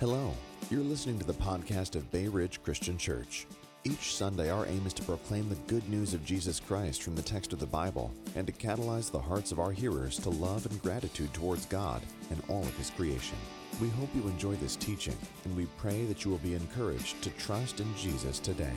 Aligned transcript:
Hello, 0.00 0.32
you're 0.70 0.80
listening 0.80 1.18
to 1.18 1.26
the 1.26 1.34
podcast 1.34 1.94
of 1.94 2.10
Bay 2.10 2.26
Ridge 2.26 2.62
Christian 2.62 2.96
Church. 2.96 3.46
Each 3.84 4.14
Sunday, 4.16 4.48
our 4.48 4.64
aim 4.64 4.86
is 4.86 4.94
to 4.94 5.02
proclaim 5.02 5.46
the 5.50 5.56
good 5.66 5.86
news 5.90 6.14
of 6.14 6.24
Jesus 6.24 6.58
Christ 6.58 7.02
from 7.02 7.14
the 7.14 7.20
text 7.20 7.52
of 7.52 7.58
the 7.58 7.66
Bible 7.66 8.10
and 8.34 8.46
to 8.46 8.52
catalyze 8.54 9.10
the 9.10 9.20
hearts 9.20 9.52
of 9.52 9.60
our 9.60 9.72
hearers 9.72 10.18
to 10.20 10.30
love 10.30 10.64
and 10.64 10.80
gratitude 10.80 11.34
towards 11.34 11.66
God 11.66 12.00
and 12.30 12.42
all 12.48 12.62
of 12.62 12.74
His 12.78 12.88
creation. 12.88 13.36
We 13.78 13.90
hope 13.90 14.08
you 14.14 14.22
enjoy 14.22 14.54
this 14.54 14.74
teaching, 14.74 15.18
and 15.44 15.54
we 15.54 15.66
pray 15.76 16.06
that 16.06 16.24
you 16.24 16.30
will 16.30 16.38
be 16.38 16.54
encouraged 16.54 17.20
to 17.20 17.30
trust 17.32 17.80
in 17.80 17.94
Jesus 17.94 18.38
today. 18.38 18.72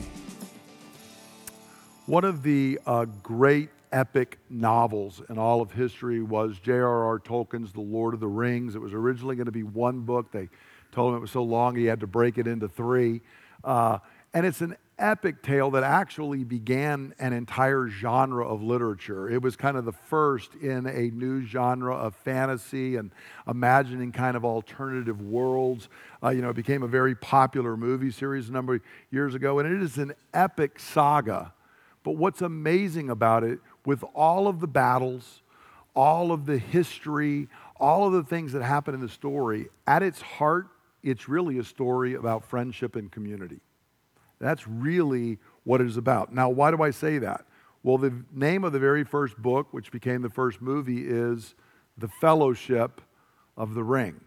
One 2.04 2.26
of 2.26 2.42
the 2.42 2.78
uh, 2.86 3.06
great 3.22 3.70
epic 3.92 4.40
novels 4.50 5.22
in 5.30 5.38
all 5.38 5.62
of 5.62 5.72
history 5.72 6.20
was 6.20 6.58
J.R.R. 6.58 7.18
Tolkien's 7.20 7.72
The 7.72 7.80
Lord 7.80 8.12
of 8.12 8.20
the 8.20 8.28
Rings. 8.28 8.74
It 8.74 8.82
was 8.82 8.92
originally 8.92 9.36
going 9.36 9.46
to 9.46 9.52
be 9.52 9.62
one 9.62 10.00
book. 10.00 10.30
They 10.30 10.50
told 10.94 11.12
him 11.12 11.18
it 11.18 11.20
was 11.20 11.30
so 11.30 11.42
long 11.42 11.76
he 11.76 11.84
had 11.86 12.00
to 12.00 12.06
break 12.06 12.38
it 12.38 12.46
into 12.46 12.68
three. 12.68 13.20
Uh, 13.62 13.98
and 14.32 14.46
it's 14.46 14.60
an 14.60 14.76
epic 14.98 15.42
tale 15.42 15.72
that 15.72 15.82
actually 15.82 16.44
began 16.44 17.14
an 17.18 17.32
entire 17.32 17.88
genre 17.88 18.46
of 18.46 18.62
literature. 18.62 19.28
It 19.28 19.42
was 19.42 19.56
kind 19.56 19.76
of 19.76 19.84
the 19.84 19.92
first 19.92 20.54
in 20.54 20.86
a 20.86 21.10
new 21.10 21.44
genre 21.44 21.94
of 21.94 22.14
fantasy 22.14 22.96
and 22.96 23.10
imagining 23.48 24.12
kind 24.12 24.36
of 24.36 24.44
alternative 24.44 25.20
worlds. 25.20 25.88
Uh, 26.22 26.30
you 26.30 26.42
know, 26.42 26.50
it 26.50 26.56
became 26.56 26.82
a 26.82 26.88
very 26.88 27.14
popular 27.16 27.76
movie 27.76 28.12
series 28.12 28.48
a 28.48 28.52
number 28.52 28.76
of 28.76 28.82
years 29.10 29.34
ago, 29.34 29.58
and 29.58 29.72
it 29.72 29.82
is 29.82 29.98
an 29.98 30.14
epic 30.32 30.78
saga. 30.78 31.52
But 32.04 32.12
what's 32.12 32.42
amazing 32.42 33.10
about 33.10 33.42
it, 33.42 33.58
with 33.84 34.04
all 34.14 34.46
of 34.46 34.60
the 34.60 34.68
battles, 34.68 35.42
all 35.94 36.30
of 36.32 36.46
the 36.46 36.58
history, 36.58 37.48
all 37.80 38.06
of 38.06 38.12
the 38.12 38.22
things 38.22 38.52
that 38.52 38.62
happen 38.62 38.94
in 38.94 39.00
the 39.00 39.08
story, 39.08 39.68
at 39.86 40.02
its 40.02 40.20
heart, 40.20 40.68
it's 41.04 41.28
really 41.28 41.58
a 41.58 41.64
story 41.64 42.14
about 42.14 42.44
friendship 42.44 42.96
and 42.96 43.12
community. 43.12 43.60
That's 44.40 44.66
really 44.66 45.38
what 45.62 45.80
it 45.80 45.86
is 45.86 45.96
about. 45.96 46.34
Now, 46.34 46.48
why 46.48 46.70
do 46.70 46.82
I 46.82 46.90
say 46.90 47.18
that? 47.18 47.44
Well, 47.82 47.98
the 47.98 48.24
name 48.32 48.64
of 48.64 48.72
the 48.72 48.78
very 48.78 49.04
first 49.04 49.36
book, 49.36 49.68
which 49.72 49.92
became 49.92 50.22
the 50.22 50.30
first 50.30 50.62
movie, 50.62 51.06
is 51.06 51.54
The 51.98 52.08
Fellowship 52.08 53.02
of 53.56 53.74
the 53.74 53.84
Ring. 53.84 54.20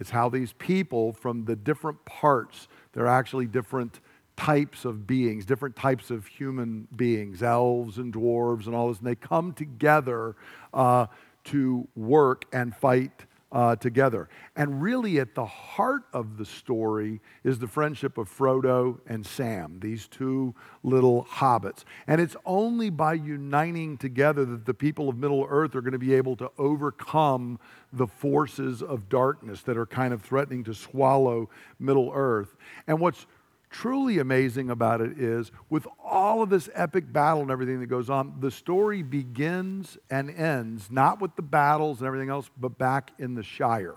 It's 0.00 0.10
how 0.10 0.28
these 0.28 0.52
people 0.54 1.12
from 1.12 1.44
the 1.44 1.54
different 1.54 2.04
parts, 2.04 2.66
they're 2.92 3.06
actually 3.06 3.46
different 3.46 4.00
types 4.36 4.84
of 4.84 5.06
beings, 5.06 5.44
different 5.44 5.76
types 5.76 6.10
of 6.10 6.26
human 6.26 6.88
beings, 6.96 7.42
elves 7.42 7.98
and 7.98 8.12
dwarves 8.12 8.66
and 8.66 8.74
all 8.74 8.88
this, 8.88 8.98
and 8.98 9.06
they 9.06 9.14
come 9.14 9.52
together 9.52 10.34
uh, 10.74 11.06
to 11.44 11.86
work 11.94 12.46
and 12.52 12.74
fight 12.74 13.26
uh, 13.52 13.76
together. 13.76 14.28
And 14.54 14.80
really, 14.82 15.18
at 15.18 15.34
the 15.34 15.46
heart 15.46 16.02
of 16.12 16.36
the 16.36 16.44
story 16.44 17.20
is 17.42 17.58
the 17.58 17.66
friendship 17.66 18.18
of 18.18 18.28
Frodo 18.28 19.00
and 19.06 19.26
Sam, 19.26 19.78
these 19.80 20.06
two 20.06 20.54
little 20.82 21.24
hobbits. 21.24 21.84
And 22.06 22.20
it's 22.20 22.36
only 22.44 22.90
by 22.90 23.14
uniting 23.14 23.98
together 23.98 24.44
that 24.44 24.66
the 24.66 24.74
people 24.74 25.08
of 25.08 25.16
Middle 25.16 25.46
Earth 25.48 25.74
are 25.74 25.80
going 25.80 25.92
to 25.92 25.98
be 25.98 26.14
able 26.14 26.36
to 26.36 26.50
overcome 26.58 27.58
the 27.92 28.06
forces 28.06 28.82
of 28.82 29.08
darkness 29.08 29.62
that 29.62 29.76
are 29.76 29.86
kind 29.86 30.14
of 30.14 30.22
threatening 30.22 30.62
to 30.64 30.74
swallow 30.74 31.50
Middle 31.78 32.12
Earth. 32.14 32.56
And 32.86 33.00
what's 33.00 33.26
truly 33.70 34.18
amazing 34.18 34.68
about 34.68 35.00
it 35.00 35.18
is 35.18 35.50
with 35.70 35.86
all 36.04 36.42
of 36.42 36.50
this 36.50 36.68
epic 36.74 37.12
battle 37.12 37.42
and 37.42 37.50
everything 37.50 37.80
that 37.80 37.86
goes 37.86 38.10
on, 38.10 38.34
the 38.40 38.50
story 38.50 39.02
begins 39.02 39.96
and 40.10 40.30
ends 40.30 40.90
not 40.90 41.20
with 41.20 41.34
the 41.36 41.42
battles 41.42 42.00
and 42.00 42.06
everything 42.06 42.28
else, 42.28 42.50
but 42.58 42.76
back 42.76 43.12
in 43.18 43.34
the 43.34 43.42
Shire. 43.42 43.96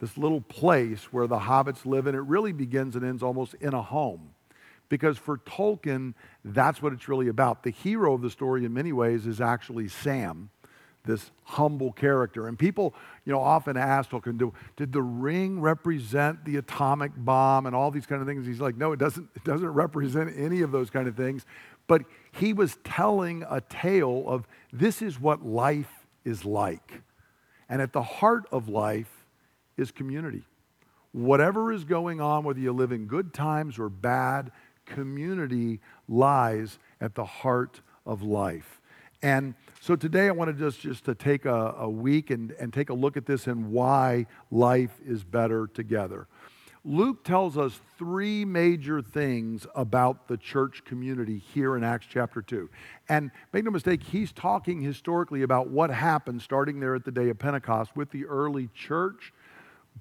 This 0.00 0.16
little 0.16 0.40
place 0.40 1.12
where 1.12 1.26
the 1.26 1.38
hobbits 1.38 1.84
live, 1.84 2.06
and 2.06 2.16
it 2.16 2.22
really 2.22 2.52
begins 2.52 2.96
and 2.96 3.04
ends 3.04 3.22
almost 3.22 3.54
in 3.54 3.72
a 3.72 3.82
home. 3.82 4.30
Because 4.88 5.16
for 5.16 5.38
Tolkien, 5.38 6.14
that's 6.44 6.82
what 6.82 6.92
it's 6.92 7.08
really 7.08 7.28
about. 7.28 7.62
The 7.62 7.70
hero 7.70 8.14
of 8.14 8.20
the 8.20 8.30
story, 8.30 8.64
in 8.64 8.72
many 8.74 8.92
ways, 8.92 9.26
is 9.26 9.40
actually 9.40 9.88
Sam 9.88 10.50
this 11.04 11.30
humble 11.44 11.92
character. 11.92 12.46
And 12.46 12.58
people, 12.58 12.94
you 13.24 13.32
know, 13.32 13.40
often 13.40 13.76
ask 13.76 14.10
Tolkien, 14.10 14.52
did 14.76 14.92
the 14.92 15.02
ring 15.02 15.60
represent 15.60 16.44
the 16.44 16.56
atomic 16.56 17.12
bomb 17.16 17.66
and 17.66 17.74
all 17.74 17.90
these 17.90 18.06
kind 18.06 18.20
of 18.20 18.28
things? 18.28 18.46
He's 18.46 18.60
like, 18.60 18.76
no, 18.76 18.92
it 18.92 18.98
doesn't, 18.98 19.28
it 19.34 19.44
doesn't 19.44 19.70
represent 19.70 20.32
any 20.36 20.62
of 20.62 20.70
those 20.70 20.90
kind 20.90 21.08
of 21.08 21.16
things. 21.16 21.44
But 21.88 22.04
he 22.32 22.52
was 22.52 22.78
telling 22.84 23.44
a 23.50 23.60
tale 23.60 24.24
of 24.26 24.46
this 24.72 25.02
is 25.02 25.20
what 25.20 25.44
life 25.44 26.06
is 26.24 26.44
like. 26.44 27.02
And 27.68 27.82
at 27.82 27.92
the 27.92 28.02
heart 28.02 28.46
of 28.52 28.68
life 28.68 29.26
is 29.76 29.90
community. 29.90 30.44
Whatever 31.12 31.72
is 31.72 31.84
going 31.84 32.20
on, 32.20 32.44
whether 32.44 32.60
you 32.60 32.72
live 32.72 32.92
in 32.92 33.06
good 33.06 33.34
times 33.34 33.78
or 33.78 33.88
bad, 33.88 34.52
community 34.86 35.80
lies 36.08 36.78
at 37.00 37.14
the 37.14 37.24
heart 37.24 37.80
of 38.06 38.22
life. 38.22 38.80
And 39.22 39.54
so 39.82 39.96
today 39.96 40.28
I 40.28 40.30
wanted 40.30 40.58
just, 40.58 40.80
just 40.80 41.04
to 41.06 41.14
take 41.16 41.44
a, 41.44 41.74
a 41.76 41.90
week 41.90 42.30
and, 42.30 42.52
and 42.52 42.72
take 42.72 42.88
a 42.88 42.94
look 42.94 43.16
at 43.16 43.26
this 43.26 43.48
and 43.48 43.72
why 43.72 44.26
life 44.52 44.92
is 45.04 45.24
better 45.24 45.66
together. 45.66 46.28
Luke 46.84 47.24
tells 47.24 47.58
us 47.58 47.80
three 47.98 48.44
major 48.44 49.02
things 49.02 49.66
about 49.74 50.28
the 50.28 50.36
church 50.36 50.84
community 50.84 51.38
here 51.52 51.76
in 51.76 51.82
Acts 51.82 52.06
chapter 52.08 52.40
2. 52.40 52.70
And 53.08 53.32
make 53.52 53.64
no 53.64 53.72
mistake, 53.72 54.04
he's 54.04 54.30
talking 54.30 54.80
historically 54.80 55.42
about 55.42 55.66
what 55.66 55.90
happened 55.90 56.42
starting 56.42 56.78
there 56.78 56.94
at 56.94 57.04
the 57.04 57.10
day 57.10 57.28
of 57.28 57.40
Pentecost 57.40 57.96
with 57.96 58.10
the 58.10 58.24
early 58.26 58.68
church 58.76 59.32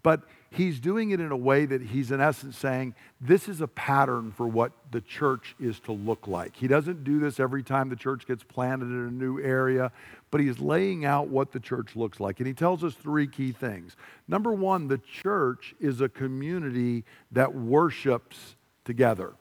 but 0.03 0.21
he's 0.51 0.79
doing 0.79 1.11
it 1.11 1.19
in 1.19 1.31
a 1.31 1.37
way 1.37 1.65
that 1.65 1.81
he's, 1.81 2.11
in 2.11 2.21
essence, 2.21 2.57
saying, 2.57 2.93
This 3.19 3.47
is 3.47 3.61
a 3.61 3.67
pattern 3.67 4.31
for 4.31 4.47
what 4.47 4.73
the 4.91 5.01
church 5.01 5.55
is 5.59 5.79
to 5.81 5.93
look 5.93 6.27
like. 6.27 6.55
He 6.55 6.67
doesn't 6.67 7.03
do 7.03 7.19
this 7.19 7.39
every 7.39 7.63
time 7.63 7.89
the 7.89 7.95
church 7.95 8.27
gets 8.27 8.43
planted 8.43 8.85
in 8.85 9.07
a 9.07 9.11
new 9.11 9.41
area, 9.41 9.91
but 10.29 10.41
he's 10.41 10.59
laying 10.59 11.05
out 11.05 11.29
what 11.29 11.51
the 11.51 11.59
church 11.59 11.95
looks 11.95 12.19
like. 12.19 12.39
And 12.39 12.47
he 12.47 12.53
tells 12.53 12.83
us 12.83 12.93
three 12.93 13.27
key 13.27 13.51
things. 13.51 13.95
Number 14.27 14.51
one, 14.51 14.87
the 14.87 14.99
church 14.99 15.73
is 15.79 16.01
a 16.01 16.09
community 16.09 17.05
that 17.31 17.55
worships 17.55 18.55
together. 18.85 19.33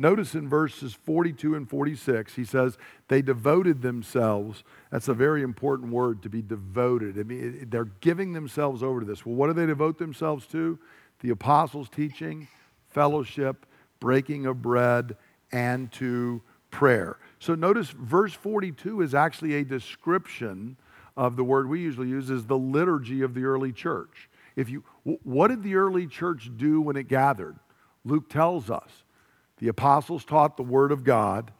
Notice 0.00 0.34
in 0.34 0.48
verses 0.48 0.94
42 0.94 1.54
and 1.54 1.68
46, 1.68 2.34
he 2.34 2.42
says, 2.46 2.78
they 3.08 3.20
devoted 3.20 3.82
themselves. 3.82 4.64
That's 4.90 5.08
a 5.08 5.14
very 5.14 5.42
important 5.42 5.92
word 5.92 6.22
to 6.22 6.30
be 6.30 6.40
devoted. 6.40 7.18
I 7.18 7.22
mean, 7.22 7.66
they're 7.68 7.84
giving 7.84 8.32
themselves 8.32 8.82
over 8.82 9.00
to 9.00 9.06
this. 9.06 9.26
Well, 9.26 9.34
what 9.34 9.48
do 9.48 9.52
they 9.52 9.66
devote 9.66 9.98
themselves 9.98 10.46
to? 10.52 10.78
The 11.20 11.28
apostles' 11.28 11.90
teaching, 11.90 12.48
fellowship, 12.88 13.66
breaking 14.00 14.46
of 14.46 14.62
bread, 14.62 15.18
and 15.52 15.92
to 15.92 16.40
prayer. 16.70 17.18
So 17.38 17.54
notice 17.54 17.90
verse 17.90 18.32
42 18.32 19.02
is 19.02 19.14
actually 19.14 19.56
a 19.56 19.64
description 19.64 20.78
of 21.14 21.36
the 21.36 21.44
word 21.44 21.68
we 21.68 21.80
usually 21.80 22.08
use 22.08 22.30
is 22.30 22.46
the 22.46 22.56
liturgy 22.56 23.20
of 23.20 23.34
the 23.34 23.44
early 23.44 23.70
church. 23.70 24.30
If 24.56 24.70
you, 24.70 24.82
what 25.04 25.48
did 25.48 25.62
the 25.62 25.74
early 25.74 26.06
church 26.06 26.50
do 26.56 26.80
when 26.80 26.96
it 26.96 27.06
gathered? 27.06 27.58
Luke 28.06 28.30
tells 28.30 28.70
us 28.70 29.04
the 29.60 29.68
apostles 29.68 30.24
taught 30.24 30.56
the 30.56 30.62
Word 30.62 30.90
of 30.90 31.04
God. 31.04 31.52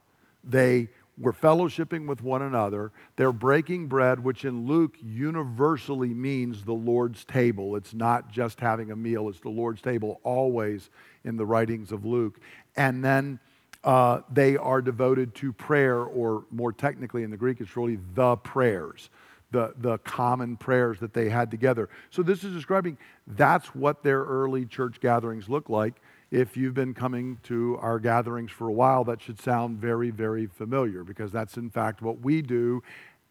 They 0.42 0.88
were 1.18 1.34
fellowshipping 1.34 2.06
with 2.06 2.22
one 2.22 2.40
another. 2.40 2.90
They're 3.16 3.30
breaking 3.30 3.88
bread, 3.88 4.24
which 4.24 4.46
in 4.46 4.66
Luke 4.66 4.96
universally 5.02 6.14
means 6.14 6.64
the 6.64 6.72
Lord's 6.72 7.26
table. 7.26 7.76
It's 7.76 7.92
not 7.92 8.32
just 8.32 8.58
having 8.58 8.90
a 8.90 8.96
meal, 8.96 9.28
it's 9.28 9.40
the 9.40 9.50
Lord's 9.50 9.82
table 9.82 10.18
always 10.24 10.88
in 11.24 11.36
the 11.36 11.44
writings 11.44 11.92
of 11.92 12.06
Luke. 12.06 12.40
And 12.74 13.04
then 13.04 13.38
uh, 13.84 14.22
they 14.32 14.56
are 14.56 14.80
devoted 14.80 15.34
to 15.36 15.52
prayer, 15.52 15.98
or 15.98 16.44
more 16.50 16.72
technically 16.72 17.22
in 17.22 17.30
the 17.30 17.36
Greek, 17.36 17.60
it's 17.60 17.76
really 17.76 17.98
the 18.14 18.36
prayers. 18.36 19.10
The, 19.52 19.74
the 19.78 19.98
common 19.98 20.56
prayers 20.56 21.00
that 21.00 21.12
they 21.12 21.28
had 21.28 21.50
together. 21.50 21.88
So, 22.10 22.22
this 22.22 22.44
is 22.44 22.54
describing 22.54 22.96
that's 23.26 23.74
what 23.74 24.04
their 24.04 24.22
early 24.22 24.64
church 24.64 25.00
gatherings 25.00 25.48
look 25.48 25.68
like. 25.68 26.00
If 26.30 26.56
you've 26.56 26.74
been 26.74 26.94
coming 26.94 27.38
to 27.44 27.76
our 27.80 27.98
gatherings 27.98 28.52
for 28.52 28.68
a 28.68 28.72
while, 28.72 29.02
that 29.04 29.20
should 29.20 29.40
sound 29.40 29.78
very, 29.78 30.10
very 30.10 30.46
familiar 30.46 31.02
because 31.02 31.32
that's 31.32 31.56
in 31.56 31.70
fact 31.70 32.02
what 32.02 32.20
we 32.20 32.40
do 32.40 32.82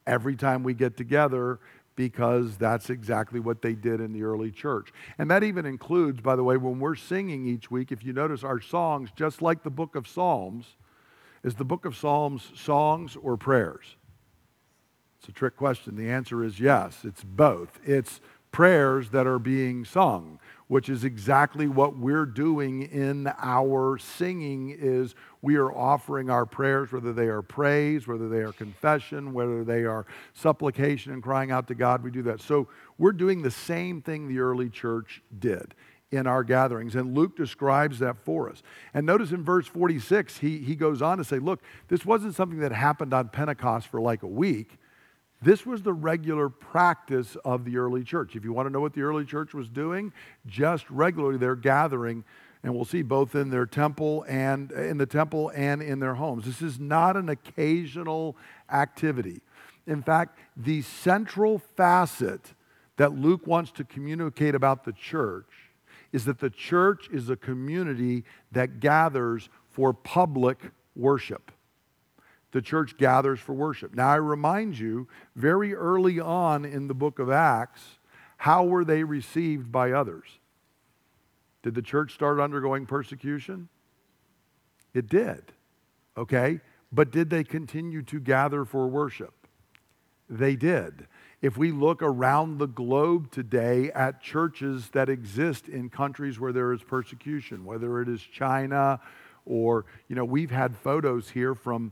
every 0.05 0.35
time 0.35 0.63
we 0.63 0.73
get 0.73 0.97
together 0.97 1.59
because 1.95 2.57
that's 2.57 2.89
exactly 2.89 3.39
what 3.39 3.61
they 3.61 3.73
did 3.73 3.99
in 4.01 4.13
the 4.13 4.23
early 4.23 4.51
church. 4.51 4.91
And 5.17 5.29
that 5.31 5.43
even 5.43 5.65
includes, 5.65 6.21
by 6.21 6.35
the 6.35 6.43
way, 6.43 6.57
when 6.57 6.79
we're 6.79 6.95
singing 6.95 7.45
each 7.45 7.69
week, 7.69 7.91
if 7.91 8.03
you 8.03 8.13
notice 8.13 8.43
our 8.43 8.61
songs, 8.61 9.09
just 9.15 9.41
like 9.41 9.63
the 9.63 9.69
book 9.69 9.95
of 9.95 10.07
Psalms, 10.07 10.77
is 11.43 11.55
the 11.55 11.65
book 11.65 11.85
of 11.85 11.95
Psalms 11.95 12.51
songs 12.55 13.17
or 13.21 13.37
prayers? 13.37 13.97
It's 15.19 15.27
a 15.27 15.33
trick 15.33 15.57
question. 15.57 15.95
The 15.95 16.09
answer 16.09 16.43
is 16.43 16.59
yes, 16.59 16.99
it's 17.03 17.23
both. 17.23 17.79
It's 17.83 18.21
prayers 18.51 19.09
that 19.09 19.27
are 19.27 19.39
being 19.39 19.85
sung 19.85 20.39
which 20.69 20.87
is 20.87 21.03
exactly 21.03 21.67
what 21.67 21.97
we're 21.97 22.25
doing 22.25 22.83
in 22.83 23.27
our 23.39 23.97
singing 23.97 24.73
is 24.79 25.15
we 25.41 25.57
are 25.57 25.75
offering 25.75 26.29
our 26.29 26.45
prayers 26.45 26.91
whether 26.91 27.11
they 27.11 27.27
are 27.27 27.41
praise 27.41 28.07
whether 28.07 28.29
they 28.29 28.39
are 28.39 28.53
confession 28.53 29.33
whether 29.33 29.65
they 29.65 29.83
are 29.83 30.05
supplication 30.33 31.11
and 31.11 31.21
crying 31.21 31.51
out 31.51 31.67
to 31.67 31.75
god 31.75 32.01
we 32.01 32.11
do 32.11 32.21
that 32.21 32.39
so 32.39 32.67
we're 32.97 33.11
doing 33.11 33.41
the 33.41 33.51
same 33.51 34.01
thing 34.01 34.27
the 34.27 34.39
early 34.39 34.69
church 34.69 35.21
did 35.37 35.75
in 36.11 36.27
our 36.27 36.43
gatherings. 36.43 36.95
And 36.95 37.15
Luke 37.15 37.37
describes 37.37 37.99
that 37.99 38.17
for 38.25 38.49
us. 38.49 38.63
And 38.93 39.05
notice 39.05 39.31
in 39.31 39.43
verse 39.43 39.67
46, 39.67 40.39
he, 40.39 40.59
he 40.59 40.75
goes 40.75 41.01
on 41.01 41.17
to 41.17 41.23
say, 41.23 41.39
look, 41.39 41.61
this 41.87 42.05
wasn't 42.05 42.35
something 42.35 42.59
that 42.59 42.71
happened 42.71 43.13
on 43.13 43.29
Pentecost 43.29 43.87
for 43.87 44.01
like 44.01 44.23
a 44.23 44.27
week. 44.27 44.77
This 45.41 45.65
was 45.65 45.83
the 45.83 45.93
regular 45.93 46.49
practice 46.49 47.37
of 47.45 47.63
the 47.63 47.77
early 47.77 48.03
church. 48.03 48.35
If 48.35 48.43
you 48.43 48.51
want 48.51 48.67
to 48.67 48.71
know 48.71 48.81
what 48.81 48.93
the 48.93 49.03
early 49.03 49.23
church 49.23 49.53
was 49.53 49.69
doing, 49.69 50.11
just 50.45 50.89
regularly 50.89 51.37
they're 51.37 51.55
gathering, 51.55 52.25
and 52.61 52.75
we'll 52.75 52.83
see 52.83 53.03
both 53.03 53.35
in 53.35 53.49
their 53.49 53.65
temple 53.65 54.25
and 54.27 54.71
in 54.71 54.97
the 54.97 55.05
temple 55.05 55.49
and 55.55 55.81
in 55.81 55.99
their 55.99 56.15
homes. 56.15 56.43
This 56.43 56.61
is 56.61 56.77
not 56.77 57.15
an 57.15 57.29
occasional 57.29 58.35
activity. 58.69 59.41
In 59.87 60.03
fact, 60.03 60.37
the 60.57 60.81
central 60.81 61.57
facet 61.57 62.53
that 62.97 63.13
Luke 63.13 63.47
wants 63.47 63.71
to 63.71 63.85
communicate 63.85 64.55
about 64.55 64.83
the 64.83 64.91
church 64.91 65.71
is 66.11 66.25
that 66.25 66.39
the 66.39 66.49
church 66.49 67.07
is 67.13 67.29
a 67.29 67.37
community 67.37 68.25
that 68.51 68.81
gathers 68.81 69.47
for 69.69 69.93
public 69.93 70.59
worship 70.97 71.51
the 72.51 72.61
church 72.61 72.97
gathers 72.97 73.39
for 73.39 73.53
worship. 73.53 73.93
Now, 73.93 74.09
I 74.09 74.15
remind 74.15 74.77
you, 74.77 75.07
very 75.35 75.73
early 75.73 76.19
on 76.19 76.65
in 76.65 76.87
the 76.87 76.93
book 76.93 77.19
of 77.19 77.29
Acts, 77.29 77.99
how 78.37 78.63
were 78.63 78.85
they 78.85 79.03
received 79.03 79.71
by 79.71 79.91
others? 79.91 80.25
Did 81.61 81.75
the 81.75 81.81
church 81.81 82.13
start 82.13 82.39
undergoing 82.39 82.85
persecution? 82.85 83.67
It 84.93 85.07
did, 85.07 85.51
okay? 86.17 86.61
But 86.91 87.11
did 87.11 87.29
they 87.29 87.43
continue 87.43 88.01
to 88.03 88.19
gather 88.19 88.65
for 88.65 88.87
worship? 88.87 89.33
They 90.29 90.55
did. 90.55 91.07
If 91.41 91.57
we 91.57 91.71
look 91.71 92.01
around 92.01 92.57
the 92.57 92.67
globe 92.67 93.31
today 93.31 93.91
at 93.91 94.21
churches 94.21 94.89
that 94.89 95.09
exist 95.09 95.67
in 95.67 95.89
countries 95.89 96.39
where 96.39 96.51
there 96.51 96.73
is 96.73 96.81
persecution, 96.83 97.65
whether 97.65 98.01
it 98.01 98.09
is 98.09 98.21
China 98.21 98.99
or, 99.45 99.85
you 100.07 100.15
know, 100.15 100.25
we've 100.25 100.51
had 100.51 100.75
photos 100.75 101.29
here 101.29 101.55
from 101.55 101.91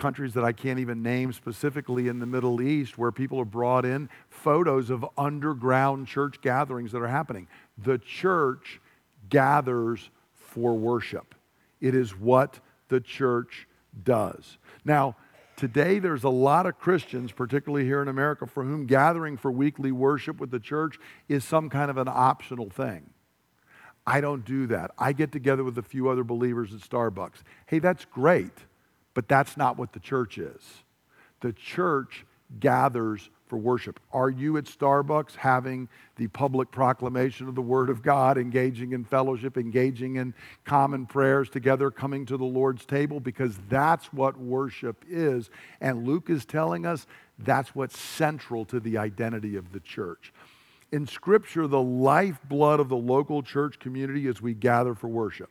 countries 0.00 0.34
that 0.34 0.44
I 0.44 0.52
can't 0.52 0.78
even 0.78 1.02
name 1.02 1.32
specifically 1.32 2.08
in 2.08 2.18
the 2.18 2.26
Middle 2.26 2.62
East 2.62 2.98
where 2.98 3.12
people 3.12 3.38
are 3.40 3.44
brought 3.44 3.84
in, 3.84 4.08
photos 4.28 4.90
of 4.90 5.04
underground 5.18 6.06
church 6.06 6.40
gatherings 6.40 6.92
that 6.92 7.02
are 7.02 7.08
happening. 7.08 7.46
The 7.78 7.98
church 7.98 8.80
gathers 9.28 10.10
for 10.34 10.74
worship, 10.74 11.34
it 11.80 11.94
is 11.94 12.16
what 12.16 12.58
the 12.88 13.00
church 13.00 13.68
does. 14.02 14.58
Now, 14.84 15.16
Today, 15.56 15.98
there's 15.98 16.24
a 16.24 16.30
lot 16.30 16.64
of 16.64 16.78
Christians, 16.78 17.32
particularly 17.32 17.84
here 17.84 18.00
in 18.00 18.08
America, 18.08 18.46
for 18.46 18.64
whom 18.64 18.86
gathering 18.86 19.36
for 19.36 19.52
weekly 19.52 19.92
worship 19.92 20.40
with 20.40 20.50
the 20.50 20.58
church 20.58 20.98
is 21.28 21.44
some 21.44 21.68
kind 21.68 21.90
of 21.90 21.98
an 21.98 22.08
optional 22.08 22.70
thing. 22.70 23.10
I 24.06 24.22
don't 24.22 24.42
do 24.42 24.66
that. 24.68 24.90
I 24.98 25.12
get 25.12 25.32
together 25.32 25.62
with 25.62 25.76
a 25.76 25.82
few 25.82 26.08
other 26.08 26.24
believers 26.24 26.72
at 26.72 26.80
Starbucks. 26.80 27.42
Hey, 27.66 27.78
that's 27.78 28.06
great. 28.06 28.54
But 29.14 29.28
that's 29.28 29.56
not 29.56 29.78
what 29.78 29.92
the 29.92 30.00
church 30.00 30.38
is. 30.38 30.62
The 31.40 31.52
church 31.52 32.24
gathers 32.58 33.30
for 33.46 33.58
worship. 33.58 33.98
Are 34.12 34.30
you 34.30 34.56
at 34.56 34.64
Starbucks 34.64 35.34
having 35.34 35.88
the 36.16 36.28
public 36.28 36.70
proclamation 36.70 37.48
of 37.48 37.56
the 37.56 37.62
Word 37.62 37.90
of 37.90 38.02
God, 38.02 38.38
engaging 38.38 38.92
in 38.92 39.04
fellowship, 39.04 39.56
engaging 39.56 40.16
in 40.16 40.34
common 40.64 41.04
prayers 41.04 41.50
together, 41.50 41.90
coming 41.90 42.24
to 42.26 42.36
the 42.36 42.44
Lord's 42.44 42.86
table? 42.86 43.18
Because 43.18 43.58
that's 43.68 44.12
what 44.12 44.38
worship 44.38 45.04
is. 45.08 45.50
And 45.80 46.06
Luke 46.06 46.30
is 46.30 46.44
telling 46.44 46.86
us 46.86 47.06
that's 47.38 47.74
what's 47.74 47.98
central 47.98 48.64
to 48.66 48.78
the 48.78 48.98
identity 48.98 49.56
of 49.56 49.72
the 49.72 49.80
church. 49.80 50.32
In 50.92 51.06
Scripture, 51.06 51.66
the 51.66 51.82
lifeblood 51.82 52.80
of 52.80 52.88
the 52.88 52.96
local 52.96 53.42
church 53.42 53.78
community 53.80 54.26
is 54.26 54.40
we 54.40 54.54
gather 54.54 54.94
for 54.94 55.08
worship. 55.08 55.50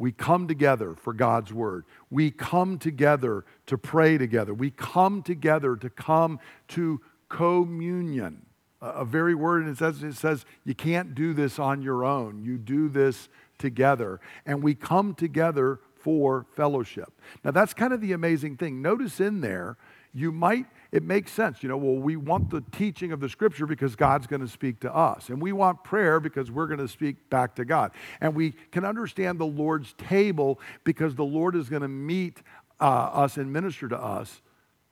We 0.00 0.12
come 0.12 0.48
together 0.48 0.94
for 0.94 1.12
God's 1.12 1.52
word. 1.52 1.84
We 2.08 2.30
come 2.30 2.78
together 2.78 3.44
to 3.66 3.76
pray 3.76 4.16
together. 4.16 4.54
We 4.54 4.70
come 4.70 5.22
together 5.22 5.76
to 5.76 5.90
come 5.90 6.40
to 6.68 7.02
communion. 7.28 8.46
A 8.80 9.04
very 9.04 9.34
word, 9.34 9.62
and 9.62 9.70
it 9.70 9.76
says, 9.76 10.02
it 10.02 10.14
says 10.14 10.46
you 10.64 10.74
can't 10.74 11.14
do 11.14 11.34
this 11.34 11.58
on 11.58 11.82
your 11.82 12.06
own. 12.06 12.42
You 12.42 12.56
do 12.56 12.88
this 12.88 13.28
together. 13.58 14.22
And 14.46 14.62
we 14.62 14.74
come 14.74 15.14
together 15.14 15.80
for 15.96 16.46
fellowship. 16.56 17.12
Now, 17.44 17.50
that's 17.50 17.74
kind 17.74 17.92
of 17.92 18.00
the 18.00 18.12
amazing 18.12 18.56
thing. 18.56 18.80
Notice 18.80 19.20
in 19.20 19.42
there, 19.42 19.76
you 20.14 20.32
might 20.32 20.64
it 20.92 21.02
makes 21.02 21.32
sense. 21.32 21.62
You 21.62 21.68
know, 21.68 21.76
well, 21.76 21.96
we 21.96 22.16
want 22.16 22.50
the 22.50 22.62
teaching 22.72 23.12
of 23.12 23.20
the 23.20 23.28
scripture 23.28 23.66
because 23.66 23.94
God's 23.94 24.26
going 24.26 24.40
to 24.42 24.48
speak 24.48 24.80
to 24.80 24.94
us. 24.94 25.28
And 25.28 25.40
we 25.40 25.52
want 25.52 25.84
prayer 25.84 26.18
because 26.18 26.50
we're 26.50 26.66
going 26.66 26.80
to 26.80 26.88
speak 26.88 27.30
back 27.30 27.54
to 27.56 27.64
God. 27.64 27.92
And 28.20 28.34
we 28.34 28.52
can 28.72 28.84
understand 28.84 29.38
the 29.38 29.46
Lord's 29.46 29.92
table 29.94 30.60
because 30.84 31.14
the 31.14 31.24
Lord 31.24 31.54
is 31.54 31.68
going 31.68 31.82
to 31.82 31.88
meet 31.88 32.42
uh, 32.80 32.84
us 32.84 33.36
and 33.36 33.52
minister 33.52 33.88
to 33.88 33.98
us. 33.98 34.42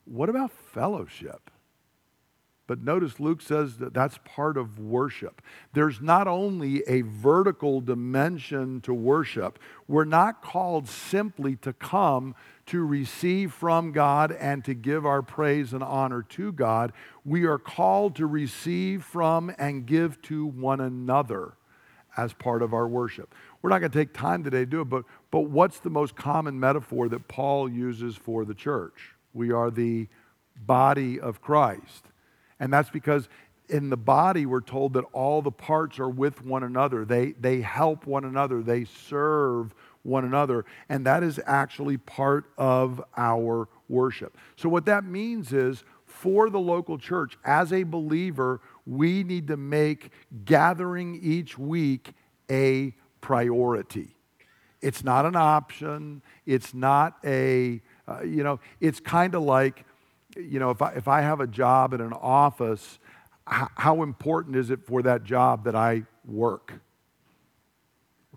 What 0.04 0.28
about 0.28 0.52
fellowship? 0.52 1.50
But 2.68 2.82
notice 2.82 3.18
Luke 3.18 3.40
says 3.40 3.78
that 3.78 3.94
that's 3.94 4.18
part 4.24 4.58
of 4.58 4.78
worship. 4.78 5.40
There's 5.72 6.02
not 6.02 6.28
only 6.28 6.82
a 6.86 7.00
vertical 7.00 7.80
dimension 7.80 8.82
to 8.82 8.92
worship, 8.92 9.58
we're 9.88 10.04
not 10.04 10.42
called 10.42 10.86
simply 10.86 11.56
to 11.56 11.72
come 11.72 12.34
to 12.68 12.84
receive 12.84 13.52
from 13.52 13.92
God 13.92 14.32
and 14.32 14.64
to 14.64 14.74
give 14.74 15.04
our 15.04 15.22
praise 15.22 15.72
and 15.72 15.82
honor 15.82 16.22
to 16.30 16.52
God. 16.52 16.92
We 17.24 17.44
are 17.44 17.58
called 17.58 18.16
to 18.16 18.26
receive 18.26 19.04
from 19.04 19.52
and 19.58 19.86
give 19.86 20.20
to 20.22 20.46
one 20.46 20.80
another 20.80 21.54
as 22.16 22.32
part 22.32 22.62
of 22.62 22.74
our 22.74 22.86
worship. 22.88 23.34
We're 23.62 23.70
not 23.70 23.78
going 23.78 23.92
to 23.92 23.98
take 23.98 24.12
time 24.12 24.44
today 24.44 24.60
to 24.60 24.66
do 24.66 24.80
it, 24.82 24.86
but, 24.86 25.04
but 25.30 25.42
what's 25.42 25.80
the 25.80 25.90
most 25.90 26.16
common 26.16 26.58
metaphor 26.58 27.08
that 27.08 27.28
Paul 27.28 27.70
uses 27.70 28.16
for 28.16 28.44
the 28.44 28.54
church? 28.54 29.14
We 29.32 29.52
are 29.52 29.70
the 29.70 30.08
body 30.56 31.20
of 31.20 31.40
Christ. 31.40 32.04
And 32.60 32.72
that's 32.72 32.90
because 32.90 33.28
in 33.68 33.90
the 33.90 33.96
body, 33.96 34.46
we're 34.46 34.60
told 34.60 34.94
that 34.94 35.04
all 35.12 35.42
the 35.42 35.52
parts 35.52 35.98
are 35.98 36.08
with 36.08 36.44
one 36.44 36.62
another. 36.62 37.04
They, 37.04 37.32
they 37.32 37.60
help 37.60 38.06
one 38.06 38.24
another, 38.24 38.62
they 38.62 38.84
serve 38.84 39.74
one 40.08 40.24
another. 40.24 40.64
And 40.88 41.06
that 41.06 41.22
is 41.22 41.40
actually 41.46 41.98
part 41.98 42.46
of 42.56 43.02
our 43.16 43.68
worship. 43.88 44.36
So, 44.56 44.68
what 44.68 44.86
that 44.86 45.04
means 45.04 45.52
is 45.52 45.84
for 46.06 46.50
the 46.50 46.58
local 46.58 46.98
church, 46.98 47.38
as 47.44 47.72
a 47.72 47.84
believer, 47.84 48.60
we 48.86 49.22
need 49.22 49.46
to 49.48 49.56
make 49.56 50.10
gathering 50.44 51.20
each 51.22 51.58
week 51.58 52.12
a 52.50 52.94
priority. 53.20 54.16
It's 54.80 55.04
not 55.04 55.26
an 55.26 55.36
option. 55.36 56.22
It's 56.46 56.72
not 56.72 57.18
a, 57.24 57.82
uh, 58.06 58.22
you 58.22 58.42
know, 58.44 58.60
it's 58.80 59.00
kind 59.00 59.34
of 59.34 59.42
like 59.42 59.84
you 60.36 60.58
know, 60.58 60.70
if 60.70 60.82
I, 60.82 60.92
if 60.92 61.08
I 61.08 61.22
have 61.22 61.40
a 61.40 61.46
job 61.46 61.92
in 61.92 62.00
an 62.00 62.12
office, 62.12 62.98
h- 63.50 63.68
how 63.76 64.02
important 64.02 64.56
is 64.56 64.70
it 64.70 64.84
for 64.84 65.02
that 65.02 65.24
job 65.24 65.64
that 65.64 65.74
I 65.74 66.04
work? 66.24 66.74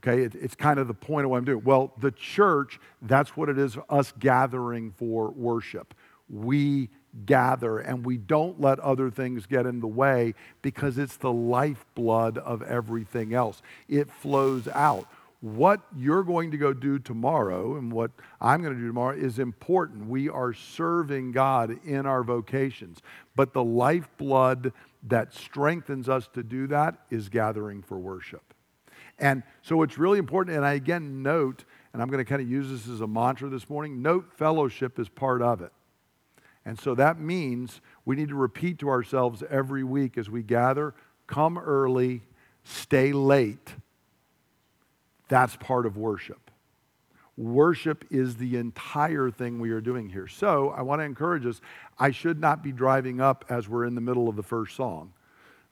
Okay, 0.04 0.24
it, 0.24 0.34
it's 0.36 0.56
kind 0.56 0.80
of 0.80 0.88
the 0.88 0.94
point 0.96 1.26
of 1.26 1.32
what 1.32 1.38
I'm 1.38 1.46
doing. 1.46 1.64
Well, 1.64 1.94
the 2.00 2.12
church, 2.12 2.80
that's 3.04 3.38
what 3.38 3.50
it 3.50 3.58
is 3.60 3.78
us 3.90 4.14
gathering 4.18 4.92
for 4.92 5.30
worship. 5.30 5.94
We 6.28 6.90
gather 7.26 7.80
and 7.80 8.06
we 8.06 8.18
don't 8.18 8.60
let 8.60 8.80
other 8.80 9.12
things 9.12 9.46
get 9.46 9.66
in 9.66 9.80
the 9.80 9.88
way 9.88 10.34
because 10.62 10.98
it's 10.98 11.18
the 11.18 11.32
lifeblood 11.32 12.38
of 12.38 12.62
everything 12.64 13.34
else. 13.34 13.62
It 13.88 14.10
flows 14.10 14.68
out 14.70 15.08
what 15.42 15.82
you're 15.98 16.24
going 16.24 16.52
to 16.52 16.58
go 16.58 16.72
do 16.72 17.00
tomorrow 17.00 17.76
and 17.76 17.92
what 17.92 18.12
I'm 18.40 18.62
going 18.62 18.76
to 18.76 18.80
do 18.80 18.88
tomorrow 18.88 19.16
is 19.16 19.40
important. 19.40 20.08
We 20.08 20.30
are 20.30 20.54
serving 20.54 21.32
God 21.32 21.80
in 21.84 22.06
our 22.06 22.24
vocations. 22.24 23.02
But 23.36 23.54
the 23.54 23.64
lifeblood 23.64 24.72
that 25.04 25.34
strengthens 25.34 26.08
us 26.08 26.30
to 26.34 26.44
do 26.44 26.68
that 26.68 27.00
is 27.10 27.28
gathering 27.28 27.82
for 27.82 27.98
worship. 27.98 28.51
And 29.22 29.44
so 29.62 29.84
it's 29.84 29.98
really 29.98 30.20
important. 30.20 30.58
And 30.58 30.66
I 30.66 30.74
again 30.74 31.24
note, 31.24 31.64
and 31.94 32.02
I'm 32.02 32.10
going 32.10 32.24
to 32.24 32.30
kind 32.30 32.42
of 32.42 32.50
use 32.50 32.70
this 32.70 32.94
as 32.94 33.00
a 33.00 33.08
mantra 33.08 33.48
this 33.48 33.70
morning 33.70 34.02
note 34.02 34.34
fellowship 34.34 35.00
is 35.00 35.08
part 35.08 35.42
of 35.42 35.62
it. 35.62 35.72
And 36.66 36.78
so 36.78 36.94
that 36.96 37.20
means 37.20 37.80
we 38.04 38.16
need 38.16 38.30
to 38.30 38.36
repeat 38.36 38.80
to 38.80 38.90
ourselves 38.90 39.44
every 39.50 39.84
week 39.84 40.18
as 40.18 40.30
we 40.30 40.44
gather 40.44 40.94
come 41.28 41.58
early, 41.58 42.22
stay 42.64 43.14
late 43.14 43.76
that's 45.32 45.56
part 45.56 45.86
of 45.86 45.96
worship. 45.96 46.52
Worship 47.38 48.04
is 48.12 48.36
the 48.36 48.58
entire 48.58 49.32
thing 49.32 49.62
we 49.62 49.72
are 49.72 49.80
doing 49.80 50.10
here. 50.10 50.28
So 50.28 50.72
I 50.72 50.82
want 50.82 51.00
to 51.00 51.06
encourage 51.06 51.46
us 51.46 51.62
I 51.98 52.12
should 52.12 52.38
not 52.38 52.62
be 52.62 52.74
driving 52.74 53.22
up 53.22 53.46
as 53.48 53.70
we're 53.70 53.86
in 53.86 53.96
the 53.96 54.02
middle 54.02 54.28
of 54.28 54.36
the 54.36 54.44
first 54.44 54.76
song 54.76 55.14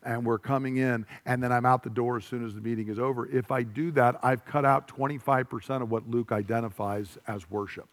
and 0.03 0.25
we're 0.25 0.39
coming 0.39 0.77
in, 0.77 1.05
and 1.25 1.43
then 1.43 1.51
I'm 1.51 1.65
out 1.65 1.83
the 1.83 1.89
door 1.89 2.17
as 2.17 2.25
soon 2.25 2.45
as 2.45 2.53
the 2.53 2.61
meeting 2.61 2.87
is 2.87 2.99
over. 2.99 3.27
If 3.27 3.51
I 3.51 3.63
do 3.63 3.91
that, 3.91 4.19
I've 4.23 4.45
cut 4.45 4.65
out 4.65 4.87
25% 4.87 5.81
of 5.81 5.91
what 5.91 6.09
Luke 6.09 6.31
identifies 6.31 7.17
as 7.27 7.49
worship 7.49 7.87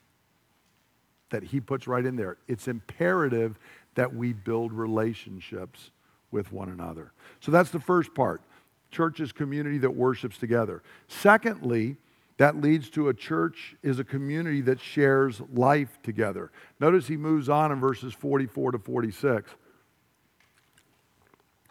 that 1.30 1.42
he 1.42 1.60
puts 1.60 1.88
right 1.88 2.04
in 2.04 2.16
there. 2.16 2.36
It's 2.46 2.68
imperative 2.68 3.58
that 3.96 4.14
we 4.14 4.32
build 4.32 4.72
relationships 4.72 5.90
with 6.30 6.52
one 6.52 6.68
another. 6.68 7.12
So 7.40 7.50
that's 7.50 7.70
the 7.70 7.80
first 7.80 8.14
part. 8.14 8.42
church 8.90 9.20
is 9.20 9.32
community 9.32 9.78
that 9.78 9.90
worships 9.90 10.38
together. 10.38 10.82
Secondly, 11.08 11.96
that 12.38 12.60
leads 12.60 12.88
to 12.90 13.08
a 13.08 13.14
church 13.14 13.74
is 13.82 13.98
a 13.98 14.04
community 14.04 14.60
that 14.62 14.80
shares 14.80 15.40
life 15.52 15.98
together. 16.02 16.50
Notice 16.78 17.08
he 17.08 17.16
moves 17.16 17.48
on 17.48 17.72
in 17.72 17.80
verses 17.80 18.12
44 18.14 18.72
to 18.72 18.78
46 18.78 19.50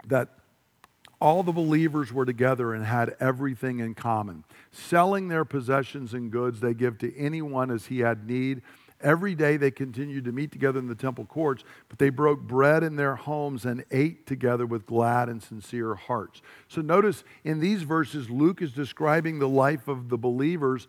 that 0.10 0.30
all 1.22 1.44
the 1.44 1.52
believers 1.52 2.12
were 2.12 2.26
together 2.26 2.74
and 2.74 2.86
had 2.86 3.16
everything 3.20 3.80
in 3.80 3.96
common. 3.96 4.44
Selling 4.72 5.28
their 5.28 5.46
possessions 5.46 6.14
and 6.14 6.32
goods, 6.32 6.60
they 6.60 6.74
give 6.74 6.98
to 7.00 7.18
anyone 7.18 7.72
as 7.72 7.86
he 7.88 8.00
had 8.00 8.28
need. 8.28 8.62
Every 9.02 9.36
day 9.36 9.58
they 9.58 9.72
continued 9.72 10.26
to 10.26 10.32
meet 10.32 10.52
together 10.52 10.80
in 10.80 10.88
the 10.88 10.96
temple 10.96 11.26
courts, 11.26 11.64
but 11.90 12.00
they 12.00 12.10
broke 12.10 12.42
bread 12.42 12.84
in 12.84 12.96
their 12.96 13.16
homes 13.16 13.66
and 13.66 13.84
ate 13.92 14.26
together 14.26 14.66
with 14.66 14.86
glad 14.86 15.30
and 15.30 15.42
sincere 15.42 15.96
hearts. 15.96 16.42
So 16.68 16.82
notice 16.82 17.24
in 17.44 17.60
these 17.60 17.84
verses, 17.84 18.30
Luke 18.30 18.62
is 18.62 18.72
describing 18.72 19.40
the 19.40 19.50
life 19.50 19.88
of 19.88 20.10
the 20.10 20.18
believers 20.18 20.88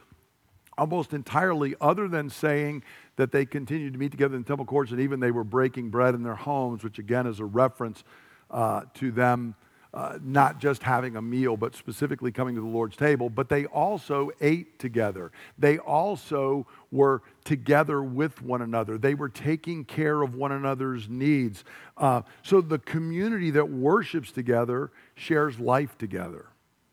almost 0.78 1.12
entirely, 1.14 1.74
other 1.80 2.06
than 2.06 2.28
saying 2.28 2.82
that 3.16 3.32
they 3.32 3.46
continued 3.46 3.94
to 3.94 3.98
meet 3.98 4.10
together 4.10 4.36
in 4.36 4.42
the 4.42 4.46
temple 4.46 4.66
courts 4.66 4.90
and 4.90 5.00
even 5.00 5.20
they 5.20 5.30
were 5.30 5.44
breaking 5.44 5.90
bread 5.90 6.14
in 6.14 6.22
their 6.22 6.34
homes, 6.34 6.84
which 6.84 6.98
again 6.98 7.26
is 7.26 7.40
a 7.40 7.44
reference 7.44 8.04
uh, 8.50 8.82
to 8.94 9.10
them 9.10 9.54
uh, 9.96 10.18
not 10.22 10.58
just 10.58 10.82
having 10.82 11.16
a 11.16 11.22
meal, 11.22 11.56
but 11.56 11.74
specifically 11.74 12.30
coming 12.30 12.54
to 12.54 12.60
the 12.60 12.66
Lord's 12.66 12.96
table, 12.96 13.30
but 13.30 13.48
they 13.48 13.64
also 13.64 14.30
ate 14.42 14.78
together. 14.78 15.32
They 15.58 15.78
also 15.78 16.66
were 16.92 17.22
together 17.44 18.02
with 18.02 18.42
one 18.42 18.60
another. 18.60 18.98
They 18.98 19.14
were 19.14 19.30
taking 19.30 19.86
care 19.86 20.20
of 20.20 20.34
one 20.34 20.52
another's 20.52 21.08
needs. 21.08 21.64
Uh, 21.96 22.20
so 22.42 22.60
the 22.60 22.78
community 22.78 23.50
that 23.52 23.70
worships 23.70 24.32
together 24.32 24.90
shares 25.14 25.58
life 25.58 25.96
together. 25.96 26.44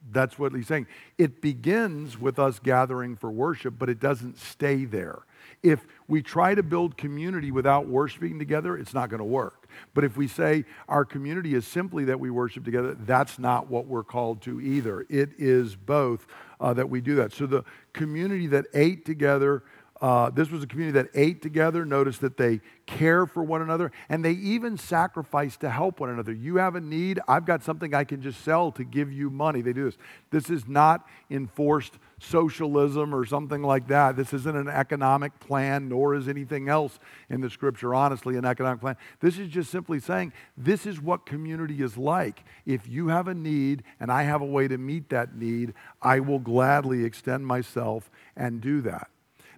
That's 0.10 0.40
what 0.40 0.54
he's 0.54 0.68
saying. 0.68 0.88
It 1.18 1.42
begins 1.42 2.18
with 2.18 2.40
us 2.40 2.60
gathering 2.60 3.18
for 3.18 3.30
worship, 3.30 3.76
but 3.78 3.90
it 3.90 4.00
doesn't 4.00 4.38
stay 4.38 4.86
there. 4.86 5.24
If 5.64 5.86
we 6.08 6.22
try 6.22 6.54
to 6.54 6.62
build 6.62 6.98
community 6.98 7.50
without 7.50 7.88
worshiping 7.88 8.38
together, 8.38 8.78
it's 8.78 8.94
not 8.94 9.10
going 9.10 9.20
to 9.20 9.26
work. 9.26 9.68
But 9.94 10.04
if 10.04 10.18
we 10.18 10.28
say 10.28 10.66
our 10.88 11.06
community 11.06 11.56
is 11.56 11.66
simply 11.66 12.06
that 12.06 12.20
we 12.20 12.30
worship 12.30 12.66
together, 12.66 12.94
that's 12.94 13.40
not 13.40 13.70
what 13.70 13.88
we're 13.88 14.04
called 14.04 14.42
to 14.44 14.62
either. 14.62 15.06
It 15.10 15.32
is 15.38 15.76
both 15.76 16.28
uh, 16.60 16.74
that 16.74 16.90
we 16.90 17.02
do 17.02 17.16
that. 17.16 17.32
So 17.34 17.46
the 17.46 17.64
community 17.94 18.48
that 18.48 18.66
ate 18.74 19.06
together, 19.06 19.64
uh, 20.04 20.30
this 20.30 20.52
was 20.52 20.62
a 20.62 20.68
community 20.68 21.02
that 21.02 21.10
ate 21.16 21.42
together. 21.42 21.86
Notice 21.86 22.18
that 22.18 22.36
they 22.36 22.60
care 22.86 23.26
for 23.26 23.42
one 23.42 23.62
another 23.62 23.90
and 24.10 24.24
they 24.24 24.34
even 24.34 24.78
sacrifice 24.78 25.56
to 25.56 25.70
help 25.70 26.02
one 26.02 26.10
another. 26.10 26.34
You 26.34 26.58
have 26.58 26.76
a 26.76 26.82
need, 26.82 27.22
I've 27.26 27.46
got 27.46 27.64
something 27.64 27.96
I 27.96 28.04
can 28.04 28.22
just 28.22 28.44
sell 28.44 28.70
to 28.74 28.84
give 28.84 29.14
you 29.14 29.30
money. 29.30 29.62
They 29.62 29.72
do 29.72 29.86
this. 29.86 29.98
This 30.30 30.50
is 30.50 30.68
not 30.68 31.08
enforced 31.32 32.00
socialism 32.20 33.16
or 33.16 33.26
something 33.26 33.64
like 33.64 33.88
that. 33.88 34.18
This 34.18 34.34
isn't 34.34 34.58
an 34.58 34.68
economic 34.68 35.40
plan, 35.40 35.88
nor 35.88 36.16
is 36.16 36.28
anything 36.28 36.68
else 36.68 37.00
in 37.30 37.40
the 37.40 37.50
scripture, 37.50 37.96
honestly, 37.96 38.36
an 38.36 38.44
economic 38.44 38.82
plan. 38.82 38.98
This 39.22 39.40
is 39.40 39.48
just 39.48 39.72
simply 39.72 40.02
saying 40.02 40.34
this 40.58 40.86
is 40.86 41.00
what 41.00 41.26
community 41.26 41.82
is 41.82 41.96
like. 41.96 42.44
If 42.66 42.90
you 42.90 43.08
have 43.08 43.30
a 43.30 43.34
need 43.34 43.84
and 44.02 44.12
I 44.12 44.24
have 44.24 44.42
a 44.42 44.46
way 44.46 44.68
to 44.68 44.78
meet 44.78 45.08
that 45.12 45.38
need, 45.38 45.74
I 46.02 46.20
will 46.20 46.40
gladly 46.40 47.06
extend 47.06 47.48
myself 47.48 48.12
and 48.36 48.60
do 48.60 48.82
that. 48.82 49.08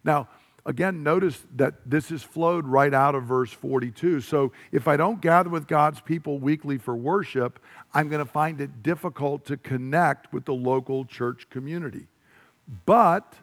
Now, 0.06 0.30
again, 0.66 1.04
notice 1.04 1.42
that 1.56 1.74
this 1.86 2.12
is 2.12 2.24
flowed 2.24 2.66
right 2.66 2.94
out 2.94 3.16
of 3.16 3.24
verse 3.24 3.52
42. 3.52 4.22
So 4.22 4.54
if 4.72 4.88
I 4.88 4.96
don't 4.96 5.20
gather 5.20 5.50
with 5.50 5.68
God's 5.68 6.00
people 6.00 6.40
weekly 6.40 6.78
for 6.78 6.96
worship, 6.96 7.60
I'm 7.94 8.08
going 8.08 8.26
to 8.26 8.32
find 8.32 8.62
it 8.62 8.84
difficult 8.84 9.46
to 9.46 9.58
connect 9.58 10.32
with 10.32 10.46
the 10.46 10.54
local 10.54 11.04
church 11.04 11.50
community. 11.50 12.08
But 12.86 13.36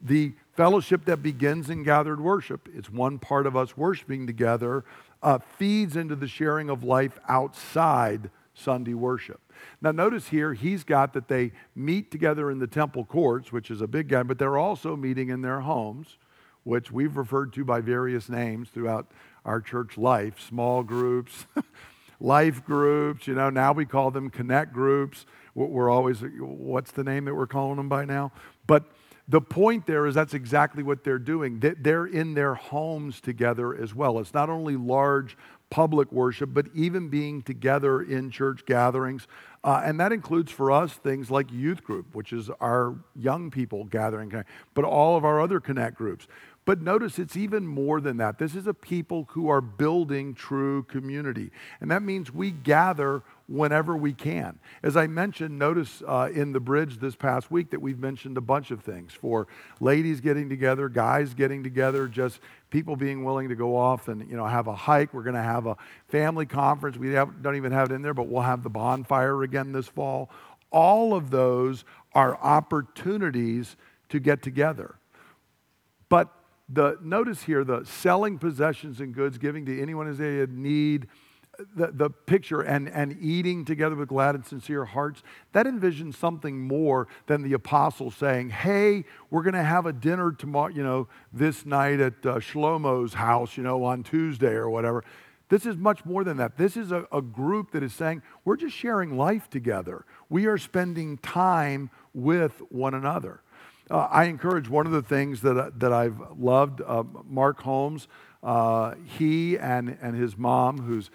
the 0.00 0.34
fellowship 0.52 1.04
that 1.04 1.22
begins 1.22 1.70
in 1.70 1.82
gathered 1.82 2.20
worship, 2.20 2.68
it's 2.74 2.90
one 2.90 3.18
part 3.18 3.46
of 3.46 3.56
us 3.56 3.76
worshiping 3.76 4.26
together, 4.26 4.84
uh, 5.22 5.38
feeds 5.58 5.96
into 5.96 6.16
the 6.16 6.28
sharing 6.28 6.70
of 6.70 6.82
life 6.82 7.18
outside 7.28 8.30
Sunday 8.54 8.94
worship. 8.94 9.40
Now, 9.80 9.92
notice 9.92 10.28
here, 10.28 10.54
he's 10.54 10.84
got 10.84 11.12
that 11.14 11.28
they 11.28 11.52
meet 11.74 12.10
together 12.10 12.50
in 12.50 12.58
the 12.58 12.66
temple 12.66 13.04
courts, 13.04 13.52
which 13.52 13.70
is 13.70 13.80
a 13.80 13.86
big 13.86 14.08
guy, 14.08 14.22
but 14.22 14.38
they're 14.38 14.58
also 14.58 14.96
meeting 14.96 15.28
in 15.28 15.42
their 15.42 15.60
homes, 15.60 16.18
which 16.64 16.90
we've 16.90 17.16
referred 17.16 17.52
to 17.54 17.64
by 17.64 17.80
various 17.80 18.28
names 18.28 18.68
throughout 18.68 19.10
our 19.44 19.60
church 19.60 19.96
life 19.96 20.40
small 20.40 20.82
groups, 20.82 21.46
life 22.20 22.64
groups, 22.64 23.26
you 23.26 23.34
know, 23.34 23.50
now 23.50 23.72
we 23.72 23.84
call 23.84 24.10
them 24.10 24.30
connect 24.30 24.72
groups. 24.72 25.26
We're 25.54 25.90
always, 25.90 26.22
what's 26.38 26.92
the 26.92 27.04
name 27.04 27.24
that 27.24 27.34
we're 27.34 27.46
calling 27.46 27.76
them 27.76 27.88
by 27.88 28.04
now? 28.04 28.32
But 28.66 28.84
the 29.28 29.40
point 29.40 29.86
there 29.86 30.06
is 30.06 30.14
that's 30.14 30.34
exactly 30.34 30.82
what 30.82 31.02
they're 31.02 31.18
doing. 31.18 31.60
They're 31.60 32.06
in 32.06 32.34
their 32.34 32.54
homes 32.54 33.20
together 33.20 33.74
as 33.74 33.94
well. 33.94 34.20
It's 34.20 34.34
not 34.34 34.50
only 34.50 34.76
large 34.76 35.36
public 35.70 36.10
worship, 36.12 36.50
but 36.52 36.66
even 36.74 37.08
being 37.08 37.42
together 37.42 38.00
in 38.00 38.30
church 38.30 38.64
gatherings. 38.66 39.26
Uh, 39.64 39.82
and 39.84 39.98
that 39.98 40.12
includes 40.12 40.52
for 40.52 40.70
us 40.70 40.94
things 40.94 41.30
like 41.30 41.50
youth 41.50 41.82
group, 41.82 42.14
which 42.14 42.32
is 42.32 42.50
our 42.60 42.94
young 43.16 43.50
people 43.50 43.84
gathering, 43.84 44.32
but 44.74 44.84
all 44.84 45.16
of 45.16 45.24
our 45.24 45.40
other 45.40 45.58
connect 45.58 45.96
groups. 45.96 46.28
But 46.66 46.82
notice 46.82 47.18
it's 47.18 47.36
even 47.36 47.66
more 47.66 48.00
than 48.00 48.16
that. 48.16 48.38
This 48.38 48.56
is 48.56 48.66
a 48.66 48.74
people 48.74 49.28
who 49.30 49.48
are 49.48 49.60
building 49.60 50.34
true 50.34 50.82
community. 50.84 51.50
And 51.80 51.90
that 51.92 52.02
means 52.02 52.32
we 52.32 52.50
gather 52.50 53.22
whenever 53.48 53.96
we 53.96 54.12
can. 54.12 54.58
As 54.82 54.96
I 54.96 55.06
mentioned, 55.06 55.58
notice 55.58 56.02
uh, 56.06 56.30
in 56.32 56.52
the 56.52 56.60
bridge 56.60 56.98
this 56.98 57.14
past 57.14 57.50
week 57.50 57.70
that 57.70 57.80
we've 57.80 57.98
mentioned 57.98 58.36
a 58.36 58.40
bunch 58.40 58.70
of 58.70 58.82
things 58.82 59.12
for 59.12 59.46
ladies 59.80 60.20
getting 60.20 60.48
together, 60.48 60.88
guys 60.88 61.34
getting 61.34 61.62
together, 61.62 62.08
just 62.08 62.40
people 62.70 62.96
being 62.96 63.24
willing 63.24 63.48
to 63.48 63.54
go 63.54 63.76
off 63.76 64.08
and 64.08 64.28
you 64.28 64.36
know 64.36 64.46
have 64.46 64.66
a 64.66 64.74
hike. 64.74 65.14
We're 65.14 65.22
going 65.22 65.36
to 65.36 65.42
have 65.42 65.66
a 65.66 65.76
family 66.08 66.46
conference. 66.46 66.96
We 66.96 67.12
have, 67.12 67.42
don't 67.42 67.56
even 67.56 67.72
have 67.72 67.90
it 67.90 67.94
in 67.94 68.02
there, 68.02 68.14
but 68.14 68.28
we'll 68.28 68.42
have 68.42 68.62
the 68.62 68.70
bonfire 68.70 69.42
again 69.42 69.72
this 69.72 69.86
fall. 69.86 70.30
All 70.70 71.14
of 71.14 71.30
those 71.30 71.84
are 72.12 72.36
opportunities 72.36 73.76
to 74.08 74.18
get 74.18 74.42
together. 74.42 74.96
But 76.08 76.32
the 76.68 76.98
notice 77.00 77.42
here 77.42 77.62
the 77.62 77.84
selling 77.84 78.38
possessions 78.38 79.00
and 79.00 79.14
goods, 79.14 79.38
giving 79.38 79.66
to 79.66 79.80
anyone 79.80 80.08
as 80.08 80.18
they 80.18 80.44
need 80.48 81.06
the, 81.74 81.92
the 81.92 82.10
picture 82.10 82.60
and, 82.60 82.88
and 82.88 83.16
eating 83.20 83.64
together 83.64 83.94
with 83.94 84.08
glad 84.08 84.34
and 84.34 84.44
sincere 84.44 84.84
hearts, 84.84 85.22
that 85.52 85.66
envisions 85.66 86.14
something 86.14 86.60
more 86.60 87.08
than 87.26 87.42
the 87.42 87.52
apostles 87.52 88.14
saying, 88.16 88.50
hey, 88.50 89.04
we're 89.30 89.42
going 89.42 89.54
to 89.54 89.62
have 89.62 89.86
a 89.86 89.92
dinner 89.92 90.32
tomorrow, 90.32 90.72
you 90.72 90.82
know, 90.82 91.08
this 91.32 91.66
night 91.66 92.00
at 92.00 92.14
uh, 92.24 92.36
Shlomo's 92.36 93.14
house, 93.14 93.56
you 93.56 93.62
know, 93.62 93.84
on 93.84 94.02
Tuesday 94.02 94.52
or 94.52 94.68
whatever. 94.70 95.04
This 95.48 95.64
is 95.64 95.76
much 95.76 96.04
more 96.04 96.24
than 96.24 96.38
that. 96.38 96.56
This 96.56 96.76
is 96.76 96.90
a, 96.90 97.06
a 97.12 97.22
group 97.22 97.70
that 97.70 97.82
is 97.82 97.94
saying, 97.94 98.22
we're 98.44 98.56
just 98.56 98.74
sharing 98.74 99.16
life 99.16 99.48
together. 99.48 100.04
We 100.28 100.46
are 100.46 100.58
spending 100.58 101.18
time 101.18 101.90
with 102.12 102.60
one 102.68 102.94
another. 102.94 103.42
Uh, 103.88 104.08
I 104.10 104.24
encourage 104.24 104.68
one 104.68 104.86
of 104.86 104.92
the 104.92 105.02
things 105.02 105.42
that, 105.42 105.56
uh, 105.56 105.70
that 105.76 105.92
I've 105.92 106.20
loved, 106.36 106.82
uh, 106.84 107.04
Mark 107.24 107.62
Holmes, 107.62 108.08
uh, 108.42 108.94
he 109.04 109.56
and, 109.56 109.96
and 110.00 110.16
his 110.16 110.36
mom, 110.36 110.78
who's 110.78 111.10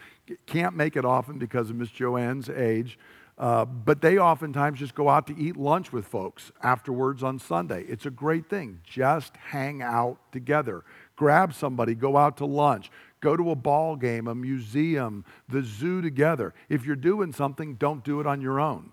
can't 0.46 0.76
make 0.76 0.96
it 0.96 1.06
often 1.06 1.38
because 1.38 1.70
of 1.70 1.76
Miss 1.76 1.90
Joanne's 1.90 2.50
age, 2.50 2.98
uh, 3.38 3.66
but 3.66 4.02
they 4.02 4.20
oftentimes 4.20 4.80
just 4.80 4.94
go 4.94 5.10
out 5.10 5.26
to 5.28 5.38
eat 5.38 5.58
lunch 5.58 5.92
with 5.92 6.06
folks 6.06 6.52
afterwards 6.62 7.24
on 7.24 7.40
Sunday. 7.40 7.84
It's 7.88 8.06
a 8.06 8.12
great 8.12 8.50
thing. 8.50 8.82
Just 8.84 9.36
hang 9.38 9.82
out 9.82 10.20
together. 10.32 10.84
Grab 11.16 11.54
somebody, 11.54 11.96
go 11.96 12.18
out 12.18 12.38
to 12.38 12.46
lunch, 12.46 12.92
go 13.20 13.36
to 13.36 13.50
a 13.52 13.56
ball 13.56 13.96
game, 13.96 14.28
a 14.28 14.36
museum, 14.36 15.26
the 15.50 15.64
zoo 15.64 16.02
together. 16.02 16.54
If 16.70 16.86
you're 16.86 16.96
doing 16.96 17.34
something, 17.34 17.76
don't 17.76 18.04
do 18.04 18.20
it 18.20 18.28
on 18.28 18.42
your 18.42 18.60
own. 18.60 18.92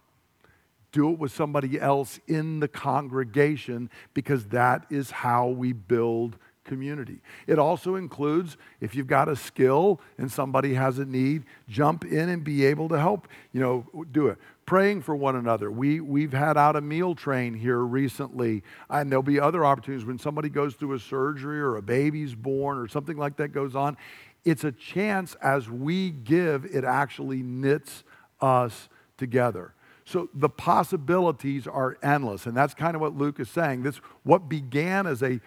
Do 0.93 1.13
it 1.13 1.19
with 1.19 1.33
somebody 1.33 1.79
else 1.79 2.19
in 2.27 2.61
the 2.61 2.69
congregation 2.69 3.91
because 4.15 4.47
that 4.47 4.87
is 4.89 5.11
how 5.11 5.49
we 5.49 5.75
build 5.75 6.39
community. 6.69 7.19
It 7.49 7.59
also 7.59 7.97
includes 7.97 8.57
if 8.81 8.95
you've 8.95 9.09
got 9.09 9.29
a 9.29 9.35
skill 9.35 10.01
and 10.19 10.31
somebody 10.31 10.75
has 10.75 11.01
a 11.01 11.05
need, 11.05 11.43
jump 11.69 12.05
in 12.05 12.29
and 12.29 12.45
be 12.45 12.65
able 12.67 12.89
to 12.91 12.99
help, 12.99 13.27
you 13.53 13.61
know, 13.61 14.05
do 14.13 14.29
it. 14.29 14.39
Praying 14.67 15.03
for 15.03 15.17
one 15.17 15.35
another. 15.35 15.71
We, 15.71 16.01
we've 16.01 16.33
had 16.33 16.57
out 16.57 16.77
a 16.77 16.81
meal 16.81 17.15
train 17.15 17.55
here 17.55 17.79
recently, 17.79 18.63
and 18.91 19.11
there'll 19.11 19.23
be 19.23 19.41
other 19.41 19.65
opportunities 19.65 20.07
when 20.07 20.19
somebody 20.19 20.51
goes 20.51 20.75
through 20.75 20.93
a 20.93 21.01
surgery 21.01 21.59
or 21.59 21.77
a 21.77 21.83
baby's 21.83 22.35
born 22.35 22.79
or 22.79 22.87
something 22.87 23.17
like 23.17 23.37
that 23.39 23.49
goes 23.49 23.75
on. 23.75 23.97
It's 24.45 24.65
a 24.65 24.73
chance 24.73 25.35
as 25.43 25.69
we 25.69 26.11
give, 26.11 26.67
it 26.67 26.85
actually 26.85 27.43
knits 27.43 28.05
us 28.41 28.89
together. 29.17 29.73
So 30.09 30.31
the 30.33 30.49
possibilities 30.49 31.67
are 31.67 31.99
endless. 32.03 32.47
And 32.47 32.57
that's 32.57 32.73
kind 32.73 32.95
of 32.95 33.03
what 33.03 33.15
Luke 33.15 33.39
is 33.41 33.51
saying. 33.51 33.83
This 33.83 33.97
what 34.23 34.49
began 34.49 35.07
as 35.07 35.23
a 35.23 35.39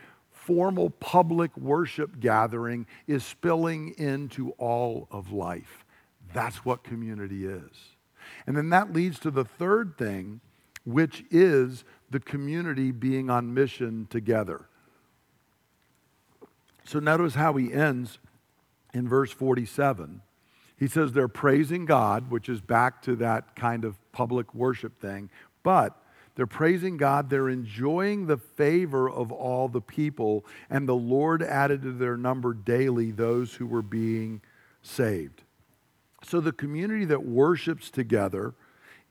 formal 0.42 0.90
public 0.90 1.56
worship 1.56 2.20
gathering 2.20 2.88
is 3.06 3.24
spilling 3.24 3.94
into 3.98 4.52
all 4.58 5.08
of 5.12 5.32
life. 5.32 5.86
That's 6.34 6.66
what 6.66 6.84
community 6.84 7.46
is. 7.46 7.70
And 8.48 8.58
then 8.58 8.70
that 8.70 8.92
leads 8.92 9.20
to 9.20 9.30
the 9.30 9.46
third 9.46 9.98
thing, 9.98 10.42
which 10.84 11.24
is 11.30 11.84
the 12.10 12.20
community 12.20 12.92
being 12.92 13.30
on 13.30 13.54
mission 13.54 14.08
together. 14.10 14.66
So 16.86 17.00
notice 17.00 17.36
how 17.36 17.54
he 17.54 17.72
ends 17.72 18.18
in 18.96 19.08
verse 19.08 19.32
47. 19.32 20.22
He 20.76 20.88
says 20.88 21.14
they're 21.14 21.28
praising 21.28 21.86
God, 21.86 22.32
which 22.32 22.50
is 22.50 22.62
back 22.62 23.04
to 23.04 23.16
that 23.18 23.56
kind 23.56 23.86
of 23.86 24.00
public 24.12 24.56
worship 24.56 25.00
thing, 25.00 25.30
but 25.62 26.01
they're 26.42 26.48
praising 26.48 26.98
God. 26.98 27.30
They're 27.30 27.50
enjoying 27.50 28.26
the 28.26 28.38
favor 28.38 29.08
of 29.08 29.32
all 29.32 29.68
the 29.68 29.80
people, 29.80 30.44
and 30.72 30.90
the 30.90 30.96
Lord 30.96 31.44
added 31.44 31.84
to 31.84 31.92
their 31.92 32.18
number 32.18 32.56
daily 32.56 33.12
those 33.12 33.54
who 33.54 33.68
were 33.68 33.84
being 33.84 34.42
saved. 34.82 35.44
So 36.24 36.42
the 36.42 36.52
community 36.52 37.06
that 37.06 37.24
worships 37.24 37.92
together 37.92 38.56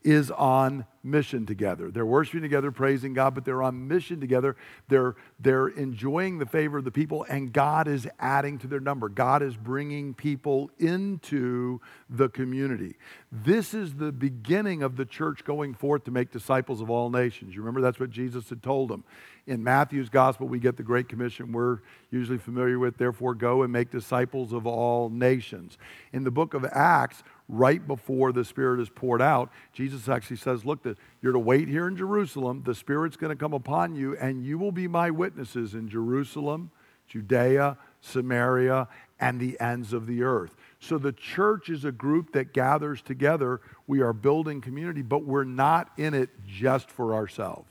is 0.03 0.31
on 0.31 0.85
mission 1.03 1.45
together. 1.45 1.89
They're 1.89 2.05
worshiping 2.05 2.41
together, 2.41 2.71
praising 2.71 3.13
God, 3.13 3.33
but 3.33 3.45
they're 3.45 3.63
on 3.63 3.87
mission 3.87 4.19
together. 4.19 4.55
They're, 4.87 5.15
they're 5.39 5.67
enjoying 5.67 6.37
the 6.37 6.45
favor 6.45 6.77
of 6.77 6.83
the 6.83 6.91
people, 6.91 7.25
and 7.29 7.51
God 7.51 7.87
is 7.87 8.07
adding 8.19 8.57
to 8.59 8.67
their 8.67 8.79
number. 8.79 9.09
God 9.09 9.41
is 9.41 9.55
bringing 9.55 10.13
people 10.13 10.69
into 10.77 11.81
the 12.09 12.29
community. 12.29 12.95
This 13.31 13.73
is 13.73 13.95
the 13.95 14.11
beginning 14.11 14.83
of 14.83 14.95
the 14.95 15.05
church 15.05 15.43
going 15.43 15.73
forth 15.73 16.03
to 16.05 16.11
make 16.11 16.31
disciples 16.31 16.81
of 16.81 16.89
all 16.89 17.09
nations. 17.09 17.55
You 17.55 17.61
remember 17.61 17.81
that's 17.81 17.99
what 17.99 18.11
Jesus 18.11 18.49
had 18.49 18.61
told 18.61 18.89
them. 18.89 19.03
In 19.47 19.63
Matthew's 19.63 20.09
gospel, 20.09 20.47
we 20.47 20.59
get 20.59 20.77
the 20.77 20.83
Great 20.83 21.09
Commission 21.09 21.51
we're 21.51 21.79
usually 22.11 22.37
familiar 22.37 22.77
with, 22.77 22.97
therefore, 22.97 23.33
go 23.33 23.63
and 23.63 23.73
make 23.73 23.89
disciples 23.89 24.53
of 24.53 24.67
all 24.67 25.09
nations. 25.09 25.79
In 26.13 26.23
the 26.23 26.31
book 26.31 26.53
of 26.53 26.63
Acts, 26.65 27.23
right 27.51 27.85
before 27.85 28.31
the 28.31 28.45
Spirit 28.45 28.79
is 28.79 28.89
poured 28.89 29.21
out, 29.21 29.51
Jesus 29.73 30.09
actually 30.09 30.37
says, 30.37 30.65
Look, 30.65 30.85
you're 31.21 31.33
to 31.33 31.39
wait 31.39 31.67
here 31.67 31.87
in 31.87 31.95
Jerusalem. 31.95 32.63
The 32.65 32.73
Spirit's 32.73 33.17
going 33.17 33.29
to 33.29 33.39
come 33.39 33.53
upon 33.53 33.95
you, 33.95 34.17
and 34.17 34.43
you 34.43 34.57
will 34.57 34.71
be 34.71 34.87
my 34.87 35.11
witnesses 35.11 35.75
in 35.75 35.89
Jerusalem, 35.89 36.71
Judea, 37.07 37.77
Samaria, 37.99 38.87
and 39.19 39.39
the 39.39 39.59
ends 39.59 39.93
of 39.93 40.07
the 40.07 40.23
earth. 40.23 40.55
So 40.79 40.97
the 40.97 41.11
church 41.11 41.69
is 41.69 41.85
a 41.85 41.91
group 41.91 42.31
that 42.31 42.53
gathers 42.53 43.01
together. 43.01 43.61
We 43.85 44.01
are 44.01 44.13
building 44.13 44.61
community, 44.61 45.03
but 45.03 45.25
we're 45.25 45.43
not 45.43 45.91
in 45.97 46.13
it 46.13 46.29
just 46.47 46.89
for 46.89 47.13
ourselves 47.13 47.70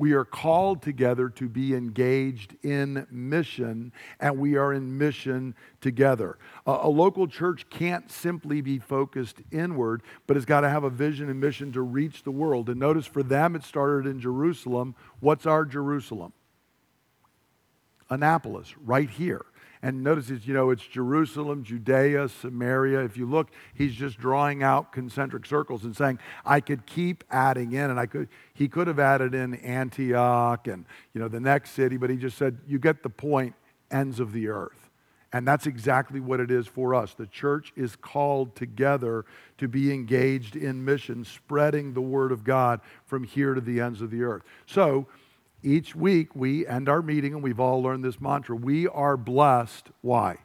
we 0.00 0.14
are 0.14 0.24
called 0.24 0.80
together 0.80 1.28
to 1.28 1.46
be 1.46 1.74
engaged 1.74 2.56
in 2.62 3.06
mission, 3.10 3.92
and 4.18 4.38
we 4.38 4.56
are 4.56 4.72
in 4.72 4.96
mission 4.96 5.54
together. 5.82 6.38
A, 6.66 6.70
a 6.84 6.88
local 6.88 7.28
church 7.28 7.68
can't 7.68 8.10
simply 8.10 8.62
be 8.62 8.78
focused 8.78 9.42
inward, 9.50 10.02
but 10.26 10.38
it's 10.38 10.46
got 10.46 10.62
to 10.62 10.70
have 10.70 10.84
a 10.84 10.90
vision 10.90 11.28
and 11.28 11.38
mission 11.38 11.70
to 11.72 11.82
reach 11.82 12.22
the 12.22 12.30
world. 12.30 12.70
And 12.70 12.80
notice 12.80 13.04
for 13.04 13.22
them, 13.22 13.54
it 13.54 13.62
started 13.62 14.08
in 14.08 14.20
Jerusalem. 14.20 14.94
What's 15.20 15.44
our 15.44 15.66
Jerusalem? 15.66 16.32
Annapolis, 18.08 18.74
right 18.78 19.10
here. 19.10 19.44
And 19.82 20.02
notice 20.02 20.28
it's, 20.28 20.46
you 20.46 20.52
know, 20.52 20.70
it's 20.70 20.86
Jerusalem, 20.86 21.64
Judea, 21.64 22.28
Samaria. 22.28 23.00
If 23.00 23.16
you 23.16 23.24
look, 23.24 23.50
he's 23.74 23.94
just 23.94 24.18
drawing 24.18 24.62
out 24.62 24.92
concentric 24.92 25.46
circles 25.46 25.84
and 25.84 25.96
saying, 25.96 26.18
I 26.44 26.60
could 26.60 26.84
keep 26.84 27.24
adding 27.30 27.72
in, 27.72 27.90
and 27.90 27.98
I 27.98 28.04
could, 28.04 28.28
he 28.52 28.68
could 28.68 28.88
have 28.88 28.98
added 28.98 29.34
in 29.34 29.54
Antioch 29.54 30.66
and, 30.66 30.84
you 31.14 31.20
know, 31.20 31.28
the 31.28 31.40
next 31.40 31.70
city, 31.70 31.96
but 31.96 32.10
he 32.10 32.16
just 32.16 32.36
said, 32.36 32.58
you 32.66 32.78
get 32.78 33.02
the 33.02 33.08
point, 33.08 33.54
ends 33.90 34.20
of 34.20 34.32
the 34.32 34.48
earth. 34.48 34.90
And 35.32 35.46
that's 35.46 35.66
exactly 35.66 36.20
what 36.20 36.40
it 36.40 36.50
is 36.50 36.66
for 36.66 36.94
us. 36.94 37.14
The 37.14 37.26
church 37.26 37.72
is 37.76 37.94
called 37.96 38.56
together 38.56 39.24
to 39.58 39.68
be 39.68 39.94
engaged 39.94 40.56
in 40.56 40.84
mission, 40.84 41.24
spreading 41.24 41.94
the 41.94 42.00
word 42.00 42.32
of 42.32 42.42
God 42.42 42.80
from 43.06 43.24
here 43.24 43.54
to 43.54 43.60
the 43.60 43.80
ends 43.80 44.02
of 44.02 44.10
the 44.10 44.24
earth. 44.24 44.42
So, 44.66 45.06
each 45.62 45.94
week 45.94 46.34
we 46.34 46.66
end 46.66 46.88
our 46.88 47.02
meeting 47.02 47.34
and 47.34 47.42
we've 47.42 47.60
all 47.60 47.82
learned 47.82 48.04
this 48.04 48.20
mantra. 48.20 48.56
We 48.56 48.88
are 48.88 49.16
blessed. 49.16 49.88
Why? 50.00 50.38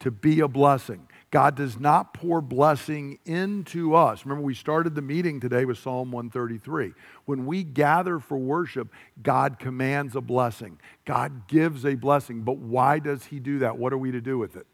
To 0.00 0.10
be 0.10 0.40
a 0.40 0.48
blessing. 0.48 1.08
God 1.30 1.56
does 1.56 1.80
not 1.80 2.14
pour 2.14 2.40
blessing 2.40 3.18
into 3.24 3.94
us. 3.94 4.24
Remember, 4.24 4.44
we 4.44 4.54
started 4.54 4.94
the 4.94 5.02
meeting 5.02 5.40
today 5.40 5.64
with 5.64 5.78
Psalm 5.78 6.12
133. 6.12 6.92
When 7.24 7.44
we 7.44 7.64
gather 7.64 8.20
for 8.20 8.38
worship, 8.38 8.88
God 9.20 9.58
commands 9.58 10.14
a 10.14 10.20
blessing. 10.20 10.78
God 11.04 11.48
gives 11.48 11.84
a 11.84 11.96
blessing. 11.96 12.42
But 12.42 12.58
why 12.58 13.00
does 13.00 13.24
He 13.24 13.40
do 13.40 13.58
that? 13.60 13.78
What 13.78 13.92
are 13.92 13.98
we 13.98 14.12
to 14.12 14.20
do 14.20 14.38
with 14.38 14.54
it? 14.54 14.66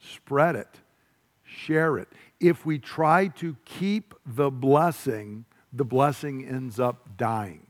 Spread 0.00 0.56
it, 0.56 0.80
share 1.44 1.98
it. 1.98 2.08
If 2.40 2.64
we 2.64 2.78
try 2.78 3.28
to 3.28 3.56
keep 3.66 4.14
the 4.24 4.50
blessing, 4.50 5.44
the 5.78 5.84
blessing 5.84 6.46
ends 6.46 6.78
up 6.78 7.16
dying. 7.16 7.66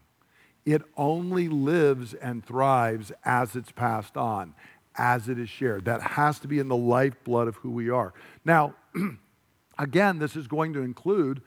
It 0.65 0.83
only 0.97 1.49
lives 1.49 2.15
and 2.15 2.45
thrives 2.45 3.13
as 3.25 3.55
it's 3.55 3.71
passed 3.71 4.17
on, 4.17 4.55
as 4.97 5.29
it 5.29 5.39
is 5.39 5.49
shared. 5.49 5.85
That 5.85 6.03
has 6.03 6.39
to 6.41 6.49
be 6.49 6.59
in 6.59 6.69
the 6.69 6.77
lifeblood 6.77 7.49
of 7.49 7.57
who 7.57 7.71
we 7.71 7.91
are. 7.91 8.13
Now, 8.45 8.75
again, 9.79 10.19
this 10.19 10.37
is 10.37 10.47
going 10.47 10.73
to 10.73 10.81
include 10.81 11.43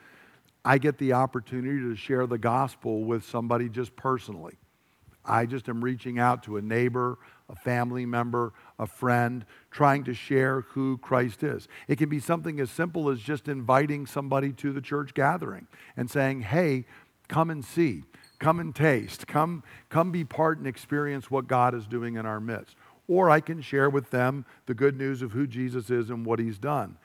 I 0.64 0.78
get 0.78 1.00
the 1.00 1.14
opportunity 1.14 1.80
to 1.80 1.96
share 1.96 2.28
the 2.28 2.38
gospel 2.38 3.04
with 3.04 3.26
somebody 3.26 3.68
just 3.68 3.96
personally. 3.96 4.58
I 5.26 5.48
just 5.48 5.68
am 5.68 5.84
reaching 5.84 6.20
out 6.20 6.44
to 6.44 6.58
a 6.58 6.62
neighbor, 6.62 7.18
a 7.52 7.56
family 7.56 8.06
member, 8.06 8.54
a 8.80 8.88
friend, 8.88 9.46
trying 9.70 10.04
to 10.06 10.14
share 10.14 10.62
who 10.62 10.98
Christ 10.98 11.44
is. 11.44 11.68
It 11.88 11.98
can 11.98 12.10
be 12.10 12.20
something 12.20 12.60
as 12.60 12.72
simple 12.72 13.10
as 13.10 13.20
just 13.20 13.48
inviting 13.48 14.06
somebody 14.06 14.54
to 14.54 14.72
the 14.72 14.82
church 14.82 15.14
gathering 15.14 15.68
and 15.98 16.10
saying, 16.10 16.42
hey, 16.42 16.86
come 17.28 17.50
and 17.50 17.64
see, 17.64 18.04
come 18.40 18.60
and 18.60 18.74
taste, 18.74 19.28
come, 19.28 19.64
come 19.90 20.12
be 20.12 20.24
part 20.24 20.58
and 20.58 20.68
experience 20.68 21.30
what 21.30 21.48
God 21.48 21.76
is 21.76 21.86
doing 21.86 22.16
in 22.16 22.26
our 22.26 22.40
midst. 22.40 22.76
Or 23.08 23.30
I 23.30 23.42
can 23.42 23.62
share 23.62 23.90
with 23.90 24.10
them 24.12 24.46
the 24.66 24.74
good 24.74 24.98
news 24.98 25.22
of 25.22 25.34
who 25.34 25.46
Jesus 25.46 25.90
is 25.90 26.10
and 26.10 26.26
what 26.26 26.40
he's 26.40 26.58
done. 26.58 26.98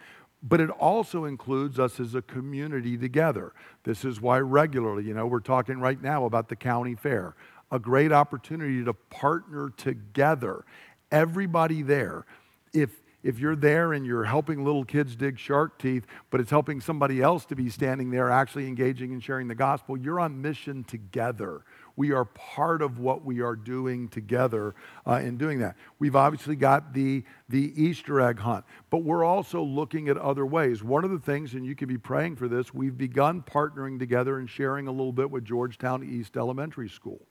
But 0.43 0.61
it 0.61 0.71
also 0.71 1.25
includes 1.25 1.81
us 1.81 1.99
as 1.99 2.15
a 2.15 2.23
community 2.23 2.97
together. 2.97 3.53
This 3.83 4.05
is 4.05 4.21
why 4.21 4.39
regularly, 4.39 5.05
you 5.05 5.15
know, 5.15 5.27
we're 5.27 5.41
talking 5.41 5.81
right 5.81 6.01
now 6.01 6.25
about 6.25 6.49
the 6.49 6.55
county 6.55 6.95
fair 6.95 7.35
a 7.71 7.79
great 7.79 8.13
opportunity 8.13 8.85
to 8.85 8.93
partner 8.93 9.71
together. 9.77 10.65
Everybody 11.11 11.83
there. 11.83 12.25
If, 12.73 12.91
if 13.23 13.39
you're 13.39 13.57
there 13.57 13.93
and 13.93 14.07
you're 14.07 14.25
helping 14.25 14.65
little 14.65 14.85
kids 14.85 15.17
dig 15.17 15.39
shark 15.39 15.79
teeth, 15.79 16.07
but 16.31 16.41
it's 16.41 16.51
helping 16.51 16.81
somebody 16.81 17.21
else 17.21 17.45
to 17.47 17.57
be 17.57 17.69
standing 17.71 18.11
there 18.11 18.31
actually 18.31 18.69
engaging 18.69 19.13
and 19.13 19.23
sharing 19.23 19.49
the 19.49 19.55
gospel, 19.55 19.97
you're 19.97 20.21
on 20.21 20.41
mission 20.41 20.85
together. 20.85 21.63
We 21.97 22.13
are 22.13 22.27
part 22.27 22.83
of 22.83 22.99
what 22.99 23.25
we 23.25 23.41
are 23.41 23.57
doing 23.57 24.09
together 24.09 24.75
uh, 25.07 25.15
in 25.15 25.39
doing 25.39 25.61
that. 25.61 25.77
We've 25.99 26.15
obviously 26.15 26.55
got 26.55 26.93
the, 26.93 27.25
the 27.49 27.73
Easter 27.83 28.21
egg 28.21 28.39
hunt, 28.39 28.65
but 28.91 28.99
we're 28.99 29.25
also 29.25 29.63
looking 29.63 30.09
at 30.09 30.19
other 30.19 30.45
ways. 30.45 30.85
One 30.85 31.05
of 31.05 31.11
the 31.11 31.19
things, 31.19 31.55
and 31.55 31.65
you 31.65 31.75
can 31.75 31.89
be 31.89 31.99
praying 31.99 32.37
for 32.37 32.49
this, 32.49 32.75
we've 32.75 32.99
begun 32.99 33.43
partnering 33.43 33.99
together 33.99 34.39
and 34.39 34.49
sharing 34.49 34.87
a 34.87 34.93
little 34.93 35.13
bit 35.13 35.31
with 35.31 35.45
Georgetown 35.45 36.05
East 36.05 36.37
Elementary 36.37 36.91
School. 36.91 37.23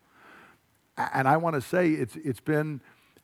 And 0.97 1.27
I 1.27 1.37
want 1.37 1.55
to 1.55 1.61
say 1.61 1.89
it's, 1.91 2.15
it's 2.15 2.39
been 2.39 2.81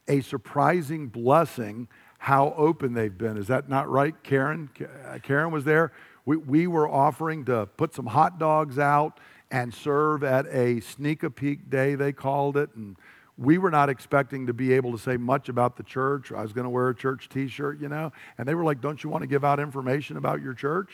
a 0.08 0.22
surprising 0.22 1.08
blessing 1.08 1.88
how 2.18 2.54
open 2.58 2.94
they've 2.94 3.18
been. 3.18 3.38
Is 3.38 3.48
that 3.48 3.70
not 3.70 3.90
right, 3.90 4.14
Karen? 4.24 4.70
Uh, 4.80 5.18
Karen 5.20 5.52
was 5.52 5.64
there. 5.64 5.92
We, 6.26 6.38
we 6.38 6.68
were 6.68 6.88
offering 6.88 7.46
to 7.46 7.66
put 7.78 7.96
some 7.96 8.06
hot 8.06 8.38
dogs 8.38 8.78
out 8.78 9.20
and 9.50 9.74
serve 9.74 10.24
at 10.24 10.46
a 10.48 10.80
sneak 10.82 11.24
a 11.24 11.30
peek 11.30 11.70
day, 11.70 11.96
they 11.96 12.14
called 12.14 12.58
it. 12.58 12.70
And 12.76 12.96
we 13.38 13.58
were 13.58 13.72
not 13.72 13.90
expecting 13.90 14.48
to 14.48 14.54
be 14.54 14.74
able 14.74 14.92
to 14.92 14.98
say 14.98 15.18
much 15.18 15.50
about 15.50 15.78
the 15.78 15.84
church. 15.84 16.32
I 16.32 16.42
was 16.42 16.54
going 16.54 16.64
to 16.64 16.70
wear 16.70 16.90
a 16.90 16.96
church 16.96 17.28
t 17.28 17.48
shirt, 17.48 17.82
you 17.82 17.90
know. 17.90 18.12
And 18.38 18.48
they 18.48 18.56
were 18.56 18.64
like, 18.64 18.82
Don't 18.82 19.04
you 19.04 19.10
want 19.10 19.24
to 19.24 19.28
give 19.28 19.44
out 19.44 19.60
information 19.60 20.18
about 20.18 20.42
your 20.42 20.54
church? 20.54 20.92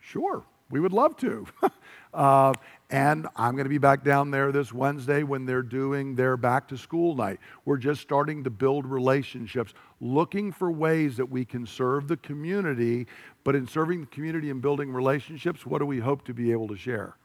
Sure, 0.00 0.42
we 0.70 0.80
would 0.80 0.92
love 0.92 1.16
to. 1.18 1.46
uh, 2.14 2.52
and 2.90 3.26
I'm 3.36 3.52
going 3.52 3.64
to 3.64 3.70
be 3.70 3.78
back 3.78 4.04
down 4.04 4.30
there 4.30 4.52
this 4.52 4.72
Wednesday 4.72 5.22
when 5.22 5.46
they're 5.46 5.62
doing 5.62 6.14
their 6.14 6.36
back 6.36 6.68
to 6.68 6.76
school 6.76 7.14
night. 7.14 7.40
We're 7.64 7.78
just 7.78 8.00
starting 8.00 8.44
to 8.44 8.50
build 8.50 8.86
relationships, 8.86 9.74
looking 10.00 10.52
for 10.52 10.70
ways 10.70 11.16
that 11.16 11.26
we 11.26 11.44
can 11.44 11.66
serve 11.66 12.08
the 12.08 12.16
community. 12.16 13.06
But 13.42 13.56
in 13.56 13.66
serving 13.66 14.02
the 14.02 14.06
community 14.06 14.50
and 14.50 14.60
building 14.60 14.92
relationships, 14.92 15.66
what 15.66 15.78
do 15.78 15.86
we 15.86 15.98
hope 15.98 16.24
to 16.26 16.34
be 16.34 16.52
able 16.52 16.68
to 16.68 16.76
share? 16.76 17.16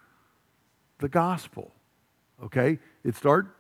The 1.00 1.10
gospel. 1.10 1.72
Okay? 2.44 2.80
It 3.04 3.16
start 3.16 3.56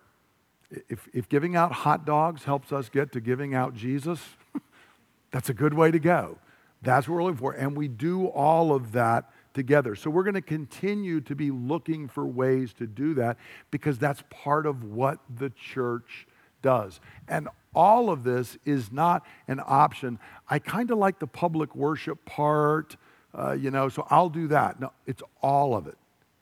if, 0.88 1.08
if 1.14 1.28
giving 1.30 1.56
out 1.56 1.72
hot 1.72 2.06
dogs 2.06 2.44
helps 2.44 2.72
us 2.72 2.90
get 2.90 3.12
to 3.14 3.20
giving 3.20 3.54
out 3.54 3.74
Jesus, 3.74 4.22
that's 5.32 5.50
a 5.50 5.54
good 5.54 5.74
way 5.74 5.92
to 5.92 6.00
go. 6.00 6.38
That's 6.82 7.08
what 7.08 7.16
we're 7.16 7.24
looking 7.24 7.38
for. 7.38 7.54
And 7.54 7.76
we 7.76 7.88
do 7.88 8.28
all 8.28 8.74
of 8.74 8.92
that 8.94 9.30
together. 9.60 9.94
So 9.94 10.10
we're 10.10 10.24
going 10.24 10.36
to 10.36 10.42
continue 10.42 11.20
to 11.20 11.36
be 11.36 11.52
looking 11.52 12.08
for 12.08 12.26
ways 12.26 12.72
to 12.76 12.88
do 12.88 13.14
that 13.16 13.36
because 13.72 14.00
that's 14.00 14.24
part 14.30 14.66
of 14.66 14.86
what 14.86 15.20
the 15.38 15.50
church 15.50 16.26
does. 16.62 17.02
And 17.28 17.50
all 17.76 18.10
of 18.10 18.24
this 18.24 18.58
is 18.64 18.90
not 18.90 19.26
an 19.50 19.60
option. 19.66 20.18
I 20.50 20.60
kind 20.60 20.90
of 20.92 20.98
like 20.98 21.20
the 21.20 21.28
public 21.28 21.76
worship 21.76 22.24
part, 22.24 22.96
uh, 23.38 23.52
you 23.52 23.70
know, 23.70 23.90
so 23.90 24.08
I'll 24.10 24.30
do 24.30 24.48
that. 24.48 24.80
No, 24.80 24.94
it's 25.06 25.24
all 25.42 25.76
of 25.76 25.88
it. 25.88 25.98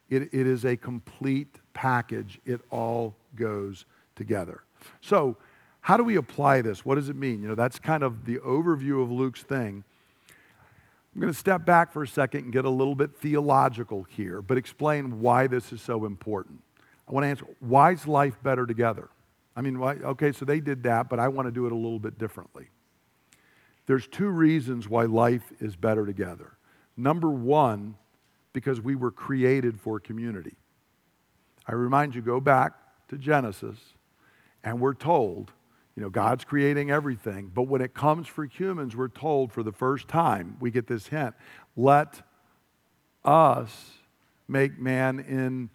it. 0.08 0.28
It 0.32 0.46
is 0.46 0.64
a 0.64 0.76
complete 0.76 1.58
package, 1.74 2.40
it 2.46 2.60
all 2.70 3.16
goes 3.34 3.84
together. 4.14 4.62
So, 5.00 5.36
how 5.80 5.96
do 5.96 6.04
we 6.04 6.16
apply 6.16 6.60
this? 6.62 6.84
What 6.84 6.96
does 6.96 7.08
it 7.08 7.16
mean? 7.16 7.42
You 7.42 7.48
know, 7.48 7.54
that's 7.54 7.78
kind 7.78 8.02
of 8.02 8.26
the 8.26 8.38
overview 8.38 9.02
of 9.02 9.10
Luke's 9.10 9.42
thing. 9.42 9.84
I'm 11.18 11.22
going 11.22 11.32
to 11.32 11.38
step 11.40 11.66
back 11.66 11.90
for 11.90 12.04
a 12.04 12.06
second 12.06 12.44
and 12.44 12.52
get 12.52 12.64
a 12.64 12.70
little 12.70 12.94
bit 12.94 13.16
theological 13.16 14.04
here, 14.04 14.40
but 14.40 14.56
explain 14.56 15.20
why 15.20 15.48
this 15.48 15.72
is 15.72 15.82
so 15.82 16.04
important. 16.04 16.62
I 17.08 17.12
want 17.12 17.24
to 17.24 17.28
answer 17.28 17.44
why 17.58 17.90
is 17.90 18.06
life 18.06 18.40
better 18.40 18.64
together? 18.66 19.08
I 19.56 19.62
mean, 19.62 19.80
why, 19.80 19.94
okay, 19.94 20.30
so 20.30 20.44
they 20.44 20.60
did 20.60 20.84
that, 20.84 21.08
but 21.08 21.18
I 21.18 21.26
want 21.26 21.48
to 21.48 21.50
do 21.50 21.66
it 21.66 21.72
a 21.72 21.74
little 21.74 21.98
bit 21.98 22.18
differently. 22.18 22.68
There's 23.86 24.06
two 24.06 24.28
reasons 24.28 24.88
why 24.88 25.06
life 25.06 25.42
is 25.58 25.74
better 25.74 26.06
together. 26.06 26.52
Number 26.96 27.30
one, 27.30 27.96
because 28.52 28.80
we 28.80 28.94
were 28.94 29.10
created 29.10 29.80
for 29.80 29.98
community. 29.98 30.54
I 31.66 31.72
remind 31.72 32.14
you, 32.14 32.22
go 32.22 32.38
back 32.38 32.74
to 33.08 33.18
Genesis, 33.18 33.76
and 34.62 34.78
we're 34.78 34.94
told 34.94 35.50
you 35.98 36.04
know, 36.04 36.10
God's 36.10 36.44
creating 36.44 36.92
everything. 36.92 37.50
But 37.52 37.64
when 37.64 37.82
it 37.82 37.92
comes 37.92 38.28
for 38.28 38.44
humans, 38.44 38.94
we're 38.94 39.08
told 39.08 39.50
for 39.52 39.64
the 39.64 39.72
first 39.72 40.06
time, 40.06 40.56
we 40.60 40.70
get 40.70 40.86
this 40.86 41.08
hint 41.08 41.34
let 41.76 42.22
us 43.24 43.94
make 44.46 44.78
man 44.78 45.18
in 45.18 45.70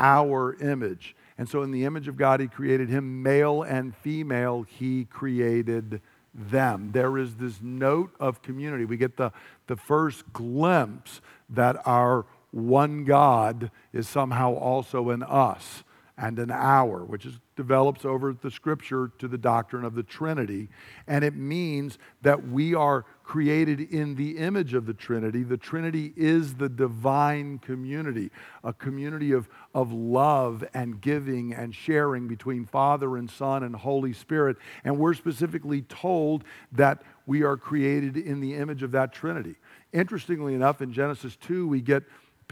our 0.00 0.54
image. 0.54 1.14
And 1.36 1.50
so, 1.50 1.60
in 1.60 1.70
the 1.70 1.84
image 1.84 2.08
of 2.08 2.16
God, 2.16 2.40
He 2.40 2.48
created 2.48 2.88
him, 2.88 3.22
male 3.22 3.60
and 3.62 3.94
female, 3.94 4.62
He 4.62 5.04
created 5.04 6.00
them. 6.32 6.92
There 6.92 7.18
is 7.18 7.34
this 7.34 7.60
note 7.60 8.14
of 8.18 8.40
community. 8.40 8.86
We 8.86 8.96
get 8.96 9.18
the, 9.18 9.32
the 9.66 9.76
first 9.76 10.32
glimpse 10.32 11.20
that 11.50 11.76
our 11.86 12.24
one 12.52 13.04
God 13.04 13.70
is 13.92 14.08
somehow 14.08 14.54
also 14.54 15.10
in 15.10 15.22
us 15.22 15.84
and 16.16 16.38
an 16.38 16.50
hour, 16.50 17.04
which 17.04 17.26
is, 17.26 17.38
develops 17.62 18.04
over 18.04 18.32
the 18.32 18.50
scripture 18.50 19.12
to 19.18 19.28
the 19.28 19.38
doctrine 19.38 19.84
of 19.84 19.94
the 19.94 20.02
Trinity. 20.02 20.68
And 21.06 21.22
it 21.22 21.36
means 21.36 21.96
that 22.22 22.48
we 22.48 22.74
are 22.74 23.04
created 23.22 23.80
in 23.80 24.16
the 24.16 24.36
image 24.38 24.74
of 24.74 24.84
the 24.84 24.92
Trinity. 24.92 25.44
The 25.44 25.56
Trinity 25.56 26.12
is 26.16 26.54
the 26.54 26.68
divine 26.68 27.60
community, 27.60 28.32
a 28.64 28.72
community 28.72 29.30
of, 29.30 29.48
of 29.76 29.92
love 29.92 30.64
and 30.74 31.00
giving 31.00 31.54
and 31.54 31.72
sharing 31.72 32.26
between 32.26 32.66
Father 32.66 33.16
and 33.16 33.30
Son 33.30 33.62
and 33.62 33.76
Holy 33.76 34.12
Spirit. 34.12 34.56
And 34.82 34.98
we're 34.98 35.14
specifically 35.14 35.82
told 35.82 36.42
that 36.72 37.04
we 37.26 37.44
are 37.44 37.56
created 37.56 38.16
in 38.16 38.40
the 38.40 38.56
image 38.56 38.82
of 38.82 38.90
that 38.90 39.12
Trinity. 39.12 39.54
Interestingly 39.92 40.54
enough, 40.54 40.82
in 40.82 40.92
Genesis 40.92 41.36
2, 41.36 41.68
we 41.68 41.80
get 41.80 42.02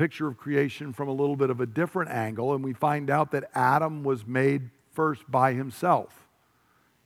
picture 0.01 0.29
of 0.29 0.39
creation 0.39 0.95
from 0.95 1.09
a 1.09 1.13
little 1.13 1.37
bit 1.37 1.51
of 1.51 1.61
a 1.61 1.67
different 1.67 2.11
angle, 2.11 2.55
and 2.55 2.65
we 2.65 2.73
find 2.73 3.11
out 3.11 3.33
that 3.33 3.51
Adam 3.55 4.03
was 4.03 4.27
made 4.27 4.71
first 4.93 5.31
by 5.31 5.53
himself. 5.53 6.27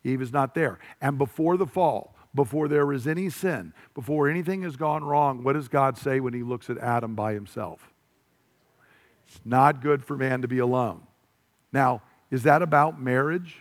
Eve 0.02 0.22
is 0.22 0.32
not 0.32 0.54
there. 0.54 0.78
And 1.00 1.18
before 1.18 1.56
the 1.56 1.66
fall, 1.66 2.14
before 2.34 2.68
there 2.68 2.92
is 2.92 3.06
any 3.06 3.30
sin, 3.30 3.72
before 3.94 4.28
anything 4.28 4.62
has 4.62 4.76
gone 4.76 5.04
wrong, 5.04 5.42
what 5.42 5.54
does 5.54 5.68
God 5.68 5.96
say 5.96 6.20
when 6.20 6.34
he 6.34 6.42
looks 6.42 6.68
at 6.68 6.78
Adam 6.78 7.14
by 7.14 7.32
himself? 7.32 7.92
It's 9.26 9.40
not 9.44 9.80
good 9.80 10.04
for 10.04 10.16
man 10.16 10.42
to 10.42 10.48
be 10.48 10.58
alone. 10.58 11.02
Now, 11.72 12.02
is 12.30 12.42
that 12.42 12.62
about 12.62 13.00
marriage? 13.00 13.56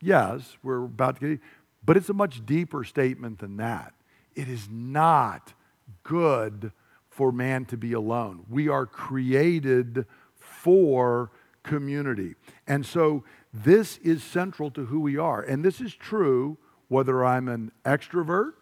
Yes, 0.00 0.56
we're 0.62 0.84
about 0.84 1.20
to 1.20 1.36
get, 1.36 1.40
but 1.84 1.96
it's 1.96 2.08
a 2.08 2.14
much 2.14 2.44
deeper 2.44 2.84
statement 2.84 3.38
than 3.38 3.56
that. 3.56 3.94
It 4.34 4.48
is 4.48 4.68
not 4.70 5.54
good 6.02 6.72
for 7.08 7.32
man 7.32 7.64
to 7.66 7.76
be 7.76 7.92
alone. 7.92 8.44
We 8.48 8.68
are 8.68 8.86
created 8.86 10.06
for 10.34 11.30
community. 11.62 12.34
And 12.66 12.84
so 12.84 13.24
this 13.52 13.98
is 13.98 14.22
central 14.22 14.70
to 14.72 14.86
who 14.86 15.00
we 15.00 15.16
are. 15.16 15.40
And 15.42 15.64
this 15.64 15.80
is 15.80 15.94
true 15.94 16.58
whether 16.88 17.24
I'm 17.24 17.48
an 17.48 17.72
extrovert 17.84 18.52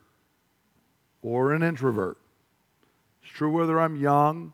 or 1.23 1.53
an 1.53 1.63
introvert. 1.63 2.19
It's 3.23 3.33
true 3.33 3.51
whether 3.51 3.81
I'm 3.81 3.97
young 3.97 4.53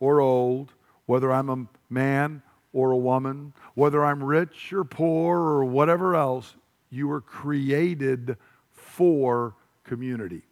or 0.00 0.20
old, 0.20 0.72
whether 1.06 1.32
I'm 1.32 1.50
a 1.50 1.66
man 1.90 2.42
or 2.72 2.90
a 2.90 2.96
woman, 2.96 3.52
whether 3.74 4.04
I'm 4.04 4.22
rich 4.22 4.72
or 4.72 4.84
poor 4.84 5.38
or 5.38 5.64
whatever 5.64 6.14
else. 6.14 6.56
You 6.90 7.08
were 7.08 7.20
created 7.20 8.36
for 8.70 9.54
community 9.84 10.42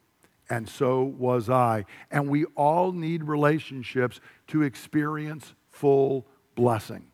and 0.48 0.68
so 0.68 1.02
was 1.02 1.50
I. 1.50 1.84
And 2.10 2.28
we 2.28 2.44
all 2.56 2.92
need 2.92 3.24
relationships 3.24 4.20
to 4.48 4.62
experience 4.62 5.54
full 5.70 6.26
blessing. 6.54 7.06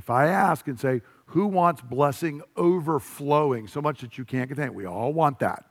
If, 0.00 0.10
I 0.10 0.28
ask 0.28 0.66
and 0.66 0.80
say, 0.80 1.02
who 1.26 1.46
wants 1.46 1.82
blessing 1.82 2.42
overflowing 2.56 3.68
so 3.68 3.82
much 3.82 4.00
that 4.00 4.16
you 4.16 4.24
can't 4.24 4.48
contain 4.48 4.66
it? 4.66 4.74
We 4.74 4.86
all 4.86 5.12
want 5.12 5.40
that. 5.40 5.66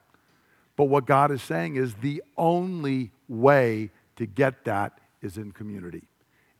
But 0.76 0.86
what 0.86 1.06
God 1.06 1.32
is 1.32 1.42
saying 1.42 1.76
is 1.76 1.96
the 1.96 2.24
only 2.38 3.12
way 3.28 3.90
to 4.16 4.26
get 4.26 4.66
that 4.66 5.00
is 5.22 5.38
in 5.38 5.52
community. 5.52 6.04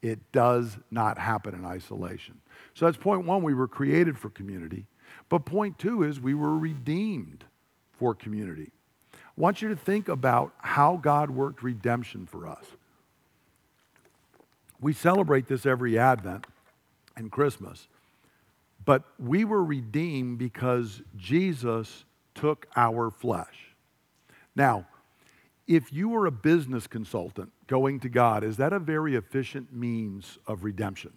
It 0.02 0.32
does 0.32 0.78
not 0.90 1.18
happen 1.18 1.54
in 1.54 1.64
isolation. 1.64 2.42
So 2.74 2.86
that's 2.86 2.98
point 2.98 3.26
one. 3.26 3.44
We 3.44 3.54
were 3.54 3.68
created 3.68 4.18
for 4.18 4.30
community. 4.30 4.88
But 5.30 5.46
point 5.46 5.78
two 5.78 6.04
is 6.04 6.20
we 6.20 6.34
were 6.34 6.58
redeemed 6.58 7.46
for 7.92 8.16
community 8.16 8.72
I 9.40 9.42
want 9.42 9.62
you 9.62 9.70
to 9.70 9.76
think 9.78 10.10
about 10.10 10.54
how 10.58 10.98
God 10.98 11.30
worked 11.30 11.64
redemption 11.64 12.26
for 12.26 12.46
us. 12.46 12.66
We 14.82 14.92
celebrate 14.92 15.48
this 15.48 15.66
every 15.66 15.98
Advent 15.98 16.46
and 17.20 17.32
Christmas, 17.32 17.88
but 18.86 19.04
we 19.20 19.46
were 19.46 19.64
redeemed 19.64 20.40
because 20.40 21.02
Jesus 21.16 22.06
took 22.34 22.68
our 22.76 23.12
flesh. 23.12 23.76
Now, 24.56 24.88
if 25.68 25.94
you 25.94 26.10
were 26.10 26.26
a 26.26 26.32
business 26.32 26.88
consultant 26.88 27.52
going 27.68 28.00
to 28.00 28.10
God, 28.10 28.44
is 28.44 28.58
that 28.58 28.74
a 28.74 28.80
very 28.80 29.16
efficient 29.16 29.72
means 29.72 30.40
of 30.48 30.64
redemption? 30.64 31.14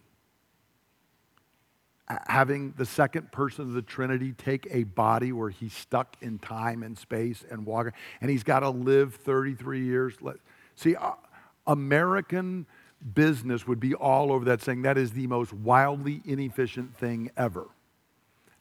having 2.27 2.73
the 2.77 2.85
second 2.85 3.31
person 3.31 3.63
of 3.63 3.73
the 3.73 3.81
Trinity 3.81 4.33
take 4.33 4.67
a 4.69 4.83
body 4.83 5.31
where 5.31 5.49
he's 5.49 5.73
stuck 5.73 6.17
in 6.21 6.37
time 6.39 6.83
and 6.83 6.97
space 6.97 7.45
and 7.49 7.65
walking, 7.65 7.93
and 8.21 8.29
he's 8.29 8.43
got 8.43 8.59
to 8.59 8.69
live 8.69 9.15
33 9.15 9.83
years. 9.83 10.13
See, 10.75 10.95
uh, 10.95 11.13
American 11.65 12.65
business 13.13 13.67
would 13.67 13.79
be 13.79 13.93
all 13.93 14.31
over 14.31 14.45
that, 14.45 14.61
saying 14.61 14.83
that 14.83 14.97
is 14.97 15.11
the 15.11 15.27
most 15.27 15.53
wildly 15.53 16.21
inefficient 16.25 16.95
thing 16.95 17.31
ever. 17.35 17.67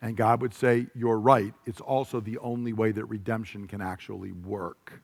And 0.00 0.16
God 0.16 0.42
would 0.42 0.52
say, 0.52 0.88
You're 0.94 1.18
right. 1.18 1.54
It's 1.64 1.80
also 1.80 2.20
the 2.20 2.38
only 2.38 2.72
way 2.72 2.92
that 2.92 3.04
redemption 3.06 3.68
can 3.68 3.80
actually 3.80 4.32
work. 4.32 5.00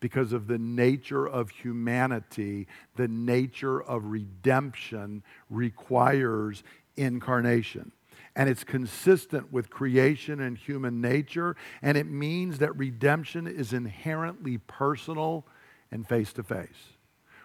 Because 0.00 0.32
of 0.32 0.48
the 0.48 0.58
nature 0.58 1.28
of 1.28 1.50
humanity, 1.50 2.66
the 2.96 3.06
nature 3.06 3.80
of 3.80 4.06
redemption 4.06 5.22
requires 5.48 6.64
incarnation. 6.96 7.92
And 8.34 8.48
it's 8.48 8.64
consistent 8.64 9.52
with 9.52 9.70
creation 9.70 10.40
and 10.40 10.56
human 10.56 11.00
nature, 11.00 11.54
and 11.82 11.98
it 11.98 12.06
means 12.06 12.58
that 12.58 12.76
redemption 12.76 13.46
is 13.46 13.72
inherently 13.72 14.58
personal 14.58 15.46
and 15.90 16.08
face 16.08 16.32
to 16.32 16.42
face. 16.42 16.96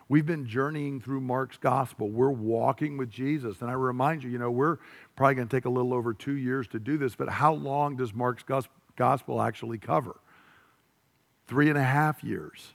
We've 0.09 0.25
been 0.25 0.45
journeying 0.45 1.01
through 1.01 1.21
Mark's 1.21 1.57
gospel. 1.57 2.09
We're 2.09 2.29
walking 2.29 2.97
with 2.97 3.09
Jesus. 3.09 3.61
And 3.61 3.69
I 3.69 3.73
remind 3.73 4.23
you, 4.23 4.29
you 4.29 4.37
know, 4.37 4.51
we're 4.51 4.77
probably 5.15 5.35
going 5.35 5.47
to 5.47 5.55
take 5.55 5.65
a 5.65 5.69
little 5.69 5.93
over 5.93 6.13
two 6.13 6.37
years 6.37 6.67
to 6.69 6.79
do 6.79 6.97
this, 6.97 7.15
but 7.15 7.29
how 7.29 7.53
long 7.53 7.97
does 7.97 8.13
Mark's 8.13 8.43
gospel 8.95 9.41
actually 9.41 9.77
cover? 9.77 10.15
Three 11.47 11.69
and 11.69 11.77
a 11.77 11.83
half 11.83 12.23
years. 12.23 12.73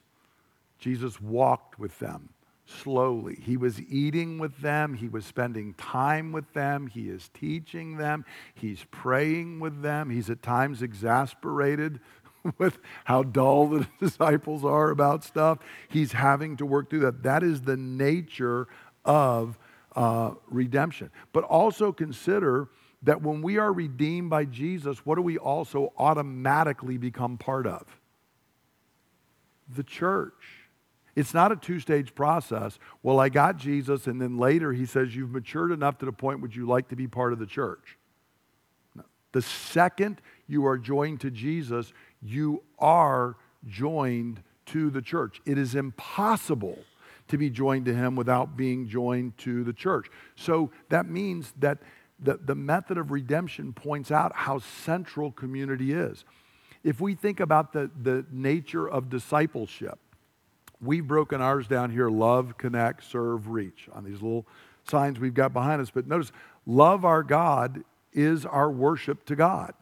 Jesus 0.78 1.20
walked 1.20 1.78
with 1.78 1.98
them 1.98 2.30
slowly. 2.66 3.38
He 3.40 3.56
was 3.56 3.80
eating 3.80 4.38
with 4.38 4.58
them, 4.60 4.94
he 4.94 5.08
was 5.08 5.24
spending 5.24 5.74
time 5.74 6.32
with 6.32 6.52
them, 6.54 6.86
he 6.86 7.08
is 7.08 7.28
teaching 7.34 7.96
them, 7.96 8.24
he's 8.54 8.84
praying 8.90 9.60
with 9.60 9.82
them. 9.82 10.10
He's 10.10 10.30
at 10.30 10.42
times 10.42 10.82
exasperated 10.82 12.00
with 12.58 12.78
how 13.04 13.22
dull 13.22 13.68
the 13.68 13.86
disciples 14.00 14.64
are 14.64 14.90
about 14.90 15.24
stuff. 15.24 15.58
He's 15.88 16.12
having 16.12 16.56
to 16.56 16.66
work 16.66 16.90
through 16.90 17.00
that. 17.00 17.22
That 17.22 17.42
is 17.42 17.62
the 17.62 17.76
nature 17.76 18.68
of 19.04 19.58
uh, 19.94 20.32
redemption. 20.48 21.10
But 21.32 21.44
also 21.44 21.92
consider 21.92 22.68
that 23.02 23.22
when 23.22 23.42
we 23.42 23.58
are 23.58 23.72
redeemed 23.72 24.30
by 24.30 24.44
Jesus, 24.44 25.04
what 25.04 25.16
do 25.16 25.22
we 25.22 25.38
also 25.38 25.92
automatically 25.98 26.96
become 26.96 27.36
part 27.36 27.66
of? 27.66 27.84
The 29.74 29.82
church. 29.82 30.62
It's 31.14 31.34
not 31.34 31.52
a 31.52 31.56
two 31.56 31.78
stage 31.78 32.14
process. 32.14 32.78
Well, 33.02 33.20
I 33.20 33.28
got 33.28 33.58
Jesus, 33.58 34.06
and 34.06 34.20
then 34.20 34.38
later 34.38 34.72
he 34.72 34.86
says, 34.86 35.14
You've 35.14 35.30
matured 35.30 35.72
enough 35.72 35.98
to 35.98 36.06
the 36.06 36.12
point 36.12 36.40
would 36.40 36.56
you 36.56 36.66
like 36.66 36.88
to 36.88 36.96
be 36.96 37.06
part 37.06 37.32
of 37.32 37.38
the 37.38 37.46
church? 37.46 37.98
No. 38.94 39.02
The 39.32 39.42
second 39.42 40.22
you 40.46 40.66
are 40.66 40.78
joined 40.78 41.20
to 41.20 41.30
Jesus, 41.30 41.92
you 42.22 42.62
are 42.78 43.36
joined 43.66 44.42
to 44.66 44.90
the 44.90 45.02
church. 45.02 45.40
It 45.44 45.58
is 45.58 45.74
impossible 45.74 46.78
to 47.28 47.38
be 47.38 47.50
joined 47.50 47.86
to 47.86 47.94
him 47.94 48.16
without 48.16 48.56
being 48.56 48.88
joined 48.88 49.36
to 49.38 49.64
the 49.64 49.72
church. 49.72 50.08
So 50.36 50.70
that 50.88 51.08
means 51.08 51.52
that 51.58 51.78
the, 52.18 52.38
the 52.42 52.54
method 52.54 52.98
of 52.98 53.10
redemption 53.10 53.72
points 53.72 54.10
out 54.10 54.32
how 54.34 54.58
central 54.58 55.32
community 55.32 55.92
is. 55.92 56.24
If 56.84 57.00
we 57.00 57.14
think 57.14 57.40
about 57.40 57.72
the, 57.72 57.90
the 58.00 58.24
nature 58.30 58.88
of 58.88 59.08
discipleship, 59.08 59.98
we've 60.80 61.06
broken 61.06 61.40
ours 61.40 61.66
down 61.66 61.90
here 61.90 62.10
love, 62.10 62.58
connect, 62.58 63.04
serve, 63.04 63.48
reach 63.48 63.88
on 63.92 64.04
these 64.04 64.20
little 64.20 64.46
signs 64.88 65.18
we've 65.18 65.34
got 65.34 65.52
behind 65.52 65.80
us. 65.80 65.90
But 65.90 66.06
notice, 66.06 66.32
love 66.66 67.04
our 67.04 67.22
God 67.22 67.84
is 68.12 68.44
our 68.44 68.70
worship 68.70 69.24
to 69.26 69.36
God. 69.36 69.74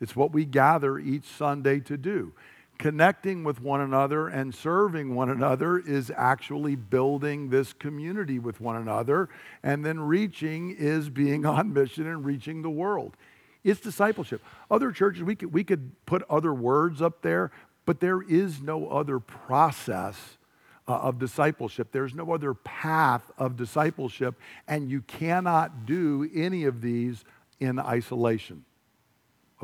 It's 0.00 0.16
what 0.16 0.32
we 0.32 0.44
gather 0.44 0.98
each 0.98 1.24
Sunday 1.24 1.80
to 1.80 1.96
do. 1.96 2.32
Connecting 2.78 3.44
with 3.44 3.60
one 3.60 3.80
another 3.80 4.26
and 4.26 4.52
serving 4.54 5.14
one 5.14 5.30
another 5.30 5.78
is 5.78 6.10
actually 6.14 6.74
building 6.74 7.48
this 7.48 7.72
community 7.72 8.38
with 8.38 8.60
one 8.60 8.76
another. 8.76 9.28
And 9.62 9.84
then 9.84 10.00
reaching 10.00 10.74
is 10.76 11.08
being 11.08 11.46
on 11.46 11.72
mission 11.72 12.06
and 12.06 12.24
reaching 12.24 12.62
the 12.62 12.70
world. 12.70 13.16
It's 13.62 13.80
discipleship. 13.80 14.42
Other 14.70 14.92
churches, 14.92 15.22
we 15.22 15.36
could, 15.36 15.52
we 15.52 15.64
could 15.64 15.92
put 16.04 16.22
other 16.28 16.52
words 16.52 17.00
up 17.00 17.22
there, 17.22 17.50
but 17.86 18.00
there 18.00 18.20
is 18.22 18.60
no 18.60 18.88
other 18.88 19.18
process 19.18 20.36
uh, 20.86 20.92
of 20.96 21.18
discipleship. 21.18 21.88
There's 21.92 22.14
no 22.14 22.32
other 22.32 22.52
path 22.54 23.30
of 23.38 23.56
discipleship, 23.56 24.34
and 24.68 24.90
you 24.90 25.00
cannot 25.02 25.86
do 25.86 26.28
any 26.34 26.64
of 26.64 26.82
these 26.82 27.24
in 27.60 27.78
isolation. 27.78 28.64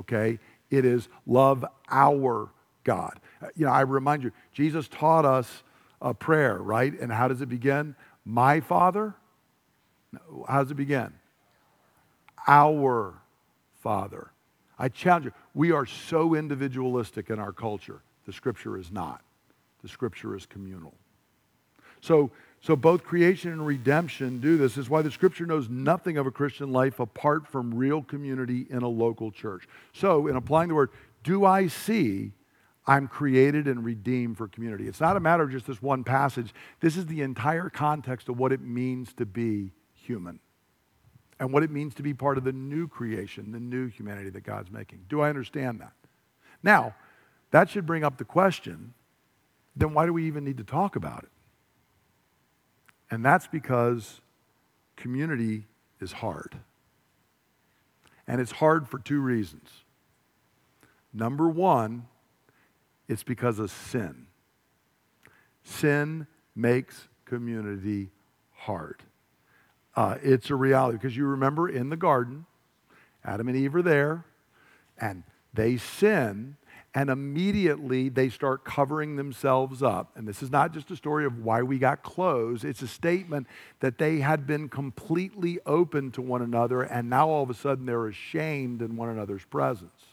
Okay? 0.01 0.39
It 0.71 0.85
is 0.85 1.09
love 1.27 1.65
our 1.91 2.51
God. 2.85 3.21
Uh, 3.43 3.49
you 3.55 3.67
know, 3.67 3.73
I 3.73 3.83
remind 3.83 4.23
you, 4.23 4.33
Jesus 4.53 4.89
taught 4.89 5.25
us 5.25 5.63
a 6.01 6.15
prayer, 6.15 6.59
right? 6.59 6.99
And 6.99 7.13
how 7.13 7.29
does 7.29 7.43
it 7.43 7.49
begin? 7.49 7.95
My 8.25 8.61
Father? 8.61 9.15
How 10.49 10.63
does 10.63 10.71
it 10.71 10.77
begin? 10.77 11.13
Our 12.47 13.15
Father. 13.83 14.31
I 14.79 14.89
challenge 14.89 15.27
you, 15.27 15.33
we 15.55 15.73
are 15.73 15.85
so 15.85 16.35
individualistic 16.35 17.29
in 17.29 17.39
our 17.39 17.53
culture. 17.53 18.01
The 18.27 18.33
scripture 18.33 18.79
is 18.79 18.91
not. 18.91 19.23
The 19.83 19.89
scripture 19.89 20.37
is 20.37 20.47
communal. 20.47 20.95
So, 22.01 22.31
so 22.61 22.77
both 22.77 23.05
creation 23.05 23.53
and 23.53 23.67
redemption 23.67 24.41
do 24.41 24.57
this. 24.57 24.75
this. 24.75 24.85
is 24.85 24.91
why 24.91 25.03
the 25.03 25.11
scripture 25.11 25.47
knows 25.47 25.69
nothing 25.69 26.19
of 26.19 26.27
a 26.27 26.31
Christian 26.31 26.73
life 26.73 27.01
apart 27.01 27.47
from 27.47 27.75
real 27.75 28.03
community 28.03 28.67
in 28.71 28.83
a 28.83 28.89
local 28.89 29.31
church. 29.31 29.67
So, 29.93 30.27
in 30.27 30.37
applying 30.37 30.69
the 30.69 30.75
word, 30.75 30.91
do 31.25 31.45
I 31.45 31.69
see 31.69 32.33
I'm 32.87 33.09
created 33.09 33.67
and 33.67 33.85
redeemed 33.85 34.37
for 34.37 34.49
community? 34.49 34.89
It's 34.89 35.01
not 35.01 35.17
a 35.17 35.21
matter 35.21 35.43
of 35.43 35.51
just 35.51 35.67
this 35.67 35.83
one 35.83 36.05
passage. 36.05 36.53
This 36.81 36.97
is 36.97 37.07
the 37.07 37.23
entire 37.23 37.71
context 37.71 38.29
of 38.29 38.39
what 38.39 38.53
it 38.53 38.61
means 38.61 39.13
to 39.15 39.27
be 39.27 39.73
human 39.95 40.41
and 41.39 41.53
what 41.53 41.63
it 41.63 41.71
means 41.71 41.95
to 41.95 42.03
be 42.03 42.13
part 42.13 42.37
of 42.37 42.45
the 42.45 42.53
new 42.53 42.87
creation, 42.87 43.53
the 43.53 43.61
new 43.61 43.89
humanity 43.89 44.31
that 44.31 44.43
God's 44.43 44.71
making. 44.71 45.05
Do 45.09 45.21
I 45.21 45.31
understand 45.31 45.81
that? 45.81 45.93
Now, 46.63 46.95
that 47.51 47.71
should 47.71 47.87
bring 47.87 48.05
up 48.05 48.19
the 48.19 48.25
question 48.25 48.95
then 49.77 49.95
why 49.95 50.07
do 50.07 50.13
we 50.13 50.27
even 50.27 50.45
need 50.45 50.59
to 50.59 50.65
talk 50.65 50.97
about 50.97 51.23
it? 51.23 51.31
And 53.11 53.25
that's 53.25 53.47
because 53.49 54.21
community 54.97 55.67
is 56.01 56.13
hard. 56.13 56.57
And 58.27 58.41
it's 58.41 58.53
hard 58.53 58.89
for 58.89 58.99
two 58.99 59.21
reasons. 59.21 59.69
Number 61.13 61.49
one, 61.49 62.07
it's 63.09 63.25
because 63.25 63.59
of 63.59 63.71
sin. 63.71 64.27
Sin 65.65 66.27
makes 66.55 67.09
community 67.25 68.11
hard. 68.53 69.03
Uh, 69.97 70.17
it's 70.23 70.51
a 70.51 70.55
reality 70.55 70.97
because 70.97 71.17
you 71.17 71.27
remember 71.27 71.69
in 71.69 71.89
the 71.91 71.97
garden, 71.97 72.47
Adam 73.25 73.49
and 73.49 73.57
Eve 73.57 73.75
are 73.75 73.83
there, 73.83 74.25
and 75.01 75.25
they 75.53 75.77
sin, 75.77 76.57
and 76.95 77.09
immediately 77.09 78.09
they 78.09 78.29
start 78.29 78.65
covering 78.65 79.17
themselves 79.17 79.83
up. 79.83 80.11
And 80.17 80.27
this 80.27 80.43
is 80.43 80.51
not 80.51 80.73
just 80.73 80.91
a 80.91 80.97
story 80.97 81.25
of 81.25 81.45
why 81.45 81.63
we 81.63 81.79
got 81.79 82.03
clothes, 82.03 82.65
it's 82.65 82.83
a 82.83 82.89
statement 82.89 83.47
that 83.79 83.99
they 83.99 84.19
had 84.19 84.47
been 84.47 84.69
completely 84.69 85.59
open 85.67 86.11
to 86.13 86.23
one 86.23 86.43
another, 86.43 86.83
and 86.83 87.09
now 87.09 87.29
all 87.29 87.43
of 87.43 87.51
a 87.51 87.55
sudden 87.55 87.87
they're 87.87 88.09
ashamed 88.09 88.83
in 88.83 88.97
one 88.97 89.09
another's 89.09 89.45
presence. 89.45 90.05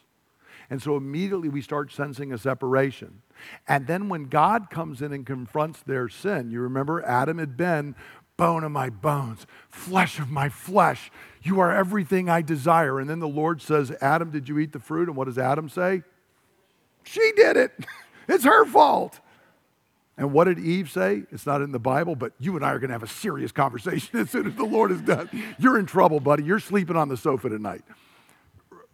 And 0.69 0.81
so 0.81 0.97
immediately 0.97 1.49
we 1.49 1.61
start 1.61 1.91
sensing 1.91 2.33
a 2.33 2.37
separation. 2.37 3.21
And 3.67 3.87
then 3.87 4.09
when 4.09 4.25
God 4.25 4.69
comes 4.69 5.01
in 5.01 5.13
and 5.13 5.25
confronts 5.25 5.81
their 5.81 6.09
sin, 6.09 6.51
you 6.51 6.59
remember 6.61 7.03
Adam 7.03 7.37
had 7.37 7.55
been 7.55 7.95
bone 8.35 8.63
of 8.63 8.71
my 8.71 8.89
bones, 8.89 9.47
flesh 9.69 10.19
of 10.19 10.29
my 10.29 10.49
flesh. 10.49 11.09
You 11.41 11.59
are 11.59 11.71
everything 11.71 12.29
I 12.29 12.41
desire. 12.41 12.99
And 12.99 13.09
then 13.09 13.19
the 13.19 13.27
Lord 13.27 13.61
says, 13.61 13.91
Adam, 14.01 14.29
did 14.29 14.47
you 14.47 14.59
eat 14.59 14.73
the 14.73 14.79
fruit? 14.79 15.07
And 15.07 15.17
what 15.17 15.25
does 15.25 15.37
Adam 15.37 15.69
say? 15.69 16.03
She 17.07 17.31
did 17.35 17.57
it. 17.57 17.71
It's 18.29 18.43
her 18.43 18.65
fault. 18.65 19.21
And 20.17 20.33
what 20.33 20.45
did 20.45 20.59
Eve 20.59 20.91
say? 20.91 21.23
It's 21.31 21.45
not 21.45 21.61
in 21.61 21.71
the 21.71 21.79
Bible, 21.79 22.13
but 22.13 22.33
you 22.39 22.57
and 22.57 22.65
I 22.65 22.71
are 22.71 22.77
going 22.77 22.89
to 22.89 22.93
have 22.93 23.03
a 23.03 23.07
serious 23.07 23.53
conversation 23.53 24.19
as 24.19 24.29
soon 24.29 24.47
as 24.47 24.55
the 24.55 24.65
Lord 24.65 24.91
is 24.91 24.99
done. 24.99 25.29
You're 25.57 25.79
in 25.79 25.85
trouble, 25.85 26.19
buddy. 26.19 26.43
You're 26.43 26.59
sleeping 26.59 26.97
on 26.97 27.07
the 27.07 27.15
sofa 27.15 27.47
tonight. 27.47 27.83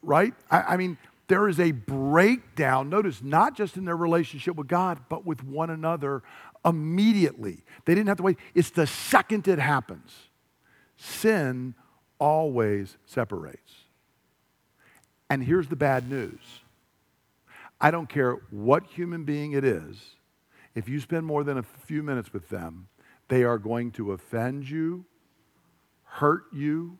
Right? 0.04 0.36
I, 0.52 0.62
I 0.62 0.78
mean, 0.78 0.99
there 1.30 1.49
is 1.49 1.60
a 1.60 1.71
breakdown, 1.71 2.89
notice, 2.89 3.23
not 3.23 3.56
just 3.56 3.76
in 3.76 3.86
their 3.86 3.97
relationship 3.97 4.56
with 4.56 4.67
God, 4.67 4.99
but 5.10 5.26
with 5.26 5.43
one 5.43 5.71
another 5.71 6.21
immediately. 6.63 7.63
They 7.86 7.95
didn't 7.95 8.10
have 8.10 8.17
to 8.17 8.23
wait. 8.23 8.38
It's 8.54 8.69
the 8.69 8.86
second 8.86 9.47
it 9.47 9.58
happens. 9.58 10.12
Sin 10.97 11.73
always 12.19 12.97
separates. 13.08 13.73
And 15.28 15.43
here's 15.43 15.69
the 15.69 15.76
bad 15.76 16.08
news 16.08 16.39
I 17.84 17.91
don't 17.91 18.08
care 18.08 18.38
what 18.50 18.86
human 18.86 19.26
being 19.26 19.52
it 19.52 19.65
is, 19.65 19.98
if 20.74 20.88
you 20.88 21.02
spend 21.02 21.26
more 21.26 21.43
than 21.43 21.58
a 21.58 21.63
few 21.63 22.02
minutes 22.02 22.32
with 22.32 22.48
them, 22.48 22.88
they 23.28 23.43
are 23.43 23.58
going 23.58 23.91
to 23.91 24.13
offend 24.13 24.69
you, 24.69 25.04
hurt 26.04 26.46
you, 26.54 26.98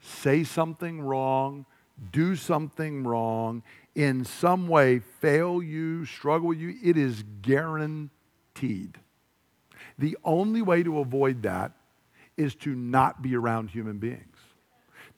say 0.00 0.44
something 0.44 1.00
wrong, 1.00 1.64
do 2.12 2.36
something 2.36 3.04
wrong, 3.04 3.62
in 3.94 4.22
some 4.22 4.68
way 4.68 4.98
fail 4.98 5.62
you, 5.62 6.04
struggle 6.04 6.48
with 6.48 6.58
you. 6.58 6.74
It 6.84 6.98
is 6.98 7.24
guaranteed. 7.40 8.98
The 9.98 10.18
only 10.24 10.60
way 10.60 10.82
to 10.82 10.98
avoid 10.98 11.42
that 11.44 11.72
is 12.36 12.54
to 12.56 12.74
not 12.74 13.22
be 13.22 13.34
around 13.34 13.70
human 13.70 13.96
beings 13.96 14.37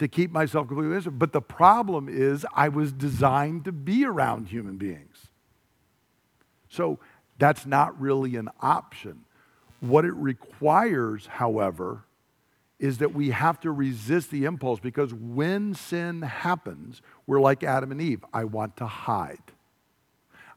to 0.01 0.09
keep 0.09 0.33
myself 0.33 0.67
completely 0.67 0.95
innocent. 0.95 1.19
But 1.19 1.33
the 1.33 1.43
problem 1.43 2.09
is, 2.09 2.47
I 2.55 2.71
was 2.71 2.91
designed 2.91 3.67
to 3.67 3.73
be 3.73 4.07
around 4.07 4.49
human 4.49 4.79
beings. 4.79 5.29
So 6.71 6.99
that's 7.39 7.67
not 7.67 8.01
really 8.01 8.37
an 8.37 8.49
option. 8.63 9.27
What 9.81 10.07
it 10.07 10.15
requires, 10.15 11.27
however, 11.27 12.05
is 12.79 12.97
that 12.99 13.15
we 13.15 13.29
have 13.31 13.61
to 13.61 13.71
resist 13.71 14.31
the 14.31 14.47
impulse 14.47 14.81
because 14.81 15.13
when 15.13 15.75
sin 15.75 16.23
happens, 16.23 17.03
we're 17.27 17.41
like 17.41 17.63
Adam 17.63 17.93
and 17.93 18.01
Eve. 18.01 18.25
I 18.33 18.45
want 18.45 18.79
to 18.79 18.87
hide, 18.87 19.53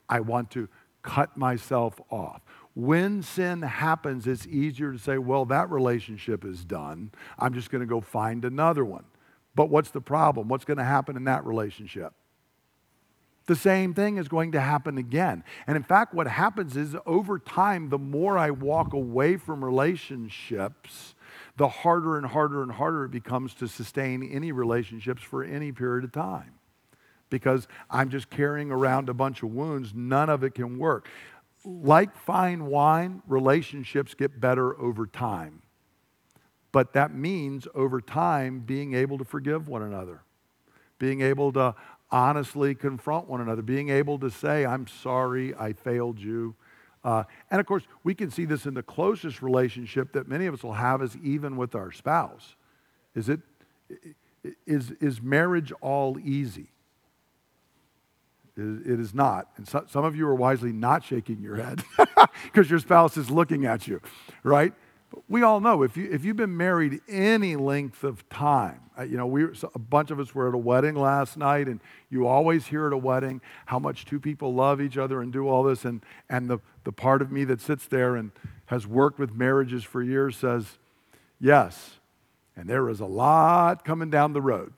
I 0.07 0.21
want 0.21 0.51
to 0.51 0.69
cut 1.01 1.35
myself 1.35 1.99
off. 2.09 2.41
When 2.75 3.21
sin 3.21 3.61
happens, 3.61 4.25
it's 4.25 4.47
easier 4.47 4.93
to 4.93 4.97
say, 4.97 5.17
well, 5.17 5.43
that 5.45 5.69
relationship 5.69 6.45
is 6.45 6.63
done. 6.63 7.11
I'm 7.37 7.53
just 7.53 7.69
going 7.69 7.81
to 7.81 7.87
go 7.87 7.99
find 7.99 8.45
another 8.45 8.85
one. 8.85 9.03
But 9.55 9.69
what's 9.69 9.91
the 9.91 10.01
problem? 10.01 10.47
What's 10.47 10.65
going 10.65 10.77
to 10.77 10.83
happen 10.83 11.15
in 11.15 11.25
that 11.25 11.45
relationship? 11.45 12.13
The 13.45 13.55
same 13.55 13.93
thing 13.93 14.17
is 14.17 14.29
going 14.29 14.53
to 14.53 14.61
happen 14.61 14.97
again. 14.97 15.43
And 15.67 15.75
in 15.75 15.83
fact, 15.83 16.13
what 16.13 16.27
happens 16.27 16.77
is 16.77 16.95
over 17.05 17.37
time, 17.37 17.89
the 17.89 17.97
more 17.97 18.37
I 18.37 18.51
walk 18.51 18.93
away 18.93 19.35
from 19.35 19.63
relationships, 19.63 21.13
the 21.57 21.67
harder 21.67 22.17
and 22.17 22.25
harder 22.25 22.63
and 22.63 22.71
harder 22.71 23.05
it 23.05 23.11
becomes 23.11 23.53
to 23.55 23.67
sustain 23.67 24.23
any 24.31 24.53
relationships 24.53 25.21
for 25.21 25.43
any 25.43 25.73
period 25.73 26.05
of 26.05 26.13
time. 26.13 26.53
Because 27.29 27.67
I'm 27.89 28.09
just 28.09 28.29
carrying 28.29 28.71
around 28.71 29.09
a 29.09 29.13
bunch 29.13 29.43
of 29.43 29.53
wounds, 29.53 29.91
none 29.93 30.29
of 30.29 30.43
it 30.43 30.53
can 30.55 30.77
work. 30.77 31.09
Like 31.65 32.15
fine 32.15 32.67
wine, 32.67 33.23
relationships 33.27 34.13
get 34.13 34.39
better 34.39 34.79
over 34.79 35.05
time. 35.05 35.62
But 36.73 36.93
that 36.93 37.13
means 37.13 37.67
over 37.73 38.01
time 38.01 38.59
being 38.59 38.95
able 38.95 39.17
to 39.19 39.23
forgive 39.23 39.69
one 39.69 39.83
another, 39.83 40.23
being 40.99 41.21
able 41.21 41.53
to 41.53 41.75
honestly 42.11 42.75
confront 42.75 43.29
one 43.29 43.39
another, 43.39 43.61
being 43.61 43.89
able 43.89 44.19
to 44.19 44.29
say, 44.29 44.65
I'm 44.65 44.87
sorry, 44.87 45.55
I 45.55 45.73
failed 45.73 46.19
you. 46.19 46.55
Uh, 47.03 47.23
and 47.51 47.61
of 47.61 47.67
course, 47.67 47.83
we 48.03 48.15
can 48.15 48.31
see 48.31 48.45
this 48.45 48.65
in 48.65 48.73
the 48.73 48.83
closest 48.83 49.41
relationship 49.41 50.13
that 50.13 50.27
many 50.27 50.47
of 50.47 50.55
us 50.55 50.63
will 50.63 50.73
have 50.73 51.01
is 51.01 51.15
even 51.17 51.57
with 51.57 51.75
our 51.75 51.91
spouse. 51.91 52.55
Is 53.15 53.29
it 53.29 53.39
is 54.65 54.91
is 54.99 55.21
marriage 55.21 55.71
all 55.79 56.17
easy? 56.19 56.69
It, 58.55 58.99
is 58.99 59.15
not. 59.15 59.49
And 59.57 59.67
so, 59.67 59.83
some 59.89 60.05
of 60.05 60.15
you 60.15 60.27
are 60.27 60.35
wisely 60.35 60.71
not 60.71 61.03
shaking 61.03 61.41
your 61.41 61.55
head 61.55 61.83
because 62.43 62.69
your 62.69 62.77
spouse 62.77 63.17
is 63.17 63.31
looking 63.31 63.65
at 63.65 63.87
you, 63.87 63.99
right? 64.43 64.73
We 65.27 65.41
all 65.43 65.59
know 65.59 65.83
if, 65.83 65.97
you, 65.97 66.09
if 66.11 66.23
you've 66.25 66.37
been 66.37 66.55
married 66.55 67.01
any 67.07 67.55
length 67.55 68.03
of 68.03 68.27
time, 68.29 68.79
uh, 68.97 69.03
you 69.03 69.17
know, 69.17 69.25
we, 69.25 69.45
a 69.73 69.79
bunch 69.79 70.11
of 70.11 70.19
us 70.19 70.35
were 70.35 70.47
at 70.49 70.53
a 70.53 70.57
wedding 70.57 70.95
last 70.95 71.37
night, 71.37 71.67
and 71.67 71.79
you 72.09 72.27
always 72.27 72.67
hear 72.67 72.87
at 72.87 72.93
a 72.93 72.97
wedding 72.97 73.41
how 73.65 73.79
much 73.79 74.05
two 74.05 74.19
people 74.19 74.53
love 74.53 74.81
each 74.81 74.97
other 74.97 75.21
and 75.21 75.33
do 75.33 75.47
all 75.47 75.63
this. 75.63 75.85
And, 75.85 76.03
and 76.29 76.49
the, 76.49 76.59
the 76.83 76.91
part 76.91 77.21
of 77.21 77.31
me 77.31 77.43
that 77.45 77.61
sits 77.61 77.87
there 77.87 78.15
and 78.15 78.31
has 78.67 78.85
worked 78.85 79.19
with 79.19 79.33
marriages 79.33 79.83
for 79.83 80.01
years 80.01 80.37
says, 80.37 80.77
yes, 81.39 81.97
and 82.55 82.69
there 82.69 82.89
is 82.89 82.99
a 82.99 83.05
lot 83.05 83.83
coming 83.83 84.09
down 84.09 84.33
the 84.33 84.41
road 84.41 84.73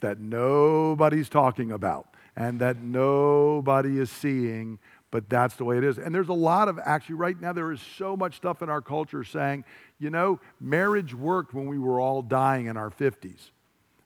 that 0.00 0.18
nobody's 0.18 1.28
talking 1.28 1.70
about 1.70 2.06
and 2.36 2.60
that 2.60 2.80
nobody 2.80 3.98
is 3.98 4.10
seeing 4.10 4.78
but 5.10 5.28
that's 5.28 5.56
the 5.56 5.64
way 5.64 5.76
it 5.76 5.84
is. 5.84 5.98
And 5.98 6.14
there's 6.14 6.28
a 6.28 6.32
lot 6.32 6.68
of, 6.68 6.78
actually, 6.78 7.16
right 7.16 7.40
now, 7.40 7.52
there 7.52 7.72
is 7.72 7.80
so 7.80 8.16
much 8.16 8.36
stuff 8.36 8.62
in 8.62 8.68
our 8.68 8.80
culture 8.80 9.24
saying, 9.24 9.64
you 9.98 10.10
know, 10.10 10.40
marriage 10.60 11.14
worked 11.14 11.52
when 11.52 11.66
we 11.66 11.78
were 11.78 12.00
all 12.00 12.22
dying 12.22 12.66
in 12.66 12.76
our 12.76 12.90
50s, 12.90 13.50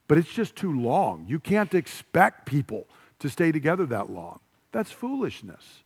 but 0.08 0.18
it's 0.18 0.32
just 0.32 0.56
too 0.56 0.78
long. 0.80 1.26
You 1.28 1.38
can't 1.38 1.74
expect 1.74 2.46
people 2.46 2.86
to 3.18 3.28
stay 3.28 3.52
together 3.52 3.86
that 3.86 4.10
long. 4.10 4.40
That's 4.72 4.90
foolishness. 4.90 5.82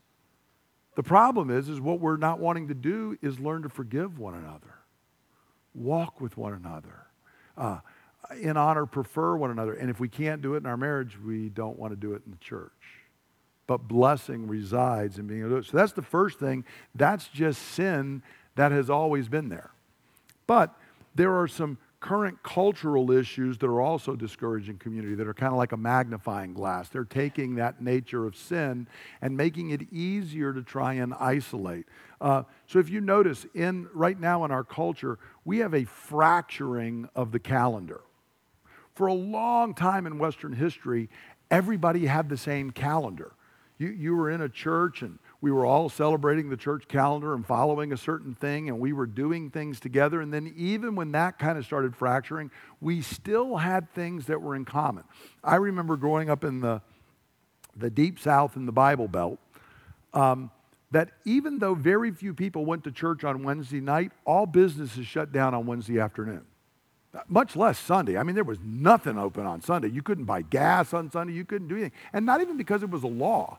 The 0.94 1.02
problem 1.02 1.50
is, 1.50 1.68
is 1.68 1.80
what 1.80 2.00
we're 2.00 2.16
not 2.16 2.38
wanting 2.40 2.68
to 2.68 2.74
do 2.74 3.16
is 3.20 3.38
learn 3.38 3.62
to 3.62 3.68
forgive 3.68 4.18
one 4.18 4.34
another, 4.34 4.74
walk 5.74 6.20
with 6.20 6.36
one 6.36 6.54
another, 6.54 7.06
uh, 7.56 7.78
in 8.40 8.56
honor, 8.56 8.84
prefer 8.84 9.36
one 9.36 9.50
another. 9.50 9.74
And 9.74 9.90
if 9.90 10.00
we 10.00 10.08
can't 10.08 10.42
do 10.42 10.54
it 10.54 10.58
in 10.58 10.66
our 10.66 10.76
marriage, 10.76 11.18
we 11.18 11.48
don't 11.48 11.78
want 11.78 11.92
to 11.92 11.96
do 11.96 12.14
it 12.14 12.22
in 12.24 12.32
the 12.32 12.38
church 12.38 12.72
but 13.68 13.86
blessing 13.86 14.48
resides 14.48 15.18
in 15.18 15.28
being 15.28 15.40
able 15.40 15.50
to 15.50 15.54
do 15.56 15.58
it. 15.60 15.66
So 15.66 15.76
that's 15.76 15.92
the 15.92 16.02
first 16.02 16.40
thing. 16.40 16.64
That's 16.96 17.28
just 17.28 17.62
sin 17.62 18.22
that 18.56 18.72
has 18.72 18.90
always 18.90 19.28
been 19.28 19.50
there. 19.50 19.70
But 20.48 20.74
there 21.14 21.38
are 21.38 21.46
some 21.46 21.78
current 22.00 22.42
cultural 22.42 23.10
issues 23.10 23.58
that 23.58 23.66
are 23.66 23.80
also 23.80 24.16
discouraging 24.16 24.78
community 24.78 25.14
that 25.16 25.28
are 25.28 25.34
kind 25.34 25.52
of 25.52 25.58
like 25.58 25.72
a 25.72 25.76
magnifying 25.76 26.54
glass. 26.54 26.88
They're 26.88 27.04
taking 27.04 27.56
that 27.56 27.82
nature 27.82 28.24
of 28.24 28.36
sin 28.36 28.86
and 29.20 29.36
making 29.36 29.70
it 29.70 29.92
easier 29.92 30.52
to 30.54 30.62
try 30.62 30.94
and 30.94 31.12
isolate. 31.14 31.86
Uh, 32.20 32.44
so 32.66 32.78
if 32.78 32.88
you 32.88 33.00
notice, 33.00 33.46
in 33.54 33.88
right 33.92 34.18
now 34.18 34.44
in 34.44 34.50
our 34.50 34.64
culture, 34.64 35.18
we 35.44 35.58
have 35.58 35.74
a 35.74 35.84
fracturing 35.84 37.08
of 37.14 37.32
the 37.32 37.38
calendar. 37.38 38.00
For 38.94 39.08
a 39.08 39.14
long 39.14 39.74
time 39.74 40.06
in 40.06 40.18
Western 40.18 40.54
history, 40.54 41.10
everybody 41.50 42.06
had 42.06 42.28
the 42.30 42.36
same 42.38 42.70
calendar. 42.70 43.32
You, 43.78 43.88
you 43.88 44.16
were 44.16 44.30
in 44.30 44.40
a 44.40 44.48
church 44.48 45.02
and 45.02 45.18
we 45.40 45.52
were 45.52 45.64
all 45.64 45.88
celebrating 45.88 46.50
the 46.50 46.56
church 46.56 46.88
calendar 46.88 47.32
and 47.32 47.46
following 47.46 47.92
a 47.92 47.96
certain 47.96 48.34
thing 48.34 48.68
and 48.68 48.80
we 48.80 48.92
were 48.92 49.06
doing 49.06 49.50
things 49.50 49.78
together. 49.78 50.20
And 50.20 50.34
then, 50.34 50.52
even 50.56 50.96
when 50.96 51.12
that 51.12 51.38
kind 51.38 51.56
of 51.56 51.64
started 51.64 51.94
fracturing, 51.94 52.50
we 52.80 53.00
still 53.02 53.56
had 53.56 53.92
things 53.94 54.26
that 54.26 54.42
were 54.42 54.56
in 54.56 54.64
common. 54.64 55.04
I 55.44 55.56
remember 55.56 55.96
growing 55.96 56.28
up 56.28 56.42
in 56.42 56.60
the, 56.60 56.82
the 57.76 57.88
deep 57.88 58.18
south 58.18 58.56
in 58.56 58.66
the 58.66 58.72
Bible 58.72 59.06
Belt. 59.06 59.38
Um, 60.12 60.50
that 60.90 61.10
even 61.24 61.58
though 61.58 61.74
very 61.74 62.10
few 62.10 62.32
people 62.32 62.64
went 62.64 62.82
to 62.84 62.90
church 62.90 63.22
on 63.22 63.42
Wednesday 63.42 63.80
night, 63.80 64.10
all 64.24 64.46
businesses 64.46 65.06
shut 65.06 65.32
down 65.32 65.54
on 65.54 65.66
Wednesday 65.66 66.00
afternoon. 66.00 66.46
Much 67.26 67.56
less 67.56 67.78
Sunday. 67.78 68.16
I 68.16 68.22
mean, 68.22 68.34
there 68.34 68.44
was 68.44 68.58
nothing 68.62 69.18
open 69.18 69.46
on 69.46 69.60
Sunday. 69.60 69.88
You 69.88 70.02
couldn't 70.02 70.24
buy 70.24 70.42
gas 70.42 70.94
on 70.94 71.10
Sunday. 71.10 71.34
You 71.34 71.44
couldn't 71.44 71.68
do 71.68 71.74
anything. 71.74 71.92
And 72.12 72.24
not 72.26 72.40
even 72.40 72.56
because 72.56 72.82
it 72.82 72.90
was 72.90 73.02
a 73.02 73.08
law. 73.08 73.58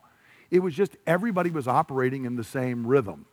It 0.51 0.59
was 0.59 0.73
just 0.73 0.97
everybody 1.05 1.51
was 1.51 1.67
operating 1.67 2.25
in 2.25 2.35
the 2.35 2.43
same 2.43 2.85
rhythm. 2.85 3.25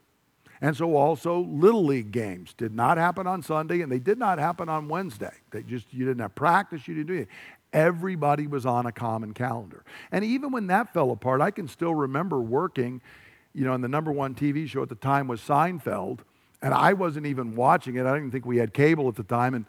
And 0.60 0.76
so 0.76 0.96
also 0.96 1.40
little 1.40 1.84
league 1.84 2.12
games 2.12 2.54
did 2.54 2.74
not 2.74 2.96
happen 2.96 3.26
on 3.26 3.42
Sunday 3.42 3.82
and 3.82 3.92
they 3.92 3.98
did 3.98 4.18
not 4.18 4.38
happen 4.38 4.68
on 4.68 4.88
Wednesday. 4.88 5.32
They 5.50 5.62
just 5.62 5.92
you 5.92 6.06
didn't 6.06 6.20
have 6.20 6.34
practice, 6.34 6.88
you 6.88 6.94
didn't 6.94 7.08
do 7.08 7.14
anything. 7.14 7.34
Everybody 7.72 8.46
was 8.46 8.64
on 8.64 8.86
a 8.86 8.92
common 8.92 9.34
calendar. 9.34 9.84
And 10.10 10.24
even 10.24 10.52
when 10.52 10.68
that 10.68 10.94
fell 10.94 11.10
apart, 11.10 11.40
I 11.40 11.50
can 11.50 11.68
still 11.68 11.94
remember 11.94 12.40
working, 12.40 13.02
you 13.52 13.64
know, 13.64 13.74
and 13.74 13.84
the 13.84 13.88
number 13.88 14.12
one 14.12 14.34
TV 14.34 14.66
show 14.66 14.82
at 14.82 14.88
the 14.88 14.94
time 14.94 15.28
was 15.28 15.40
Seinfeld, 15.40 16.20
and 16.62 16.72
I 16.72 16.94
wasn't 16.94 17.26
even 17.26 17.54
watching 17.54 17.96
it. 17.96 18.06
I 18.06 18.14
didn't 18.14 18.30
think 18.30 18.46
we 18.46 18.56
had 18.56 18.72
cable 18.72 19.08
at 19.08 19.16
the 19.16 19.24
time. 19.24 19.52
And 19.52 19.66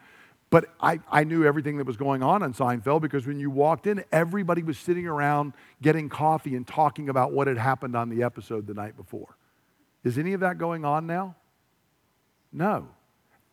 but 0.50 0.74
I, 0.80 1.00
I 1.12 1.24
knew 1.24 1.46
everything 1.46 1.78
that 1.78 1.88
was 1.88 1.98
going 1.98 2.24
on 2.24 2.42
in 2.42 2.54
Seinfeld 2.54 3.02
because 3.02 3.28
when 3.28 3.40
you 3.40 3.50
walked 3.50 3.86
in, 3.86 4.04
everybody 4.12 4.64
was 4.64 4.78
sitting 4.78 5.06
around 5.06 5.54
getting 5.82 6.08
coffee 6.08 6.56
and 6.56 6.66
talking 6.66 7.10
about 7.10 7.34
what 7.34 7.48
had 7.48 7.58
happened 7.58 7.96
on 7.96 8.10
the 8.10 8.24
episode 8.24 8.66
the 8.66 8.74
night 8.74 8.96
before. 8.96 9.38
Is 10.04 10.18
any 10.18 10.34
of 10.34 10.40
that 10.40 10.58
going 10.58 10.86
on 10.86 11.06
now? 11.06 11.36
No. 12.54 12.88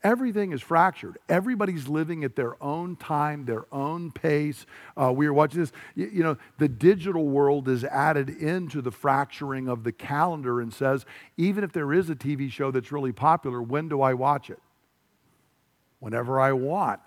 Everything 0.05 0.53
is 0.53 0.61
fractured. 0.61 1.17
Everybody's 1.31 1.89
living 1.89 2.25
at 2.25 2.37
their 2.37 2.63
own 2.63 2.95
time, 2.95 3.47
their 3.47 3.65
own 3.73 4.13
pace. 4.13 4.67
Uh, 4.97 5.11
we 5.11 5.27
are 5.27 5.33
watching 5.33 5.61
this. 5.61 5.73
You, 5.95 6.11
you 6.13 6.23
know, 6.23 6.37
the 6.59 6.69
digital 6.69 7.27
world 7.27 7.69
is 7.69 7.85
added 7.85 8.29
into 8.29 8.83
the 8.83 8.91
fracturing 8.91 9.67
of 9.67 9.83
the 9.83 9.93
calendar 9.93 10.61
and 10.61 10.73
says, 10.73 11.07
even 11.39 11.65
if 11.65 11.73
there 11.73 11.93
is 11.93 12.11
a 12.11 12.15
TV 12.15 12.53
show 12.53 12.71
that's 12.71 12.93
really 12.93 13.13
popular, 13.13 13.63
when 13.63 13.89
do 13.89 14.03
I 14.03 14.13
watch 14.13 14.51
it? 14.51 14.61
Whenever 16.05 16.39
I 16.39 16.53
want. 16.53 17.01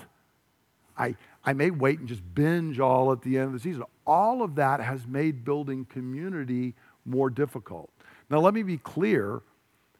I, 0.97 1.15
I 1.45 1.53
may 1.53 1.69
wait 1.69 1.99
and 1.99 2.07
just 2.07 2.23
binge 2.33 2.79
all 2.79 3.11
at 3.11 3.21
the 3.21 3.37
end 3.37 3.45
of 3.45 3.53
the 3.53 3.59
season. 3.59 3.83
All 4.07 4.41
of 4.41 4.55
that 4.55 4.79
has 4.79 5.05
made 5.05 5.45
building 5.45 5.85
community 5.85 6.73
more 7.05 7.29
difficult. 7.29 7.91
Now, 8.31 8.39
let 8.39 8.55
me 8.55 8.63
be 8.63 8.79
clear 8.79 9.43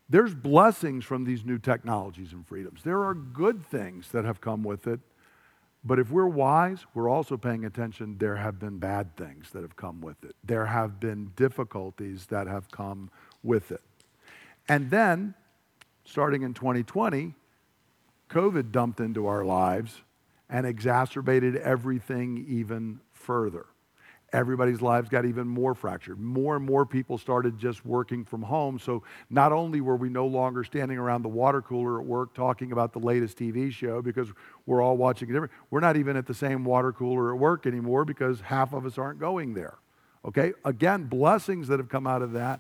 there's 0.10 0.34
blessings 0.34 1.06
from 1.06 1.26
these 1.26 1.46
new 1.46 1.60
technologies 1.60 2.34
and 2.34 2.44
freedoms. 2.48 2.82
There 2.82 3.04
are 3.04 3.14
good 3.14 3.64
things 3.68 4.10
that 4.14 4.26
have 4.26 4.42
come 4.42 4.64
with 4.64 4.88
it. 4.88 5.00
But 5.84 6.00
if 6.00 6.10
we're 6.10 6.26
wise, 6.26 6.88
we're 6.96 7.08
also 7.08 7.38
paying 7.38 7.66
attention. 7.66 8.18
There 8.18 8.38
have 8.38 8.58
been 8.58 8.80
bad 8.80 9.16
things 9.16 9.52
that 9.52 9.62
have 9.62 9.76
come 9.76 10.02
with 10.02 10.24
it, 10.24 10.36
there 10.44 10.66
have 10.66 11.00
been 11.00 11.34
difficulties 11.36 12.26
that 12.26 12.48
have 12.48 12.72
come 12.72 13.12
with 13.44 13.72
it. 13.72 13.82
And 14.68 14.90
then, 14.90 15.36
starting 16.04 16.42
in 16.42 16.56
2020, 16.56 17.36
COVID 18.30 18.72
dumped 18.72 19.00
into 19.00 19.28
our 19.28 19.44
lives 19.46 20.02
and 20.50 20.66
exacerbated 20.66 21.56
everything 21.58 22.46
even 22.48 23.00
further. 23.14 23.66
Everybody's 24.34 24.82
lives 24.82 25.08
got 25.08 25.26
even 25.26 25.48
more 25.48 25.74
fractured. 25.74 26.20
More 26.20 26.58
and 26.58 26.66
more 26.66 26.86
people 26.86 27.18
started 27.18 27.58
just 27.58 27.86
working 27.86 28.26
from 28.26 28.42
home. 28.42 28.78
So 28.78 29.04
not 29.30 29.54
only 29.54 29.80
were 29.80 29.96
we 29.96 30.10
no 30.10 30.28
longer 30.28 30.66
standing 30.66 30.98
around 30.98 31.22
the 31.22 31.30
water 31.30 31.62
cooler 31.62 32.02
at 32.02 32.06
work 32.06 32.34
talking 32.34 32.74
about 32.74 32.92
the 32.92 33.00
latest 33.00 33.38
TV 33.38 33.72
show 33.72 34.02
because 34.02 34.28
we're 34.66 34.82
all 34.82 34.98
watching 34.98 35.34
it, 35.34 35.50
we're 35.70 35.80
not 35.80 35.96
even 35.96 36.18
at 36.18 36.26
the 36.26 36.34
same 36.34 36.66
water 36.66 36.92
cooler 36.92 37.34
at 37.34 37.40
work 37.40 37.66
anymore 37.66 38.04
because 38.04 38.42
half 38.42 38.74
of 38.74 38.86
us 38.86 38.98
aren't 38.98 39.20
going 39.20 39.54
there. 39.54 39.78
Okay? 40.26 40.52
Again, 40.66 41.06
blessings 41.06 41.70
that 41.70 41.80
have 41.80 41.88
come 41.88 42.06
out 42.06 42.22
of 42.22 42.34
that, 42.34 42.60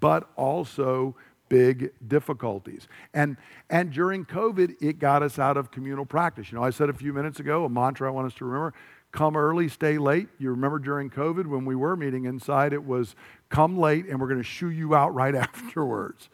but 0.00 0.28
also 0.36 1.16
big 1.48 1.92
difficulties. 2.06 2.88
And, 3.14 3.36
and 3.70 3.90
during 3.90 4.24
COVID, 4.24 4.76
it 4.80 4.98
got 4.98 5.22
us 5.22 5.38
out 5.38 5.56
of 5.56 5.70
communal 5.70 6.06
practice. 6.06 6.50
You 6.50 6.58
know, 6.58 6.64
I 6.64 6.70
said 6.70 6.88
a 6.88 6.92
few 6.92 7.12
minutes 7.12 7.40
ago, 7.40 7.64
a 7.64 7.68
mantra 7.68 8.08
I 8.08 8.10
want 8.10 8.26
us 8.26 8.34
to 8.34 8.44
remember 8.44 8.74
come 9.10 9.36
early, 9.36 9.68
stay 9.68 9.98
late. 9.98 10.28
You 10.38 10.50
remember 10.50 10.78
during 10.78 11.10
COVID 11.10 11.46
when 11.46 11.64
we 11.64 11.74
were 11.74 11.96
meeting 11.96 12.26
inside, 12.26 12.72
it 12.72 12.84
was 12.84 13.16
come 13.48 13.78
late 13.78 14.06
and 14.06 14.20
we're 14.20 14.28
going 14.28 14.40
to 14.40 14.44
shoo 14.44 14.70
you 14.70 14.94
out 14.94 15.14
right 15.14 15.34
afterwards. 15.34 16.28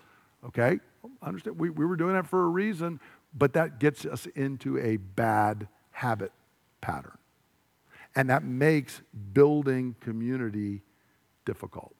Okay? 0.44 0.80
Understand? 1.22 1.58
We, 1.58 1.70
we 1.70 1.86
were 1.86 1.96
doing 1.96 2.14
that 2.14 2.26
for 2.26 2.44
a 2.44 2.48
reason, 2.48 3.00
but 3.32 3.52
that 3.54 3.78
gets 3.78 4.04
us 4.04 4.26
into 4.34 4.78
a 4.78 4.96
bad 4.96 5.68
habit 5.92 6.32
pattern. 6.80 7.16
And 8.16 8.30
that 8.30 8.44
makes 8.44 9.02
building 9.32 9.96
community 10.00 10.82
difficult. 11.44 11.94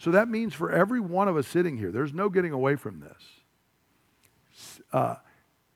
So 0.00 0.10
that 0.12 0.28
means 0.28 0.54
for 0.54 0.72
every 0.72 0.98
one 0.98 1.28
of 1.28 1.36
us 1.36 1.46
sitting 1.46 1.76
here, 1.76 1.92
there's 1.92 2.14
no 2.14 2.30
getting 2.30 2.52
away 2.52 2.74
from 2.76 3.00
this. 3.00 4.80
Uh, 4.92 5.16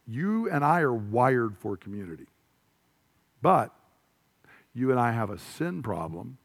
you 0.07 0.51
and 0.51 0.65
I 0.65 0.81
are 0.81 0.95
wired 0.95 1.59
for 1.59 1.77
community. 1.77 2.27
But 3.43 3.71
you 4.73 4.91
and 4.91 4.99
I 4.99 5.13
have 5.13 5.29
a 5.29 5.39
sin 5.39 5.83
problem, 5.83 6.39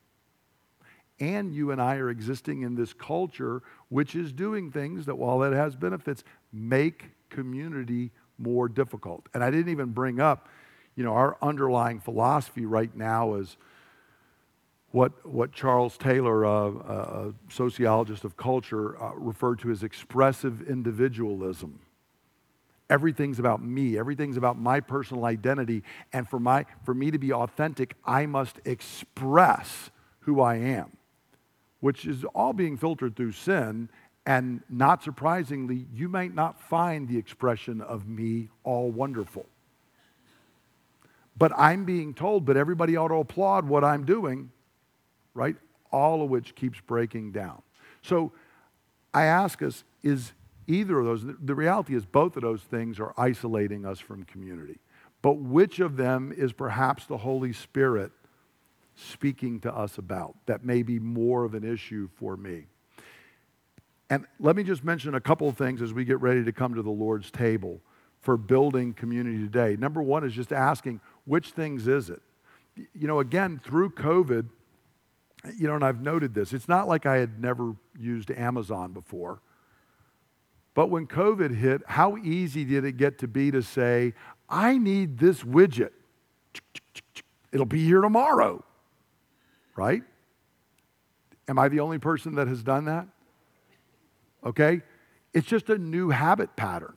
and 1.22 1.54
you 1.54 1.72
and 1.72 1.82
I 1.82 1.96
are 1.96 2.10
existing 2.10 2.64
in 2.64 2.76
this 2.76 2.92
culture 2.92 3.62
which 3.88 4.14
is 4.14 4.34
doing 4.34 4.72
things 4.72 5.06
that, 5.06 5.16
while 5.16 5.42
it 5.44 5.54
has 5.54 5.78
benefits, 5.78 6.26
make 6.52 7.06
community 7.30 8.12
more 8.38 8.68
difficult. 8.68 9.28
And 9.34 9.42
I 9.42 9.52
didn't 9.52 9.72
even 9.72 9.92
bring 9.92 10.20
up, 10.20 10.50
you 10.96 11.06
know, 11.06 11.14
our 11.14 11.38
underlying 11.42 12.02
philosophy 12.02 12.66
right 12.66 12.94
now 12.94 13.36
is 13.36 13.56
what, 14.92 15.26
what 15.26 15.52
Charles 15.52 15.98
Taylor, 15.98 16.46
uh, 16.46 16.70
a 16.70 17.34
sociologist 17.50 18.24
of 18.24 18.36
culture, 18.38 19.02
uh, 19.02 19.14
referred 19.16 19.60
to 19.60 19.72
as 19.72 19.84
expressive 19.84 20.68
individualism. 20.68 21.80
Everything's 22.90 23.38
about 23.38 23.62
me, 23.62 24.00
everything's 24.00 24.36
about 24.36 24.58
my 24.58 24.80
personal 24.80 25.26
identity, 25.26 25.84
and 26.12 26.28
for, 26.28 26.40
my, 26.40 26.66
for 26.86 26.96
me 26.96 27.12
to 27.12 27.20
be 27.20 27.32
authentic, 27.32 27.96
I 28.04 28.26
must 28.26 28.60
express 28.66 29.92
who 30.22 30.42
I 30.42 30.56
am. 30.56 30.98
which 31.80 32.06
is 32.06 32.24
all 32.36 32.54
being 32.54 32.78
filtered 32.78 33.16
through 33.16 33.32
sin. 33.32 33.90
And 34.26 34.62
not 34.70 35.04
surprisingly, 35.04 35.88
you 35.94 36.10
might 36.10 36.36
not 36.36 36.62
find 36.62 37.08
the 37.08 37.18
expression 37.18 37.82
of 37.82 38.08
me 38.08 38.50
all 38.64 38.92
wonderful. 38.92 39.46
But 41.38 41.52
I'm 41.58 41.86
being 41.86 42.14
told, 42.14 42.46
but 42.46 42.58
everybody 42.58 42.98
ought 42.98 43.08
to 43.08 43.16
applaud 43.16 43.68
what 43.68 43.84
I'm 43.84 44.06
doing, 44.06 44.52
right? 45.34 45.56
All 45.92 46.24
of 46.24 46.30
which 46.30 46.56
keeps 46.56 46.80
breaking 46.82 47.32
down. 47.32 47.62
So 48.02 48.32
I 49.14 49.26
ask 49.26 49.62
us, 49.62 49.84
is 50.04 50.34
either 50.68 51.00
of 51.00 51.06
those, 51.06 51.26
the 51.42 51.56
reality 51.56 51.96
is 51.96 52.06
both 52.06 52.36
of 52.36 52.44
those 52.44 52.62
things 52.62 53.00
are 53.00 53.14
isolating 53.18 53.86
us 53.86 54.00
from 54.00 54.24
community. 54.24 54.80
But 55.22 55.34
which 55.38 55.80
of 55.80 55.98
them 55.98 56.34
is 56.36 56.54
perhaps 56.54 57.06
the 57.06 57.18
Holy 57.18 57.52
Spirit 57.52 58.12
speaking 58.96 59.60
to 59.62 59.74
us 59.74 59.98
about 59.98 60.36
that 60.46 60.64
may 60.64 60.84
be 60.84 61.00
more 61.00 61.44
of 61.44 61.54
an 61.54 61.64
issue 61.64 62.08
for 62.16 62.38
me? 62.38 62.68
And 64.10 64.26
let 64.40 64.56
me 64.56 64.64
just 64.64 64.84
mention 64.84 65.16
a 65.16 65.22
couple 65.22 65.48
of 65.48 65.58
things 65.58 65.82
as 65.82 65.94
we 65.94 66.06
get 66.06 66.20
ready 66.22 66.44
to 66.44 66.52
come 66.52 66.74
to 66.76 66.82
the 66.82 66.90
Lord's 66.90 67.30
table 67.30 67.82
for 68.22 68.38
building 68.38 68.94
community 68.94 69.38
today. 69.38 69.76
Number 69.78 70.02
one 70.02 70.24
is 70.24 70.34
just 70.34 70.52
asking, 70.52 71.00
which 71.26 71.52
things 71.52 71.88
is 71.88 72.10
it? 72.10 72.22
You 72.76 73.08
know, 73.08 73.20
again, 73.20 73.60
through 73.64 73.92
COVID, 73.92 74.48
you 75.58 75.68
know, 75.68 75.76
and 75.76 75.84
I've 75.84 76.02
noted 76.02 76.34
this, 76.34 76.54
it's 76.54 76.68
not 76.68 76.88
like 76.88 77.06
I 77.06 77.18
had 77.18 77.42
never 77.42 77.76
used 77.98 78.32
Amazon 78.32 78.92
before. 78.92 79.42
But 80.74 80.90
when 80.90 81.08
COVID 81.08 81.56
hit, 81.56 81.82
how 81.88 82.18
easy 82.18 82.64
did 82.66 82.86
it 82.86 82.94
get 82.94 83.18
to 83.20 83.28
be 83.28 83.52
to 83.52 83.62
say, 83.62 84.14
I 84.50 84.78
need 84.78 85.18
this 85.18 85.44
widget? 85.44 85.92
It'll 87.52 87.66
be 87.66 87.84
here 87.84 88.02
tomorrow, 88.02 88.64
right? 89.76 90.04
Am 91.48 91.58
I 91.58 91.68
the 91.68 91.80
only 91.80 91.98
person 91.98 92.36
that 92.36 92.48
has 92.48 92.62
done 92.62 92.86
that? 92.86 93.08
Okay? 94.46 94.82
It's 95.34 95.48
just 95.48 95.70
a 95.70 95.78
new 95.78 96.10
habit 96.10 96.56
pattern 96.56 96.96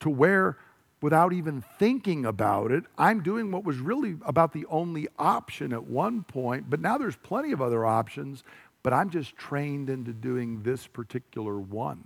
to 0.00 0.10
where, 0.10 0.58
without 1.04 1.34
even 1.34 1.60
thinking 1.78 2.24
about 2.24 2.72
it, 2.72 2.82
I'm 2.96 3.22
doing 3.22 3.50
what 3.50 3.62
was 3.62 3.76
really 3.76 4.16
about 4.24 4.54
the 4.54 4.64
only 4.70 5.06
option 5.18 5.70
at 5.74 5.84
one 5.84 6.22
point, 6.22 6.70
but 6.70 6.80
now 6.80 6.96
there's 6.96 7.14
plenty 7.14 7.52
of 7.52 7.60
other 7.60 7.84
options, 7.84 8.42
but 8.82 8.94
I'm 8.94 9.10
just 9.10 9.36
trained 9.36 9.90
into 9.90 10.14
doing 10.14 10.62
this 10.62 10.86
particular 10.86 11.60
one. 11.60 12.04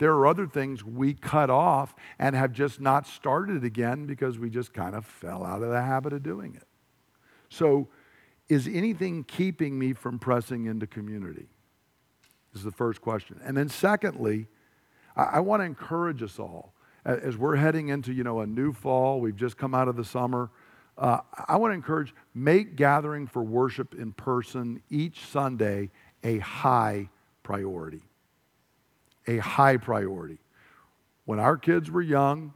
There 0.00 0.10
are 0.14 0.26
other 0.26 0.48
things 0.48 0.84
we 0.84 1.14
cut 1.14 1.48
off 1.48 1.94
and 2.18 2.34
have 2.34 2.50
just 2.50 2.80
not 2.80 3.06
started 3.06 3.62
again 3.62 4.04
because 4.04 4.36
we 4.36 4.50
just 4.50 4.74
kind 4.74 4.96
of 4.96 5.06
fell 5.06 5.44
out 5.44 5.62
of 5.62 5.70
the 5.70 5.82
habit 5.82 6.12
of 6.12 6.24
doing 6.24 6.56
it. 6.56 6.66
So, 7.50 7.86
is 8.48 8.66
anything 8.66 9.22
keeping 9.22 9.78
me 9.78 9.92
from 9.92 10.18
pressing 10.18 10.66
into 10.66 10.88
community? 10.88 11.46
This 12.52 12.62
Is 12.62 12.64
the 12.64 12.72
first 12.72 13.00
question. 13.00 13.40
And 13.44 13.56
then, 13.56 13.68
secondly, 13.68 14.48
I, 15.14 15.22
I 15.22 15.38
want 15.38 15.60
to 15.60 15.66
encourage 15.66 16.20
us 16.20 16.40
all 16.40 16.73
as 17.04 17.36
we're 17.36 17.56
heading 17.56 17.88
into 17.88 18.12
you 18.12 18.24
know 18.24 18.40
a 18.40 18.46
new 18.46 18.72
fall. 18.72 19.20
We've 19.20 19.36
just 19.36 19.56
come 19.56 19.74
out 19.74 19.88
of 19.88 19.96
the 19.96 20.04
summer. 20.04 20.50
Uh, 20.96 21.18
I 21.48 21.56
want 21.56 21.72
to 21.72 21.74
encourage 21.74 22.14
make 22.34 22.76
gathering 22.76 23.26
for 23.26 23.42
worship 23.42 23.94
in 23.94 24.12
person 24.12 24.82
each 24.90 25.26
Sunday 25.26 25.90
a 26.22 26.38
high 26.38 27.08
priority 27.42 28.02
a 29.26 29.38
high 29.38 29.76
priority. 29.76 30.38
When 31.24 31.38
our 31.38 31.56
kids 31.56 31.90
were 31.90 32.02
young, 32.02 32.52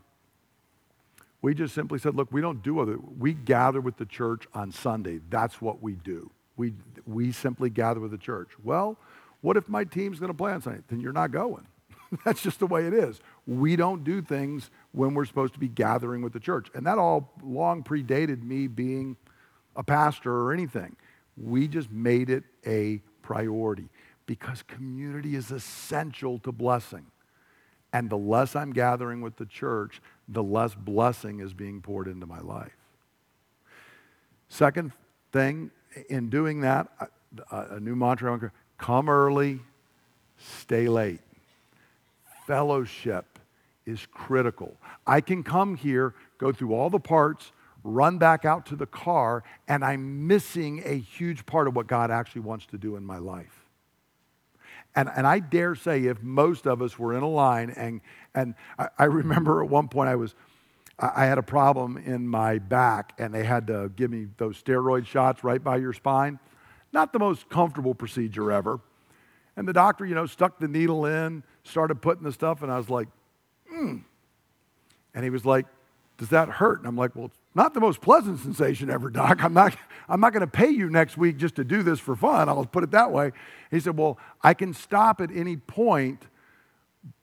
we 1.40 1.54
just 1.54 1.74
simply 1.74 1.98
said, 1.98 2.14
look, 2.14 2.30
we 2.32 2.40
don't 2.40 2.62
do 2.62 2.80
other, 2.80 2.98
we 3.18 3.32
gather 3.32 3.80
with 3.80 3.96
the 3.96 4.06
church 4.06 4.46
on 4.54 4.72
Sunday. 4.72 5.20
That's 5.30 5.60
what 5.60 5.82
we 5.82 5.94
do. 5.94 6.30
We, 6.56 6.74
we 7.06 7.32
simply 7.32 7.70
gather 7.70 8.00
with 8.00 8.10
the 8.10 8.18
church. 8.18 8.50
Well, 8.62 8.98
what 9.40 9.56
if 9.56 9.68
my 9.68 9.84
team's 9.84 10.18
going 10.18 10.32
to 10.32 10.36
play 10.36 10.52
on 10.52 10.60
Sunday? 10.60 10.80
Then 10.88 11.00
you're 11.00 11.12
not 11.12 11.30
going. 11.30 11.66
That's 12.24 12.42
just 12.42 12.58
the 12.58 12.66
way 12.66 12.86
it 12.86 12.94
is. 12.94 13.20
We 13.46 13.76
don't 13.76 14.04
do 14.04 14.22
things 14.22 14.70
when 14.92 15.14
we're 15.14 15.24
supposed 15.24 15.54
to 15.54 15.58
be 15.58 15.68
gathering 15.68 16.22
with 16.22 16.32
the 16.32 16.40
church. 16.40 16.68
And 16.74 16.86
that 16.86 16.98
all 16.98 17.32
long 17.42 17.82
predated 17.82 18.42
me 18.42 18.66
being 18.66 19.16
a 19.76 19.82
pastor 19.82 20.32
or 20.32 20.52
anything. 20.52 20.96
We 21.36 21.68
just 21.68 21.90
made 21.90 22.30
it 22.30 22.44
a 22.66 23.00
priority 23.22 23.88
because 24.26 24.62
community 24.62 25.34
is 25.34 25.50
essential 25.50 26.38
to 26.40 26.52
blessing. 26.52 27.06
And 27.92 28.10
the 28.10 28.18
less 28.18 28.54
I'm 28.54 28.72
gathering 28.72 29.22
with 29.22 29.36
the 29.36 29.46
church, 29.46 30.02
the 30.28 30.42
less 30.42 30.74
blessing 30.74 31.40
is 31.40 31.54
being 31.54 31.80
poured 31.80 32.06
into 32.06 32.26
my 32.26 32.40
life. 32.40 32.76
Second 34.48 34.92
thing, 35.32 35.70
in 36.08 36.28
doing 36.28 36.60
that, 36.60 36.88
uh, 37.50 37.64
a, 37.70 37.80
new 37.80 37.96
mantra 37.96 38.52
come 38.78 39.08
early, 39.08 39.60
stay 40.36 40.88
late. 40.88 41.20
Fellowship 42.48 43.38
is 43.84 44.06
critical. 44.10 44.74
I 45.06 45.20
can 45.20 45.42
come 45.42 45.76
here, 45.76 46.14
go 46.38 46.50
through 46.50 46.72
all 46.72 46.88
the 46.88 46.98
parts, 46.98 47.52
run 47.84 48.16
back 48.16 48.46
out 48.46 48.64
to 48.66 48.74
the 48.74 48.86
car, 48.86 49.44
and 49.68 49.84
I'm 49.84 50.26
missing 50.26 50.80
a 50.86 50.96
huge 50.96 51.44
part 51.44 51.68
of 51.68 51.76
what 51.76 51.86
God 51.86 52.10
actually 52.10 52.40
wants 52.40 52.64
to 52.68 52.78
do 52.78 52.96
in 52.96 53.04
my 53.04 53.18
life. 53.18 53.66
And, 54.96 55.10
and 55.14 55.26
I 55.26 55.40
dare 55.40 55.74
say, 55.74 56.06
if 56.06 56.22
most 56.22 56.66
of 56.66 56.80
us 56.80 56.98
were 56.98 57.14
in 57.14 57.22
a 57.22 57.28
line, 57.28 57.68
and, 57.68 58.00
and 58.34 58.54
I, 58.78 58.88
I 58.98 59.04
remember 59.04 59.62
at 59.62 59.68
one 59.68 59.88
point 59.88 60.08
I 60.08 60.16
was, 60.16 60.34
I 60.98 61.26
had 61.26 61.36
a 61.36 61.42
problem 61.42 61.98
in 61.98 62.26
my 62.26 62.56
back, 62.56 63.12
and 63.18 63.34
they 63.34 63.44
had 63.44 63.66
to 63.66 63.92
give 63.94 64.10
me 64.10 64.28
those 64.38 64.56
steroid 64.60 65.04
shots 65.04 65.44
right 65.44 65.62
by 65.62 65.76
your 65.76 65.92
spine. 65.92 66.38
Not 66.94 67.12
the 67.12 67.18
most 67.18 67.50
comfortable 67.50 67.94
procedure 67.94 68.50
ever. 68.50 68.80
And 69.54 69.68
the 69.68 69.74
doctor, 69.74 70.06
you 70.06 70.14
know, 70.14 70.24
stuck 70.24 70.58
the 70.58 70.68
needle 70.68 71.04
in, 71.04 71.42
started 71.68 72.02
putting 72.02 72.24
the 72.24 72.32
stuff, 72.32 72.62
and 72.62 72.70
I 72.70 72.76
was 72.76 72.90
like, 72.90 73.08
hmm. 73.68 73.98
And 75.14 75.24
he 75.24 75.30
was 75.30 75.44
like, 75.44 75.66
Does 76.16 76.28
that 76.28 76.48
hurt? 76.48 76.78
And 76.78 76.86
I'm 76.86 76.96
like, 76.96 77.16
Well, 77.16 77.30
not 77.54 77.74
the 77.74 77.80
most 77.80 78.00
pleasant 78.00 78.38
sensation 78.40 78.90
ever, 78.90 79.10
Doc. 79.10 79.42
I'm 79.42 79.52
not, 79.52 79.76
I'm 80.08 80.20
not 80.20 80.32
going 80.32 80.42
to 80.42 80.46
pay 80.46 80.68
you 80.68 80.88
next 80.90 81.16
week 81.16 81.36
just 81.38 81.56
to 81.56 81.64
do 81.64 81.82
this 81.82 81.98
for 81.98 82.14
fun. 82.14 82.48
I'll 82.48 82.64
put 82.64 82.84
it 82.84 82.92
that 82.92 83.10
way. 83.10 83.32
He 83.70 83.80
said, 83.80 83.98
Well, 83.98 84.18
I 84.42 84.54
can 84.54 84.72
stop 84.74 85.20
at 85.20 85.30
any 85.34 85.56
point, 85.56 86.22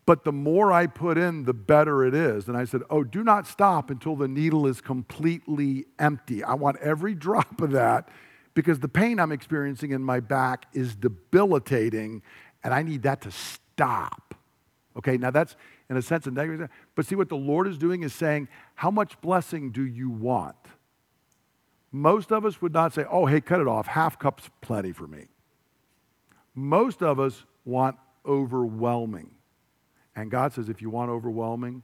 but 0.05 0.23
the 0.23 0.31
more 0.31 0.71
I 0.71 0.87
put 0.87 1.17
in, 1.17 1.45
the 1.45 1.53
better 1.53 2.03
it 2.03 2.13
is. 2.13 2.47
And 2.47 2.57
I 2.57 2.65
said, 2.65 2.81
Oh, 2.89 3.03
do 3.03 3.23
not 3.23 3.47
stop 3.47 3.89
until 3.89 4.15
the 4.15 4.27
needle 4.27 4.67
is 4.67 4.81
completely 4.81 5.85
empty. 5.99 6.43
I 6.43 6.55
want 6.55 6.77
every 6.81 7.15
drop 7.15 7.61
of 7.61 7.71
that 7.71 8.09
because 8.55 8.79
the 8.79 8.87
pain 8.87 9.19
I'm 9.19 9.31
experiencing 9.31 9.91
in 9.91 10.03
my 10.03 10.19
back 10.19 10.65
is 10.73 10.95
debilitating, 10.95 12.23
and 12.63 12.73
I 12.73 12.81
need 12.81 13.03
that 13.03 13.21
to 13.21 13.31
stop. 13.31 13.64
Okay, 14.97 15.17
now 15.17 15.31
that's 15.31 15.55
in 15.89 15.97
a 15.97 16.01
sense 16.01 16.25
a 16.25 16.31
negative. 16.31 16.69
But 16.95 17.05
see 17.05 17.15
what 17.15 17.29
the 17.29 17.35
Lord 17.35 17.67
is 17.67 17.77
doing 17.77 18.03
is 18.03 18.13
saying, 18.13 18.47
how 18.75 18.91
much 18.91 19.19
blessing 19.21 19.71
do 19.71 19.85
you 19.85 20.09
want? 20.09 20.55
Most 21.91 22.31
of 22.31 22.45
us 22.45 22.61
would 22.61 22.73
not 22.73 22.93
say, 22.93 23.05
oh, 23.09 23.25
hey, 23.25 23.41
cut 23.41 23.61
it 23.61 23.67
off. 23.67 23.87
Half 23.87 24.19
cup's 24.19 24.49
plenty 24.61 24.91
for 24.91 25.07
me. 25.07 25.27
Most 26.53 27.01
of 27.01 27.19
us 27.19 27.45
want 27.63 27.97
overwhelming. 28.25 29.31
And 30.15 30.31
God 30.31 30.53
says, 30.53 30.69
if 30.69 30.81
you 30.81 30.89
want 30.89 31.11
overwhelming, 31.11 31.83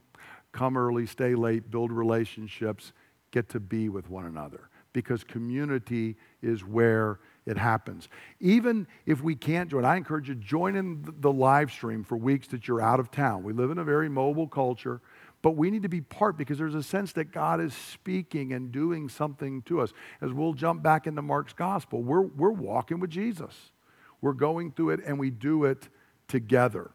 come 0.52 0.76
early, 0.76 1.06
stay 1.06 1.34
late, 1.34 1.70
build 1.70 1.92
relationships, 1.92 2.92
get 3.30 3.48
to 3.50 3.60
be 3.60 3.88
with 3.88 4.08
one 4.08 4.26
another. 4.26 4.68
Because 4.92 5.24
community 5.24 6.16
is 6.42 6.64
where 6.64 7.20
it 7.44 7.58
happens. 7.58 8.08
Even 8.40 8.86
if 9.04 9.22
we 9.22 9.34
can't 9.34 9.70
join, 9.70 9.84
I 9.84 9.96
encourage 9.96 10.28
you 10.28 10.34
join 10.34 10.76
in 10.76 11.04
the 11.18 11.32
live 11.32 11.72
stream 11.72 12.04
for 12.04 12.16
weeks 12.16 12.46
that 12.48 12.68
you're 12.68 12.80
out 12.80 13.00
of 13.00 13.10
town. 13.10 13.42
We 13.42 13.52
live 13.52 13.70
in 13.70 13.78
a 13.78 13.84
very 13.84 14.08
mobile 14.08 14.46
culture, 14.46 15.00
but 15.42 15.52
we 15.52 15.70
need 15.70 15.82
to 15.82 15.88
be 15.88 16.00
part 16.00 16.36
because 16.36 16.58
there's 16.58 16.76
a 16.76 16.84
sense 16.84 17.12
that 17.14 17.32
God 17.32 17.60
is 17.60 17.74
speaking 17.74 18.52
and 18.52 18.70
doing 18.70 19.08
something 19.08 19.62
to 19.62 19.80
us. 19.80 19.92
As 20.20 20.32
we'll 20.32 20.54
jump 20.54 20.82
back 20.84 21.08
into 21.08 21.20
Mark's 21.20 21.52
gospel, 21.52 22.02
we're, 22.02 22.22
we're 22.22 22.50
walking 22.50 23.00
with 23.00 23.10
Jesus. 23.10 23.72
We're 24.20 24.34
going 24.34 24.70
through 24.70 24.90
it 24.90 25.00
and 25.04 25.18
we 25.18 25.30
do 25.30 25.64
it 25.64 25.88
together. 26.28 26.92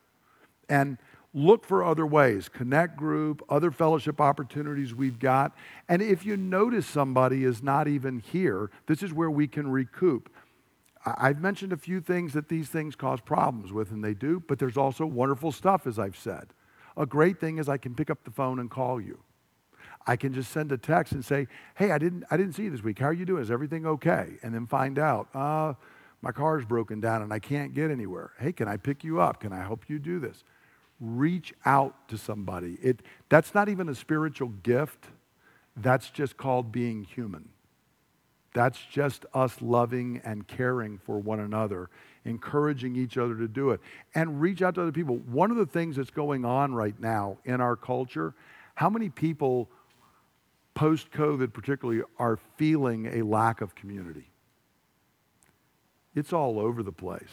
And 0.70 0.98
look 1.34 1.66
for 1.66 1.84
other 1.84 2.06
ways 2.06 2.50
connect 2.50 2.98
group 2.98 3.44
other 3.50 3.70
fellowship 3.70 4.20
opportunities 4.20 4.96
we've 4.96 5.20
got 5.20 5.54
and 5.90 6.02
if 6.02 6.26
you 6.26 6.38
notice 6.38 6.88
somebody 6.88 7.44
is 7.44 7.62
not 7.62 7.88
even 7.88 8.20
here 8.20 8.72
this 8.88 9.04
is 9.04 9.14
where 9.14 9.30
we 9.30 9.46
can 9.46 9.70
recoup 9.70 10.34
i've 11.18 11.40
mentioned 11.40 11.72
a 11.74 11.78
few 11.78 12.02
things 12.02 12.34
that 12.34 12.50
these 12.50 12.70
things 12.70 12.96
cause 12.96 13.22
problems 13.22 13.72
with 13.72 13.92
and 13.92 14.04
they 14.04 14.14
do 14.14 14.42
but 14.48 14.60
there's 14.60 14.78
also 14.78 15.06
wonderful 15.06 15.52
stuff 15.52 15.88
as 15.88 16.00
i've 16.00 16.18
said. 16.18 16.48
A 16.96 17.06
great 17.06 17.40
thing 17.40 17.58
is 17.60 17.70
i 17.70 17.78
can 17.78 17.96
pick 17.96 18.10
up 18.10 18.24
the 18.24 18.32
phone 18.32 18.60
and 18.60 18.70
call 18.70 19.00
you. 19.00 19.20
I 20.06 20.16
can 20.16 20.34
just 20.34 20.52
send 20.52 20.72
a 20.72 20.78
text 20.78 21.14
and 21.14 21.24
say 21.24 21.48
hey 21.76 21.92
i 21.92 21.98
didn't 21.98 22.24
i 22.32 22.38
didn't 22.38 22.54
see 22.54 22.64
you 22.64 22.72
this 22.72 22.84
week. 22.84 23.00
How 23.00 23.08
are 23.08 23.14
you 23.14 23.26
doing? 23.26 23.44
Is 23.44 23.52
everything 23.52 23.86
okay? 23.86 24.38
And 24.44 24.54
then 24.54 24.66
find 24.66 24.98
out 24.98 25.28
uh, 25.34 25.74
my 26.22 26.32
car's 26.32 26.66
broken 26.66 27.00
down 27.00 27.22
and 27.22 27.32
i 27.32 27.40
can't 27.40 27.74
get 27.74 27.92
anywhere. 27.92 28.32
Hey 28.40 28.52
can 28.52 28.68
i 28.68 28.78
pick 28.78 29.04
you 29.04 29.22
up? 29.22 29.40
Can 29.40 29.54
i 29.54 29.62
help 29.62 29.90
you 29.90 30.00
do 30.00 30.20
this? 30.20 30.44
Reach 31.00 31.54
out 31.66 32.08
to 32.08 32.18
somebody. 32.18 32.80
It, 32.82 33.04
that's 33.30 33.54
not 33.54 33.70
even 33.70 33.88
a 33.88 33.94
spiritual 33.94 34.50
gift, 34.50 35.06
that's 35.76 36.10
just 36.10 36.38
called 36.38 36.72
being 36.72 37.04
human. 37.04 37.50
That's 38.58 38.80
just 38.92 39.24
us 39.36 39.62
loving 39.62 40.20
and 40.26 40.48
caring 40.48 40.98
for 40.98 41.20
one 41.20 41.40
another 41.40 41.92
encouraging 42.26 42.96
each 42.96 43.18
other 43.18 43.36
to 43.36 43.48
do 43.48 43.70
it, 43.70 43.80
and 44.14 44.42
reach 44.42 44.62
out 44.62 44.76
to 44.76 44.82
other 44.82 44.92
people. 44.92 45.18
One 45.18 45.50
of 45.50 45.58
the 45.58 45.66
things 45.66 45.96
that's 45.96 46.10
going 46.10 46.44
on 46.44 46.74
right 46.74 47.00
now 47.00 47.38
in 47.46 47.62
our 47.62 47.76
culture, 47.76 48.34
how 48.76 48.90
many 48.90 49.10
people 49.10 49.70
post 50.74 51.12
COVID 51.12 51.54
particularly 51.54 52.02
are 52.20 52.38
feeling 52.58 53.06
a 53.20 53.22
lack 53.22 53.62
of 53.62 53.76
community? 53.76 54.30
It's 56.16 56.34
all 56.34 56.60
over 56.60 56.84
the 56.84 56.92
place. 56.92 57.30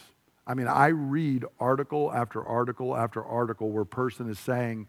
I 0.47 0.53
mean, 0.53 0.67
I 0.67 0.87
read 0.87 1.43
article 1.59 2.11
after 2.13 2.43
article 2.43 2.95
after 2.95 3.23
article 3.23 3.71
where 3.71 3.81
a 3.81 3.85
person 3.87 4.29
is 4.29 4.39
saying, 4.39 4.87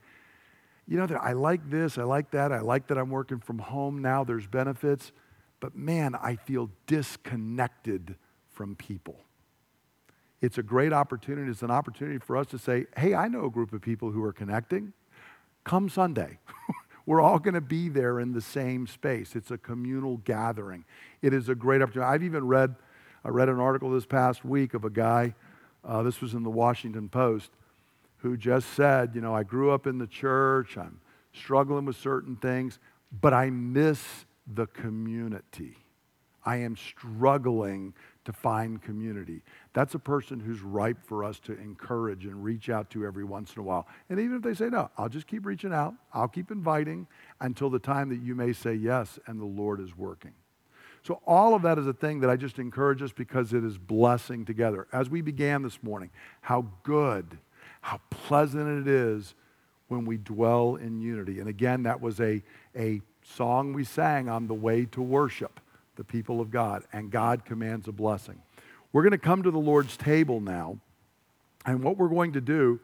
you 0.87 0.99
know, 0.99 1.17
I 1.17 1.33
like 1.33 1.69
this, 1.69 1.99
I 1.99 2.05
like 2.05 2.31
that, 2.31 2.53
I 2.53 2.61
like 2.61 2.87
that 2.89 2.99
I'm 2.99 3.11
working 3.11 3.41
from 3.41 3.59
home 3.59 4.03
now, 4.03 4.23
there's 4.23 4.47
benefits, 4.47 5.13
but 5.61 5.77
man, 5.77 6.15
I 6.15 6.37
feel 6.37 6.71
disconnected 6.87 8.17
from 8.51 8.77
people. 8.77 9.21
It's 10.41 10.59
a 10.59 10.63
great 10.63 10.93
opportunity. 10.93 11.51
It's 11.51 11.63
an 11.63 11.71
opportunity 11.71 12.19
for 12.19 12.37
us 12.37 12.47
to 12.49 12.59
say, 12.59 12.87
hey, 12.97 13.15
I 13.15 13.29
know 13.29 13.47
a 13.47 13.51
group 13.51 13.73
of 13.73 13.81
people 13.81 14.11
who 14.11 14.23
are 14.23 14.33
connecting. 14.33 14.93
Come 15.65 15.89
Sunday. 15.89 16.39
We're 17.07 17.21
all 17.21 17.39
going 17.39 17.55
to 17.55 17.61
be 17.61 17.89
there 17.89 18.21
in 18.21 18.33
the 18.33 18.41
same 18.41 18.87
space. 18.87 19.35
It's 19.35 19.51
a 19.51 19.59
communal 19.59 20.19
gathering. 20.19 20.85
It 21.23 21.33
is 21.33 21.49
a 21.49 21.55
great 21.55 21.81
opportunity. 21.81 22.11
I've 22.11 22.23
even 22.23 22.47
read, 22.47 22.75
I 23.25 23.29
read 23.29 23.49
an 23.49 23.61
article 23.61 23.91
this 23.91 24.07
past 24.07 24.45
week 24.45 24.75
of 24.75 24.85
a 24.85 24.91
guy, 24.91 25.35
uh, 25.85 26.03
this 26.03 26.21
was 26.21 26.35
in 26.35 26.43
the 26.43 26.51
Washington 26.51 27.09
Post, 27.09 27.51
who 28.19 28.37
just 28.37 28.75
said, 28.75 29.13
you 29.15 29.21
know, 29.21 29.35
I 29.35 29.45
grew 29.45 29.71
up 29.71 29.87
in 29.87 29.99
the 29.99 30.07
church, 30.07 30.77
I'm 30.77 31.01
struggling 31.33 31.85
with 31.85 31.97
certain 31.97 32.37
things, 32.37 32.81
but 33.21 33.33
I 33.33 33.51
miss 33.51 34.26
the 34.47 34.67
community. 34.67 35.77
I 36.45 36.59
am 36.59 36.77
struggling 36.77 37.93
to 38.25 38.33
find 38.33 38.81
community. 38.81 39.43
That's 39.73 39.95
a 39.95 39.99
person 39.99 40.39
who's 40.39 40.61
ripe 40.61 40.99
for 41.05 41.25
us 41.25 41.41
to 41.41 41.59
encourage 41.59 42.25
and 42.25 42.43
reach 42.43 42.71
out 42.71 42.89
to 42.91 43.05
every 43.05 43.25
once 43.25 43.55
in 43.55 43.61
a 43.61 43.65
while. 43.65 43.89
And 44.09 44.21
even 44.21 44.37
if 44.37 44.43
they 44.43 44.55
say 44.55 44.69
no, 44.69 44.91
I'll 44.97 45.09
just 45.09 45.27
keep 45.27 45.45
reaching 45.45 45.73
out, 45.73 45.95
I'll 46.15 46.29
keep 46.29 46.53
inviting 46.53 47.09
until 47.41 47.69
the 47.69 47.81
time 47.81 48.09
that 48.11 48.21
you 48.21 48.37
may 48.37 48.53
say 48.53 48.75
yes 48.75 49.19
and 49.27 49.41
the 49.41 49.45
Lord 49.45 49.81
is 49.81 49.97
working. 49.97 50.33
So, 51.03 51.21
all 51.25 51.55
of 51.55 51.63
that 51.63 51.79
is 51.79 51.87
a 51.87 51.93
thing 51.93 52.21
that 52.21 52.31
I 52.31 52.37
just 52.37 52.59
encourage 52.59 53.01
us 53.01 53.13
because 53.13 53.53
it 53.53 53.65
is 53.65 53.79
blessing 53.79 54.45
together. 54.45 54.89
As 54.93 55.09
we 55.09 55.21
began 55.21 55.63
this 55.63 55.81
morning, 55.81 56.11
how 56.41 56.67
good 56.83 57.39
how 57.87 58.01
pleasant 58.11 58.81
it 58.81 58.91
is 58.91 59.37
when 59.87 60.05
we 60.05 60.17
dwell 60.17 60.75
in 60.75 61.01
unity. 61.01 61.39
And 61.39 61.49
again, 61.49 61.85
that 61.85 62.01
was 62.01 62.19
a, 62.19 62.43
a 62.75 63.01
song 63.35 63.73
we 63.73 63.85
sang 63.85 64.29
on 64.29 64.47
the 64.47 64.55
way 64.55 64.85
to 64.87 65.03
worship 65.03 65.61
the 65.97 66.05
people 66.05 66.41
of 66.41 66.51
God, 66.51 66.85
and 66.93 67.11
God 67.11 67.45
commands 67.45 67.89
a 67.89 67.93
blessing. 67.93 68.41
We're 68.93 69.03
going 69.03 69.13
to 69.13 69.19
come 69.19 69.43
to 69.43 69.51
the 69.51 69.59
Lord's 69.59 69.97
table 69.97 70.41
now, 70.41 70.79
and 71.65 71.83
what 71.83 71.97
we're 71.97 72.09
going 72.09 72.33
to 72.35 72.41
do, 72.41 72.81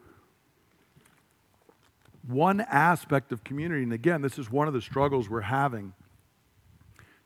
one 2.27 2.61
aspect 2.61 3.31
of 3.31 3.43
community, 3.43 3.83
and 3.83 3.93
again, 3.93 4.21
this 4.21 4.37
is 4.37 4.51
one 4.51 4.67
of 4.67 4.73
the 4.73 4.81
struggles 4.81 5.29
we're 5.29 5.41
having. 5.41 5.93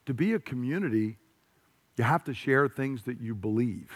To 0.06 0.14
be 0.14 0.32
a 0.32 0.38
community, 0.38 1.18
you 1.96 2.04
have 2.04 2.24
to 2.24 2.34
share 2.34 2.68
things 2.68 3.02
that 3.04 3.20
you 3.20 3.34
believe. 3.34 3.90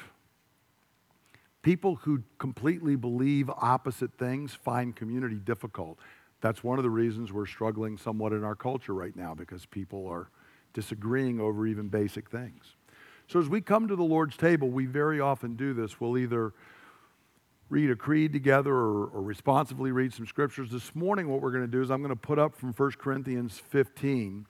People 1.63 1.97
who 1.97 2.23
completely 2.39 2.97
believe 2.97 3.49
opposite 3.51 4.19
things 4.19 4.53
find 4.53 4.95
community 4.95 5.37
difficult. 5.37 5.99
That's 6.43 6.63
one 6.63 6.79
of 6.79 6.83
the 6.83 6.91
reasons 6.91 7.33
we're 7.33 7.47
struggling 7.47 7.97
somewhat 7.97 8.33
in 8.33 8.43
our 8.43 8.57
culture 8.57 8.93
right 8.93 9.15
now 9.15 9.33
because 9.33 9.65
people 9.65 10.07
are 10.09 10.29
disagreeing 10.75 11.41
over 11.41 11.67
even 11.67 11.89
basic 11.89 12.29
things. 12.29 12.75
So, 13.29 13.39
as 13.39 13.49
we 13.49 13.61
come 13.61 13.87
to 13.89 13.97
the 13.97 14.03
Lord's 14.03 14.37
table, 14.37 14.69
we 14.69 14.85
very 14.85 15.21
often 15.21 15.55
do 15.55 15.73
this. 15.73 16.01
We'll 16.01 16.19
either 16.19 16.53
read 17.71 17.91
a 17.91 17.97
creed 17.97 18.33
together 18.33 18.75
or, 18.75 19.07
or 19.07 19.23
responsively 19.23 19.93
read 19.93 20.13
some 20.13 20.27
scriptures. 20.27 20.71
This 20.71 20.95
morning, 20.97 21.29
what 21.29 21.41
we're 21.41 21.53
going 21.53 21.65
to 21.65 21.71
do 21.71 21.81
is 21.81 21.91
I'm 21.91 22.03
going 22.03 22.11
to 22.11 22.17
put 22.17 22.41
up 22.41 22.57
from 22.57 22.73
1 22.73 22.91
Corinthians 22.99 23.63
15 23.71 24.47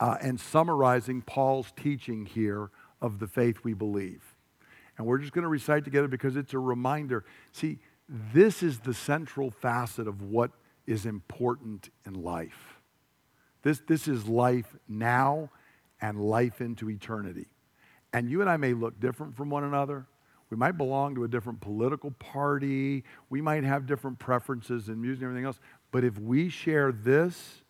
uh, 0.00 0.16
and 0.22 0.38
summarizing 0.38 1.20
Paul's 1.22 1.72
teaching 1.76 2.26
here 2.26 2.70
of 3.02 3.18
the 3.18 3.26
faith 3.26 3.58
we 3.64 3.74
believe. 3.74 4.22
And 4.96 5.06
we're 5.06 5.18
just 5.18 5.32
going 5.32 5.42
to 5.42 5.48
recite 5.48 5.84
together 5.84 6.08
because 6.08 6.36
it's 6.36 6.54
a 6.54 6.58
reminder. 6.58 7.24
See, 7.52 7.80
this 8.08 8.62
is 8.62 8.78
the 8.78 8.94
central 8.94 9.50
facet 9.50 10.06
of 10.06 10.22
what 10.22 10.52
is 10.88 11.04
important 11.04 11.90
in 12.06 12.14
life. 12.14 12.80
This, 13.62 13.82
this 13.86 14.08
is 14.08 14.26
life 14.26 14.74
now 14.88 15.50
and 16.00 16.18
life 16.18 16.62
into 16.62 16.88
eternity. 16.88 17.46
And 18.14 18.30
you 18.30 18.40
and 18.40 18.48
I 18.48 18.56
may 18.56 18.72
look 18.72 18.98
different 18.98 19.36
from 19.36 19.50
one 19.50 19.64
another. 19.64 20.06
We 20.48 20.56
might 20.56 20.78
belong 20.78 21.14
to 21.16 21.24
a 21.24 21.28
different 21.28 21.60
political 21.60 22.12
party. 22.12 23.04
We 23.28 23.42
might 23.42 23.64
have 23.64 23.86
different 23.86 24.18
preferences 24.18 24.88
in 24.88 25.00
music 25.00 25.22
and 25.22 25.30
everything 25.30 25.44
else. 25.44 25.60
But 25.90 26.04
if 26.04 26.18
we 26.18 26.48
share 26.48 26.90
this, 26.90 27.62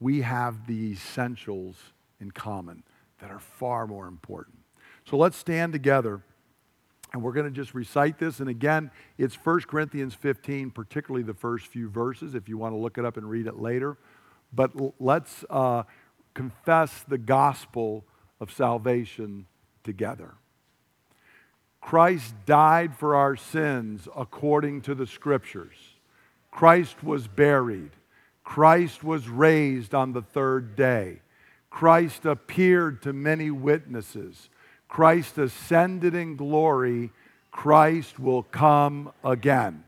we 0.00 0.22
have 0.22 0.66
the 0.66 0.90
essentials 0.92 1.76
in 2.20 2.32
common 2.32 2.82
that 3.20 3.30
are 3.30 3.38
far 3.38 3.86
more 3.86 4.08
important. 4.08 4.56
So 5.04 5.16
let's 5.16 5.36
stand 5.36 5.72
together. 5.72 6.22
And 7.14 7.22
we're 7.22 7.32
going 7.32 7.46
to 7.46 7.52
just 7.52 7.74
recite 7.74 8.18
this. 8.18 8.40
And 8.40 8.48
again, 8.48 8.90
it's 9.18 9.36
1 9.36 9.60
Corinthians 9.62 10.14
15, 10.14 10.72
particularly 10.72 11.22
the 11.22 11.32
first 11.32 11.68
few 11.68 11.88
verses, 11.88 12.34
if 12.34 12.48
you 12.48 12.58
want 12.58 12.74
to 12.74 12.76
look 12.76 12.98
it 12.98 13.04
up 13.04 13.16
and 13.16 13.30
read 13.30 13.46
it 13.46 13.56
later. 13.56 13.96
But 14.52 14.72
let's 15.00 15.44
uh, 15.48 15.84
confess 16.34 17.04
the 17.06 17.16
gospel 17.16 18.04
of 18.40 18.52
salvation 18.52 19.46
together. 19.84 20.34
Christ 21.80 22.34
died 22.46 22.96
for 22.96 23.14
our 23.14 23.36
sins 23.36 24.08
according 24.16 24.80
to 24.82 24.94
the 24.96 25.06
scriptures. 25.06 25.76
Christ 26.50 27.04
was 27.04 27.28
buried. 27.28 27.90
Christ 28.42 29.04
was 29.04 29.28
raised 29.28 29.94
on 29.94 30.14
the 30.14 30.22
third 30.22 30.74
day. 30.74 31.20
Christ 31.70 32.24
appeared 32.24 33.02
to 33.02 33.12
many 33.12 33.52
witnesses. 33.52 34.48
Christ 34.94 35.38
ascended 35.38 36.14
in 36.14 36.36
glory, 36.36 37.10
Christ 37.50 38.20
will 38.20 38.44
come 38.44 39.10
again. 39.24 39.82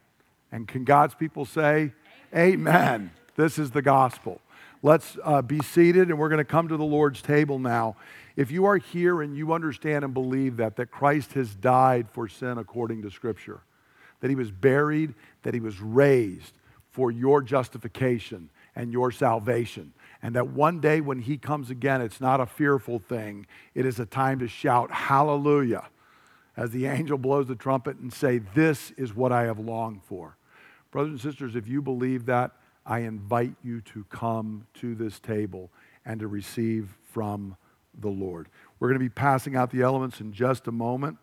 And 0.50 0.66
can 0.66 0.82
God's 0.82 1.14
people 1.14 1.44
say, 1.44 1.92
Amen? 2.34 2.74
Amen. 2.74 3.10
This 3.36 3.56
is 3.56 3.70
the 3.70 3.82
gospel. 3.82 4.40
Let's 4.82 5.16
uh, 5.22 5.42
be 5.42 5.60
seated, 5.60 6.08
and 6.08 6.18
we're 6.18 6.28
going 6.28 6.38
to 6.38 6.44
come 6.44 6.66
to 6.66 6.76
the 6.76 6.82
Lord's 6.82 7.22
table 7.22 7.60
now. 7.60 7.94
If 8.34 8.50
you 8.50 8.64
are 8.64 8.78
here 8.78 9.22
and 9.22 9.36
you 9.36 9.52
understand 9.52 10.04
and 10.04 10.12
believe 10.12 10.56
that, 10.56 10.74
that 10.74 10.90
Christ 10.90 11.34
has 11.34 11.54
died 11.54 12.10
for 12.10 12.26
sin 12.26 12.58
according 12.58 13.02
to 13.02 13.10
Scripture, 13.12 13.60
that 14.18 14.28
he 14.28 14.34
was 14.34 14.50
buried, 14.50 15.14
that 15.44 15.54
he 15.54 15.60
was 15.60 15.80
raised 15.80 16.58
for 16.90 17.12
your 17.12 17.42
justification 17.42 18.50
and 18.74 18.90
your 18.90 19.12
salvation, 19.12 19.92
and 20.22 20.34
that 20.34 20.48
one 20.48 20.80
day 20.80 21.00
when 21.00 21.20
he 21.20 21.36
comes 21.36 21.70
again, 21.70 22.00
it's 22.00 22.20
not 22.20 22.40
a 22.40 22.46
fearful 22.46 22.98
thing. 22.98 23.46
It 23.74 23.86
is 23.86 24.00
a 24.00 24.06
time 24.06 24.38
to 24.40 24.48
shout, 24.48 24.90
Hallelujah, 24.90 25.88
as 26.56 26.70
the 26.70 26.86
angel 26.86 27.18
blows 27.18 27.46
the 27.46 27.54
trumpet 27.54 27.98
and 27.98 28.12
say, 28.12 28.38
This 28.38 28.90
is 28.92 29.14
what 29.14 29.32
I 29.32 29.44
have 29.44 29.58
longed 29.58 30.02
for. 30.04 30.36
Brothers 30.90 31.12
and 31.12 31.20
sisters, 31.20 31.56
if 31.56 31.68
you 31.68 31.82
believe 31.82 32.26
that, 32.26 32.52
I 32.84 33.00
invite 33.00 33.54
you 33.62 33.80
to 33.82 34.04
come 34.04 34.66
to 34.74 34.94
this 34.94 35.18
table 35.18 35.70
and 36.04 36.20
to 36.20 36.28
receive 36.28 36.96
from 37.10 37.56
the 37.98 38.08
Lord. 38.08 38.48
We're 38.78 38.88
going 38.88 39.00
to 39.00 39.04
be 39.04 39.08
passing 39.08 39.56
out 39.56 39.70
the 39.70 39.82
elements 39.82 40.20
in 40.20 40.32
just 40.32 40.68
a 40.68 40.72
moment, 40.72 41.18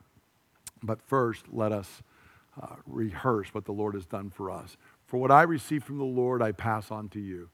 but 0.82 1.02
first, 1.02 1.46
let 1.52 1.72
us 1.72 2.04
uh, 2.62 2.76
rehearse 2.86 3.54
what 3.54 3.66
the 3.66 3.72
Lord 3.72 3.96
has 3.96 4.06
done 4.06 4.30
for 4.30 4.52
us. 4.52 4.76
For 5.06 5.18
what 5.18 5.32
I 5.32 5.44
receive 5.44 5.84
from 5.84 5.98
the 5.98 6.04
Lord, 6.04 6.42
I 6.42 6.52
pass 6.52 6.92
on 6.92 7.10
to 7.10 7.20
you 7.20 7.50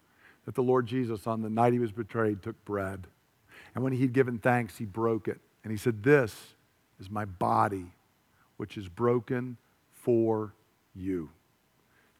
that 0.49 0.55
the 0.55 0.63
Lord 0.63 0.87
Jesus, 0.87 1.27
on 1.27 1.43
the 1.43 1.49
night 1.49 1.73
he 1.73 1.79
was 1.79 1.91
betrayed, 1.91 2.41
took 2.41 2.65
bread. 2.65 3.05
And 3.75 3.83
when 3.83 3.93
he'd 3.93 4.13
given 4.13 4.39
thanks, 4.39 4.79
he 4.79 4.85
broke 4.85 5.27
it. 5.27 5.39
And 5.63 5.69
he 5.69 5.77
said, 5.77 6.01
This 6.01 6.35
is 6.99 7.07
my 7.07 7.23
body, 7.23 7.93
which 8.57 8.75
is 8.75 8.89
broken 8.89 9.57
for 9.93 10.55
you. 10.95 11.29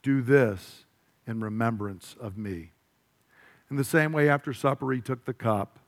Do 0.04 0.22
this 0.22 0.84
in 1.26 1.40
remembrance 1.40 2.14
of 2.20 2.38
me. 2.38 2.70
In 3.68 3.74
the 3.76 3.82
same 3.82 4.12
way, 4.12 4.28
after 4.28 4.52
supper, 4.52 4.92
he 4.92 5.00
took 5.00 5.24
the 5.24 5.34
cup 5.34 5.80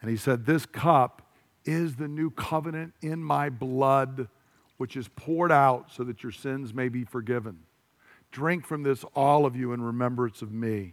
and 0.00 0.08
he 0.08 0.16
said, 0.16 0.46
This 0.46 0.64
cup 0.64 1.22
is 1.64 1.96
the 1.96 2.06
new 2.06 2.30
covenant 2.30 2.94
in 3.02 3.20
my 3.20 3.50
blood, 3.50 4.28
which 4.76 4.96
is 4.96 5.08
poured 5.08 5.50
out 5.50 5.90
so 5.90 6.04
that 6.04 6.22
your 6.22 6.30
sins 6.30 6.72
may 6.72 6.88
be 6.88 7.02
forgiven. 7.02 7.58
Drink 8.30 8.64
from 8.64 8.84
this, 8.84 9.02
all 9.16 9.44
of 9.44 9.56
you, 9.56 9.72
in 9.72 9.82
remembrance 9.82 10.40
of 10.40 10.52
me. 10.52 10.92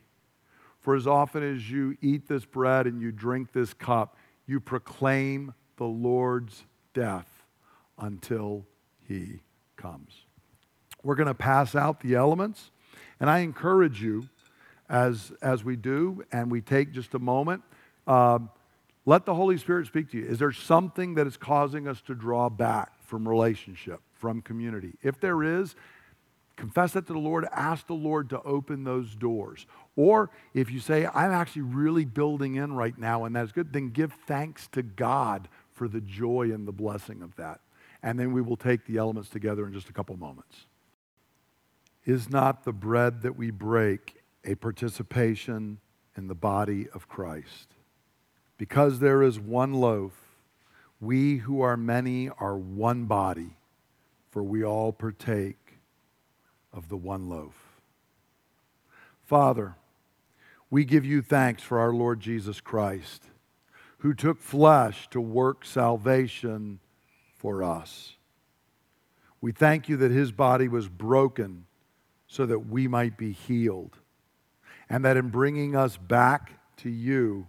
For 0.83 0.95
as 0.95 1.07
often 1.07 1.41
as 1.43 1.71
you 1.71 1.97
eat 2.01 2.27
this 2.27 2.45
bread 2.45 2.85
and 2.85 3.01
you 3.01 3.11
drink 3.11 3.51
this 3.51 3.73
cup, 3.73 4.17
you 4.45 4.59
proclaim 4.59 5.53
the 5.77 5.85
Lord's 5.85 6.65
death 6.93 7.27
until 7.97 8.65
he 9.07 9.39
comes. 9.75 10.13
We're 11.01 11.15
going 11.15 11.27
to 11.27 11.33
pass 11.33 11.73
out 11.73 12.01
the 12.01 12.15
elements, 12.15 12.69
and 13.19 13.29
I 13.29 13.39
encourage 13.39 14.03
you 14.03 14.29
as, 14.89 15.31
as 15.41 15.63
we 15.63 15.75
do 15.75 16.23
and 16.31 16.51
we 16.51 16.61
take 16.61 16.91
just 16.91 17.15
a 17.15 17.19
moment. 17.19 17.63
Um, 18.05 18.51
let 19.05 19.25
the 19.25 19.33
Holy 19.33 19.57
Spirit 19.57 19.87
speak 19.87 20.11
to 20.11 20.17
you. 20.17 20.25
Is 20.25 20.39
there 20.39 20.51
something 20.51 21.15
that 21.15 21.25
is 21.25 21.35
causing 21.35 21.87
us 21.87 22.01
to 22.01 22.13
draw 22.13 22.49
back 22.49 22.93
from 23.13 23.29
relationship, 23.29 24.01
from 24.11 24.41
community. 24.41 24.93
If 25.03 25.19
there 25.19 25.43
is, 25.43 25.75
confess 26.55 26.93
that 26.93 27.07
to 27.07 27.13
the 27.13 27.19
Lord, 27.19 27.45
ask 27.51 27.87
the 27.87 27.93
Lord 27.93 28.29
to 28.29 28.41
open 28.43 28.83
those 28.83 29.15
doors. 29.15 29.65
Or 29.95 30.29
if 30.53 30.71
you 30.71 30.79
say, 30.79 31.05
I'm 31.05 31.31
actually 31.31 31.63
really 31.63 32.05
building 32.05 32.55
in 32.55 32.73
right 32.73 32.97
now 32.97 33.25
and 33.25 33.35
that's 33.35 33.51
good, 33.51 33.73
then 33.73 33.89
give 33.89 34.13
thanks 34.27 34.67
to 34.69 34.81
God 34.81 35.47
for 35.71 35.87
the 35.87 36.01
joy 36.01 36.51
and 36.53 36.67
the 36.67 36.71
blessing 36.71 37.21
of 37.21 37.35
that. 37.35 37.59
And 38.01 38.19
then 38.19 38.33
we 38.33 38.41
will 38.41 38.57
take 38.57 38.85
the 38.85 38.97
elements 38.97 39.29
together 39.29 39.65
in 39.65 39.73
just 39.73 39.89
a 39.89 39.93
couple 39.93 40.15
moments. 40.17 40.65
Is 42.05 42.29
not 42.29 42.65
the 42.65 42.73
bread 42.73 43.21
that 43.21 43.37
we 43.37 43.49
break 43.49 44.21
a 44.43 44.55
participation 44.55 45.79
in 46.17 46.27
the 46.27 46.35
body 46.35 46.87
of 46.93 47.07
Christ? 47.07 47.75
Because 48.57 48.99
there 48.99 49.23
is 49.23 49.39
one 49.39 49.73
loaf, 49.73 50.11
we 50.99 51.37
who 51.37 51.61
are 51.61 51.77
many 51.77 52.29
are 52.29 52.57
one 52.57 53.05
body, 53.05 53.57
for 54.31 54.43
we 54.43 54.63
all 54.63 54.91
partake 54.91 55.62
of 56.73 56.89
the 56.89 56.97
one 56.97 57.29
loaf. 57.29 57.81
Father, 59.23 59.75
we 60.69 60.83
give 60.83 61.05
you 61.05 61.21
thanks 61.21 61.61
for 61.61 61.79
our 61.79 61.93
Lord 61.93 62.19
Jesus 62.19 62.59
Christ, 62.59 63.23
who 63.99 64.13
took 64.13 64.41
flesh 64.41 65.07
to 65.11 65.21
work 65.21 65.65
salvation 65.65 66.79
for 67.35 67.63
us. 67.63 68.15
We 69.39 69.51
thank 69.51 69.87
you 69.87 69.97
that 69.97 70.11
his 70.11 70.31
body 70.31 70.67
was 70.67 70.89
broken 70.89 71.65
so 72.27 72.45
that 72.45 72.67
we 72.67 72.87
might 72.87 73.17
be 73.17 73.31
healed, 73.31 73.97
and 74.89 75.05
that 75.05 75.17
in 75.17 75.29
bringing 75.29 75.75
us 75.75 75.97
back 75.97 76.53
to 76.77 76.89
you, 76.89 77.47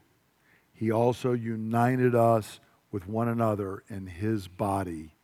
he 0.75 0.91
also 0.91 1.33
united 1.33 2.15
us 2.15 2.61
with 2.93 3.09
one 3.09 3.29
another 3.29 3.83
in 3.89 4.07
his 4.07 4.47
body, 4.49 5.15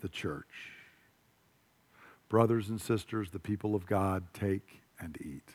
the 0.00 0.08
church. 0.08 0.77
Brothers 2.28 2.68
and 2.68 2.80
sisters, 2.80 3.30
the 3.30 3.38
people 3.38 3.74
of 3.74 3.86
God, 3.86 4.24
take 4.34 4.82
and 5.00 5.16
eat. 5.20 5.54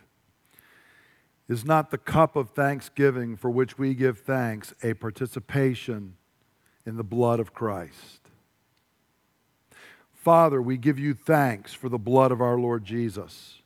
Is 1.48 1.66
not 1.66 1.92
the 1.92 1.98
cup 1.98 2.36
of 2.36 2.52
thanksgiving 2.52 3.36
for 3.36 3.50
which 3.50 3.78
we 3.78 3.94
give 3.94 4.20
thanks 4.20 4.74
a 4.82 4.94
participation 4.94 6.16
in 6.86 6.96
the 6.96 7.04
blood 7.04 7.40
of 7.40 7.54
Christ? 7.54 8.30
Father, 10.14 10.62
we 10.62 10.78
give 10.78 10.98
you 10.98 11.14
thanks 11.14 11.74
for 11.74 11.90
the 11.90 12.00
blood 12.00 12.32
of 12.32 12.42
our 12.42 12.58
Lord 12.58 12.86
Jesus, 12.86 13.62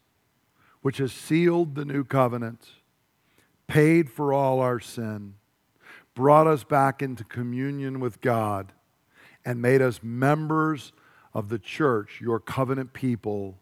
which 0.81 0.97
has 0.97 1.11
sealed 1.11 1.75
the 1.75 1.85
new 1.85 2.03
covenant, 2.03 2.69
paid 3.67 4.09
for 4.09 4.33
all 4.33 4.59
our 4.59 4.79
sin, 4.79 5.35
brought 6.15 6.47
us 6.47 6.63
back 6.63 7.03
into 7.03 7.23
communion 7.23 7.99
with 7.99 8.21
God, 8.21 8.73
and 9.45 9.61
made 9.61 9.83
us 9.83 9.99
members 10.01 10.93
of 11.37 11.49
the 11.49 11.59
church, 11.59 12.19
your 12.19 12.39
covenant 12.39 12.93
people, 12.93 13.59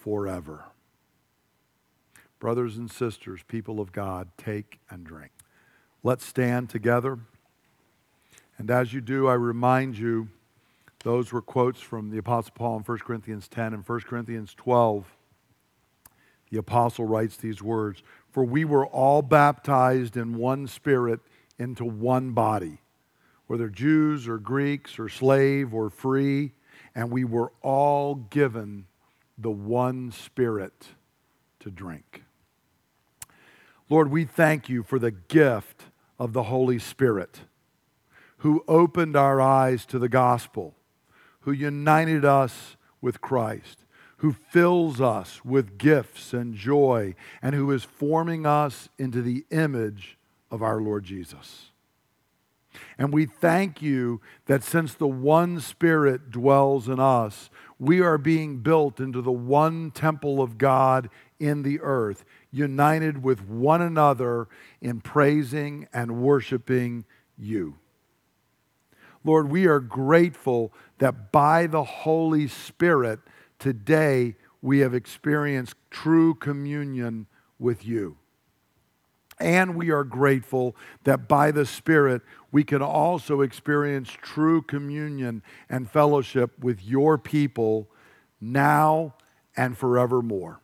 forever. 0.00 0.64
Brothers 2.38 2.78
and 2.78 2.90
sisters, 2.90 3.42
people 3.46 3.78
of 3.78 3.92
God, 3.92 4.30
take 4.38 4.80
and 4.88 5.04
drink. 5.04 5.32
Let's 6.02 6.24
stand 6.24 6.70
together. 6.70 7.18
And 8.56 8.70
as 8.70 8.94
you 8.94 9.02
do, 9.02 9.28
I 9.28 9.34
remind 9.34 9.98
you, 9.98 10.28
those 11.04 11.30
were 11.30 11.42
quotes 11.42 11.78
from 11.78 12.08
the 12.08 12.16
Apostle 12.16 12.54
Paul 12.54 12.78
in 12.78 12.84
1 12.84 12.98
Corinthians 13.00 13.48
10 13.48 13.74
and 13.74 13.86
1 13.86 14.00
Corinthians 14.00 14.54
12. 14.54 15.14
The 16.50 16.56
Apostle 16.56 17.04
writes 17.04 17.36
these 17.36 17.60
words 17.60 18.02
For 18.30 18.44
we 18.44 18.64
were 18.64 18.86
all 18.86 19.20
baptized 19.20 20.16
in 20.16 20.38
one 20.38 20.66
spirit 20.66 21.20
into 21.58 21.84
one 21.84 22.30
body, 22.30 22.80
whether 23.46 23.68
Jews 23.68 24.26
or 24.26 24.38
Greeks 24.38 24.98
or 24.98 25.10
slave 25.10 25.74
or 25.74 25.90
free 25.90 26.52
and 26.94 27.10
we 27.10 27.24
were 27.24 27.52
all 27.62 28.14
given 28.14 28.86
the 29.36 29.50
one 29.50 30.10
Spirit 30.10 30.88
to 31.60 31.70
drink. 31.70 32.22
Lord, 33.88 34.10
we 34.10 34.24
thank 34.24 34.68
you 34.68 34.82
for 34.82 34.98
the 34.98 35.10
gift 35.10 35.84
of 36.18 36.32
the 36.32 36.44
Holy 36.44 36.78
Spirit 36.78 37.40
who 38.38 38.64
opened 38.68 39.16
our 39.16 39.40
eyes 39.40 39.84
to 39.86 39.98
the 39.98 40.08
gospel, 40.08 40.74
who 41.40 41.52
united 41.52 42.24
us 42.24 42.76
with 43.00 43.20
Christ, 43.20 43.84
who 44.18 44.32
fills 44.32 45.00
us 45.00 45.44
with 45.44 45.78
gifts 45.78 46.32
and 46.32 46.54
joy, 46.54 47.14
and 47.42 47.54
who 47.54 47.70
is 47.70 47.84
forming 47.84 48.46
us 48.46 48.88
into 48.98 49.22
the 49.22 49.44
image 49.50 50.18
of 50.50 50.62
our 50.62 50.80
Lord 50.80 51.04
Jesus. 51.04 51.67
And 52.98 53.12
we 53.12 53.26
thank 53.26 53.82
you 53.82 54.20
that 54.46 54.64
since 54.64 54.94
the 54.94 55.06
one 55.06 55.60
Spirit 55.60 56.30
dwells 56.30 56.88
in 56.88 56.98
us, 57.00 57.50
we 57.78 58.00
are 58.00 58.18
being 58.18 58.58
built 58.58 59.00
into 59.00 59.22
the 59.22 59.32
one 59.32 59.90
temple 59.90 60.42
of 60.42 60.58
God 60.58 61.10
in 61.38 61.62
the 61.62 61.80
earth, 61.80 62.24
united 62.50 63.22
with 63.22 63.46
one 63.46 63.80
another 63.80 64.48
in 64.80 65.00
praising 65.00 65.86
and 65.92 66.20
worshiping 66.20 67.04
you. 67.36 67.76
Lord, 69.24 69.50
we 69.50 69.66
are 69.66 69.80
grateful 69.80 70.72
that 70.98 71.30
by 71.32 71.66
the 71.66 71.84
Holy 71.84 72.48
Spirit, 72.48 73.20
today 73.58 74.36
we 74.62 74.80
have 74.80 74.94
experienced 74.94 75.74
true 75.90 76.34
communion 76.34 77.26
with 77.58 77.84
you. 77.84 78.16
And 79.40 79.76
we 79.76 79.90
are 79.90 80.04
grateful 80.04 80.76
that 81.04 81.28
by 81.28 81.50
the 81.50 81.64
Spirit, 81.64 82.22
we 82.50 82.64
can 82.64 82.82
also 82.82 83.40
experience 83.40 84.10
true 84.10 84.62
communion 84.62 85.42
and 85.68 85.90
fellowship 85.90 86.58
with 86.58 86.84
your 86.84 87.18
people 87.18 87.88
now 88.40 89.14
and 89.56 89.76
forevermore. 89.76 90.60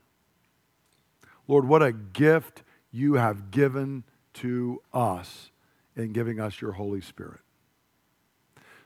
Lord, 1.47 1.69
what 1.69 1.83
a 1.83 1.93
gift 1.93 2.63
you 2.91 3.15
have 3.15 3.51
given 3.51 4.05
to 4.35 4.83
us 4.93 5.51
in 5.95 6.13
giving 6.13 6.41
us 6.41 6.61
your 6.61 6.73
Holy 6.73 7.01
Spirit. 7.01 7.41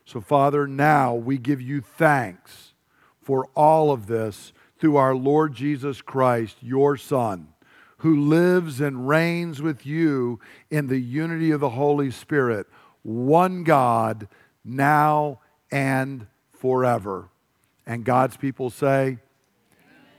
So, 0.04 0.20
Father, 0.20 0.66
now 0.66 1.14
we 1.14 1.38
give 1.38 1.60
you 1.60 1.80
thanks 1.80 2.74
for 3.22 3.48
all 3.54 3.90
of 3.90 4.06
this 4.06 4.52
through 4.78 4.96
our 4.96 5.14
Lord 5.14 5.54
Jesus 5.54 6.02
Christ, 6.02 6.56
your 6.60 6.96
Son 6.96 7.48
who 7.98 8.16
lives 8.28 8.80
and 8.80 9.08
reigns 9.08 9.60
with 9.60 9.84
you 9.84 10.38
in 10.70 10.86
the 10.86 10.98
unity 10.98 11.50
of 11.50 11.60
the 11.60 11.70
Holy 11.70 12.10
Spirit, 12.10 12.66
one 13.02 13.64
God, 13.64 14.28
now 14.64 15.40
and 15.70 16.26
forever. 16.52 17.28
And 17.86 18.04
God's 18.04 18.36
people 18.36 18.70
say, 18.70 19.18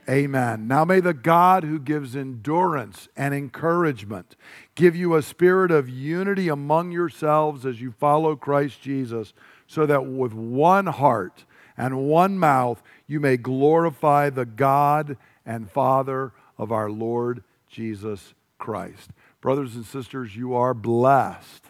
Amen. 0.10 0.68
Now 0.68 0.86
may 0.86 1.02
the 1.02 1.14
God 1.14 1.64
who 1.64 1.78
gives 1.78 2.16
endurance 2.16 3.08
and 3.16 3.32
encouragement 3.32 4.36
give 4.74 4.96
you 4.96 5.14
a 5.14 5.22
spirit 5.22 5.70
of 5.70 5.88
unity 5.88 6.48
among 6.48 6.92
yourselves 6.92 7.64
as 7.64 7.80
you 7.80 7.92
follow 7.92 8.36
Christ 8.36 8.82
Jesus, 8.82 9.34
so 9.68 9.86
that 9.86 10.08
with 10.08 10.34
one 10.34 10.88
heart 10.88 11.46
and 11.78 12.08
one 12.08 12.40
mouth 12.40 12.82
you 13.06 13.20
may 13.20 13.38
glorify 13.38 14.32
the 14.32 14.46
God 14.46 15.16
and 15.46 15.70
Father 15.70 16.34
of 16.58 16.72
our 16.72 16.90
Lord 16.90 17.44
Jesus 17.70 18.34
Christ. 18.58 19.12
Brothers 19.42 19.76
and 19.76 19.86
sisters, 19.86 20.36
you 20.36 20.54
are 20.54 20.74
blessed. 20.74 21.66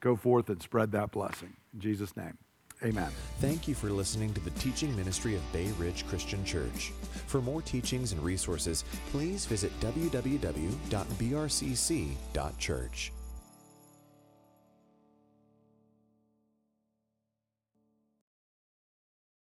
Go 0.00 0.16
forth 0.16 0.48
and 0.48 0.62
spread 0.62 0.92
that 0.92 1.10
blessing. 1.10 1.54
In 1.74 1.80
Jesus' 1.80 2.16
name. 2.16 2.38
Amen. 2.84 3.10
Thank 3.40 3.68
you 3.68 3.74
for 3.76 3.90
listening 3.90 4.34
to 4.34 4.40
the 4.40 4.50
teaching 4.50 4.96
ministry 4.96 5.36
of 5.36 5.52
Bay 5.52 5.68
Ridge 5.78 6.04
Christian 6.08 6.44
Church. 6.44 6.92
For 7.26 7.40
more 7.40 7.62
teachings 7.62 8.10
and 8.12 8.20
resources, 8.24 8.84
please 9.12 9.46
visit 9.46 9.70
www.brcc.church. 9.80 10.42